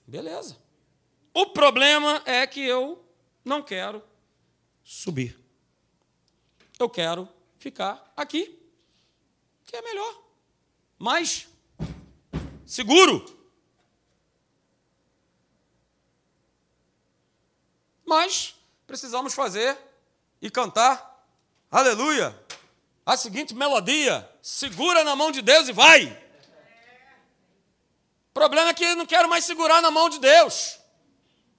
[0.07, 0.57] Beleza.
[1.35, 3.05] O problema é que eu
[3.44, 4.01] não quero
[4.85, 5.36] subir.
[6.78, 7.28] Eu quero
[7.59, 8.57] ficar aqui
[9.66, 10.23] que é melhor,
[10.97, 11.48] mais
[12.65, 13.39] seguro.
[18.11, 18.57] Mas
[18.89, 19.78] precisamos fazer
[20.43, 21.24] e cantar,
[21.70, 22.37] aleluia,
[23.07, 26.07] a seguinte melodia: segura na mão de Deus e vai.
[28.31, 30.81] O problema é que eu não quero mais segurar na mão de Deus.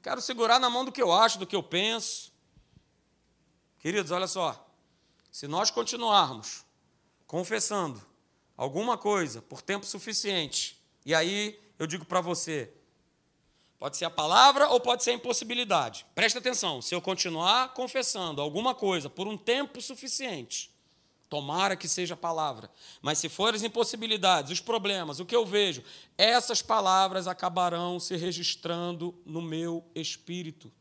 [0.03, 2.33] Quero segurar na mão do que eu acho, do que eu penso.
[3.79, 4.69] Queridos, olha só.
[5.31, 6.65] Se nós continuarmos
[7.27, 8.05] confessando
[8.57, 12.73] alguma coisa por tempo suficiente, e aí eu digo para você,
[13.81, 16.05] pode ser a palavra ou pode ser a impossibilidade.
[16.13, 20.69] Presta atenção, se eu continuar confessando alguma coisa por um tempo suficiente,
[21.27, 22.69] tomara que seja a palavra,
[23.01, 25.83] mas se forem as impossibilidades, os problemas, o que eu vejo,
[26.15, 30.71] essas palavras acabarão se registrando no meu espírito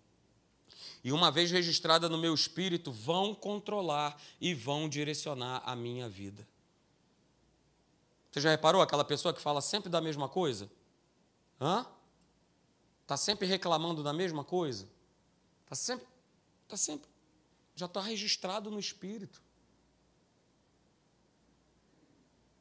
[1.03, 6.47] e uma vez registrada no meu espírito, vão controlar e vão direcionar a minha vida.
[8.31, 10.71] Você já reparou aquela pessoa que fala sempre da mesma coisa?
[11.59, 11.87] Hã?
[13.11, 14.89] Está sempre reclamando da mesma coisa?
[15.65, 16.07] Está sempre.
[16.63, 17.11] Está sempre.
[17.75, 19.43] Já está registrado no espírito.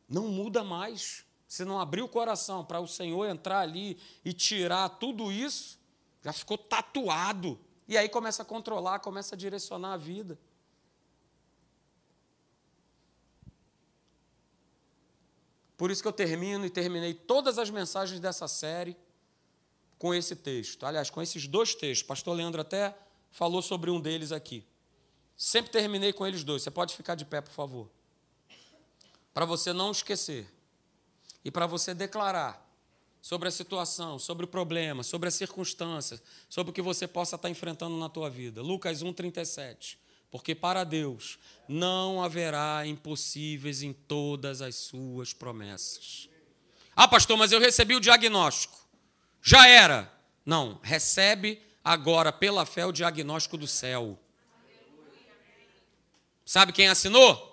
[0.07, 1.23] Não muda mais.
[1.47, 5.80] Se não abrir o coração para o Senhor entrar ali e tirar tudo isso,
[6.23, 10.39] já ficou tatuado e aí começa a controlar, começa a direcionar a vida.
[15.77, 18.97] Por isso que eu termino e terminei todas as mensagens dessa série
[19.99, 20.85] com esse texto.
[20.85, 22.07] Aliás, com esses dois textos.
[22.07, 22.97] Pastor Leandro até
[23.30, 24.65] falou sobre um deles aqui.
[25.38, 26.63] Sempre terminei com eles dois.
[26.63, 27.89] Você pode ficar de pé, por favor.
[29.34, 30.51] Para você não esquecer.
[31.43, 32.65] E para você declarar
[33.21, 37.49] sobre a situação, sobre o problema, sobre as circunstâncias, sobre o que você possa estar
[37.49, 38.61] enfrentando na tua vida.
[38.61, 39.97] Lucas 1:37.
[40.31, 46.30] Porque para Deus não haverá impossíveis em todas as suas promessas.
[46.95, 48.78] Ah, pastor, mas eu recebi o diagnóstico.
[49.41, 50.11] Já era.
[50.45, 54.17] Não, recebe agora pela fé o diagnóstico do céu.
[56.45, 57.47] Sabe quem assinou?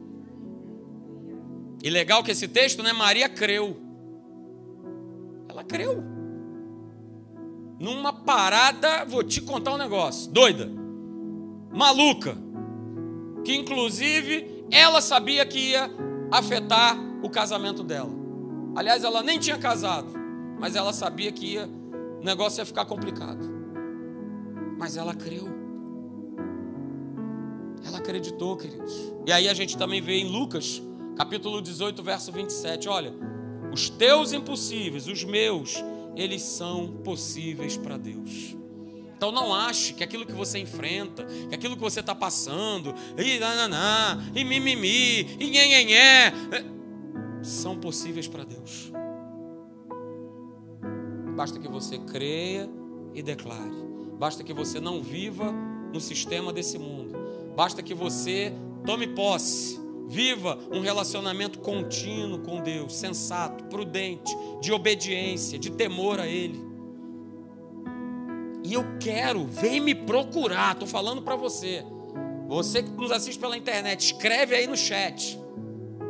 [1.83, 2.93] E legal que esse texto, né?
[2.93, 3.77] Maria creu.
[5.49, 6.17] Ela creu
[7.79, 10.71] numa parada, vou te contar um negócio, doida,
[11.73, 12.37] maluca,
[13.45, 15.91] que inclusive ela sabia que ia
[16.31, 18.11] afetar o casamento dela.
[18.75, 20.09] Aliás, ela nem tinha casado,
[20.59, 21.69] mas ela sabia que ia,
[22.27, 23.49] negócio ia ficar complicado.
[24.79, 25.49] Mas ela creu.
[27.87, 28.93] Ela acreditou, queridos.
[29.25, 30.83] E aí a gente também vê em Lucas,
[31.17, 33.15] capítulo 18, verso 27, olha,
[33.73, 35.77] os teus impossíveis, os meus,
[36.15, 38.57] eles são possíveis para Deus.
[39.17, 43.39] Então não ache que aquilo que você enfrenta, que aquilo que você está passando, e
[43.39, 46.33] nananá, e mimimi, e nhenhenhé,
[47.43, 48.93] são possíveis para Deus.
[51.37, 52.69] Basta que você creia
[53.15, 53.87] e declare.
[54.19, 55.53] Basta que você não viva
[55.93, 57.15] no sistema desse mundo.
[57.55, 58.53] Basta que você
[58.85, 66.29] tome posse Viva um relacionamento contínuo com Deus, sensato, prudente, de obediência, de temor a
[66.29, 66.65] Ele.
[68.63, 71.85] E eu quero, vem me procurar, estou falando para você.
[72.47, 75.37] Você que nos assiste pela internet, escreve aí no chat.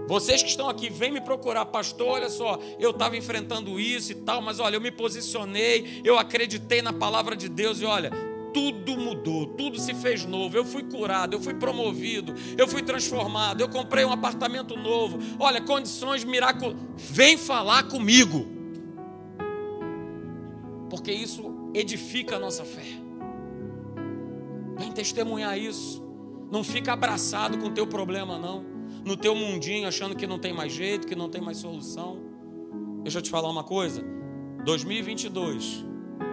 [0.06, 2.08] Vocês que estão aqui, vem me procurar, pastor.
[2.08, 6.80] Olha só, eu estava enfrentando isso e tal, mas olha, eu me posicionei, eu acreditei
[6.80, 8.10] na palavra de Deus e olha,
[8.54, 10.56] tudo mudou, tudo se fez novo.
[10.56, 15.18] Eu fui curado, eu fui promovido, eu fui transformado, eu comprei um apartamento novo.
[15.38, 16.80] Olha, condições miraculosas.
[16.96, 18.46] Vem falar comigo.
[20.88, 22.86] Porque isso edifica a nossa fé.
[24.78, 26.02] Vem testemunhar isso.
[26.50, 28.75] Não fica abraçado com o teu problema, não.
[29.06, 32.18] No teu mundinho, achando que não tem mais jeito, que não tem mais solução.
[33.04, 34.04] Deixa eu te falar uma coisa.
[34.64, 35.84] 2022,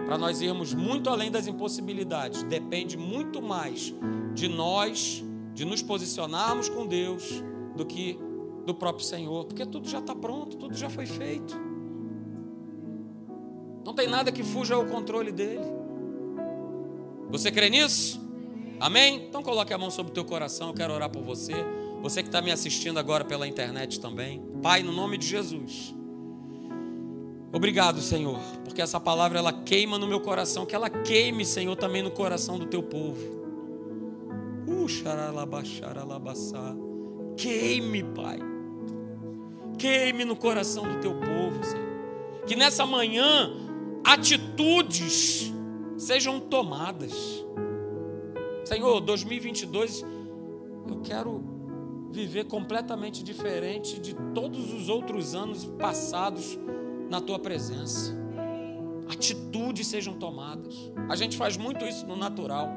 [0.04, 3.94] para nós irmos muito além das impossibilidades, depende muito mais
[4.34, 5.24] de nós,
[5.54, 7.44] de nos posicionarmos com Deus,
[7.76, 8.18] do que
[8.66, 11.56] do próprio Senhor, porque tudo já está pronto, tudo já foi feito.
[13.84, 15.64] Não tem nada que fuja ao controle dele.
[17.30, 18.20] Você crê nisso?
[18.80, 19.26] Amém?
[19.28, 21.54] Então coloque a mão sobre o teu coração, eu quero orar por você.
[22.04, 24.42] Você que está me assistindo agora pela internet também.
[24.62, 25.94] Pai, no nome de Jesus.
[27.50, 32.02] Obrigado, Senhor, porque essa palavra ela queima no meu coração, que ela queime, Senhor, também
[32.02, 33.22] no coração do teu povo.
[34.68, 34.86] Uh,
[37.38, 38.38] Queime, Pai.
[39.78, 41.88] Queime no coração do teu povo, Senhor.
[42.46, 43.50] Que nessa manhã
[44.04, 45.50] atitudes
[45.96, 47.14] sejam tomadas.
[48.62, 50.04] Senhor, 2022
[50.86, 51.53] eu quero
[52.14, 56.56] viver completamente diferente de todos os outros anos passados
[57.10, 58.16] na tua presença.
[59.08, 60.92] Atitudes sejam tomadas.
[61.08, 62.68] A gente faz muito isso no natural.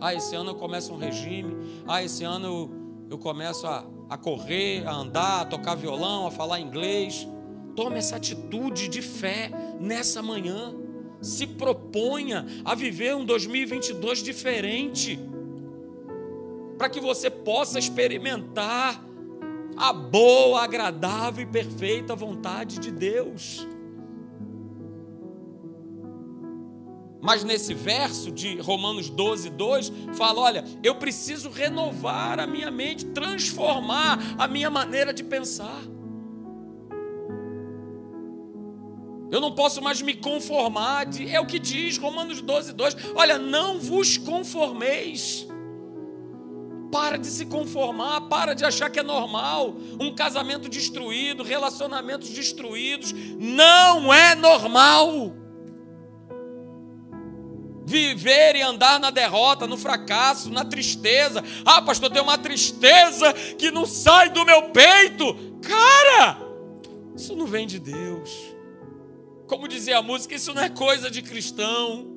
[0.00, 1.56] Ah, esse ano eu começo um regime.
[1.86, 2.70] Ah, esse ano eu,
[3.10, 7.28] eu começo a, a correr, a andar, a tocar violão, a falar inglês.
[7.76, 10.74] Tome essa atitude de fé nessa manhã.
[11.22, 15.18] Se proponha a viver um 2022 diferente.
[16.80, 19.04] Para que você possa experimentar
[19.76, 23.68] a boa, agradável e perfeita vontade de Deus.
[27.20, 33.04] Mas nesse verso de Romanos 12, 2, fala: olha, eu preciso renovar a minha mente,
[33.04, 35.82] transformar a minha maneira de pensar.
[39.30, 42.96] Eu não posso mais me conformar, de, é o que diz Romanos 12, 2.
[43.14, 45.49] Olha, não vos conformeis.
[46.90, 49.76] Para de se conformar, para de achar que é normal.
[50.00, 53.12] Um casamento destruído, relacionamentos destruídos.
[53.38, 55.36] Não é normal
[57.90, 61.42] viver e andar na derrota, no fracasso, na tristeza.
[61.64, 65.34] Ah, pastor, tem uma tristeza que não sai do meu peito.
[65.60, 66.38] Cara,
[67.16, 68.30] isso não vem de Deus.
[69.46, 72.09] Como dizia a música, isso não é coisa de cristão.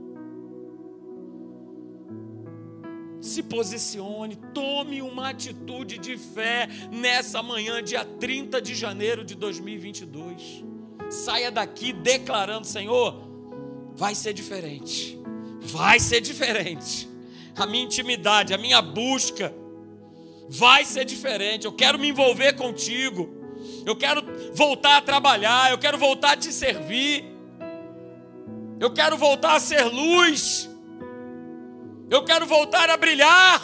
[3.23, 10.63] Se posicione, tome uma atitude de fé nessa manhã, dia 30 de janeiro de 2022.
[11.09, 13.15] Saia daqui declarando: Senhor,
[13.95, 15.23] vai ser diferente
[15.63, 17.09] vai ser diferente.
[17.55, 19.53] A minha intimidade, a minha busca
[20.49, 21.65] vai ser diferente.
[21.65, 23.33] Eu quero me envolver contigo.
[23.85, 24.21] Eu quero
[24.53, 27.23] voltar a trabalhar, eu quero voltar a te servir.
[28.79, 30.69] Eu quero voltar a ser luz.
[32.09, 33.61] Eu quero voltar a brilhar.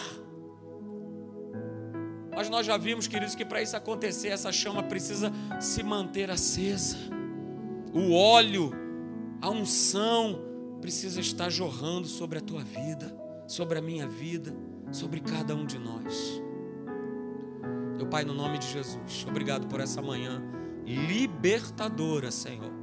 [2.36, 6.98] Mas nós já vimos, queridos, que para isso acontecer, essa chama precisa se manter acesa.
[7.94, 8.72] O óleo,
[9.42, 10.40] a unção,
[10.80, 13.14] precisa estar jorrando sobre a tua vida,
[13.48, 14.56] sobre a minha vida,
[14.92, 16.42] sobre cada um de nós.
[17.98, 20.42] Meu Pai, no nome de Jesus, obrigado por essa manhã
[20.86, 22.79] libertadora, Senhor.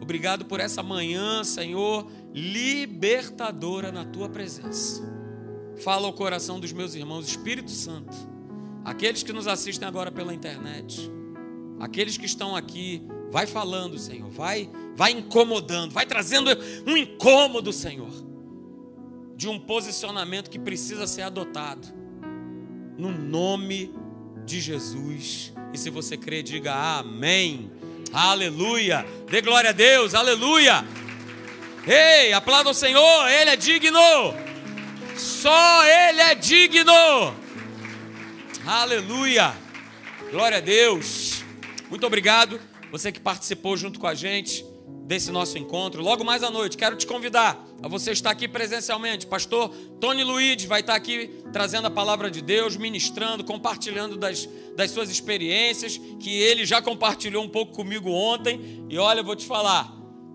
[0.00, 5.02] Obrigado por essa manhã, Senhor, libertadora na tua presença.
[5.82, 8.16] Fala ao coração dos meus irmãos, Espírito Santo,
[8.84, 11.10] aqueles que nos assistem agora pela internet,
[11.80, 16.50] aqueles que estão aqui, vai falando, Senhor, vai vai incomodando, vai trazendo
[16.86, 18.10] um incômodo, Senhor,
[19.36, 21.86] de um posicionamento que precisa ser adotado,
[22.96, 23.94] no nome
[24.46, 25.52] de Jesus.
[25.74, 27.70] E se você crê, diga amém,
[28.16, 30.82] aleluia, dê glória a Deus, aleluia.
[31.86, 34.00] Ei, aplauda o Senhor, Ele é digno,
[35.16, 37.36] só Ele é digno,
[38.66, 39.54] aleluia,
[40.30, 41.44] glória a Deus.
[41.90, 42.58] Muito obrigado,
[42.90, 44.64] você que participou junto com a gente
[45.06, 46.02] desse nosso encontro.
[46.02, 49.26] Logo mais à noite, quero te convidar a você estar aqui presencialmente.
[49.26, 49.68] Pastor
[50.00, 55.10] Tony Luiz vai estar aqui trazendo a palavra de Deus, ministrando, compartilhando das, das suas
[55.10, 58.86] experiências, que ele já compartilhou um pouco comigo ontem.
[58.88, 59.92] E olha, eu vou te falar,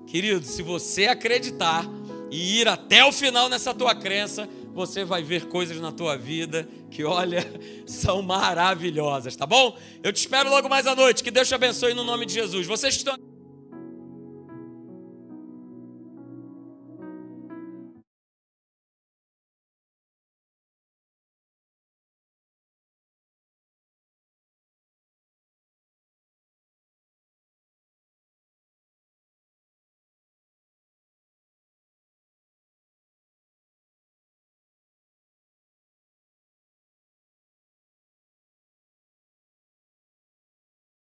[0.08, 1.86] querido, se você acreditar
[2.30, 6.68] e ir até o final nessa tua crença, você vai ver coisas na tua vida
[6.90, 7.46] que, olha,
[7.86, 9.78] são maravilhosas, tá bom?
[10.04, 11.24] Eu te espero logo mais à noite.
[11.24, 12.68] Que Deus te abençoe no nome de Jesus.
[12.68, 13.18] Vocês estão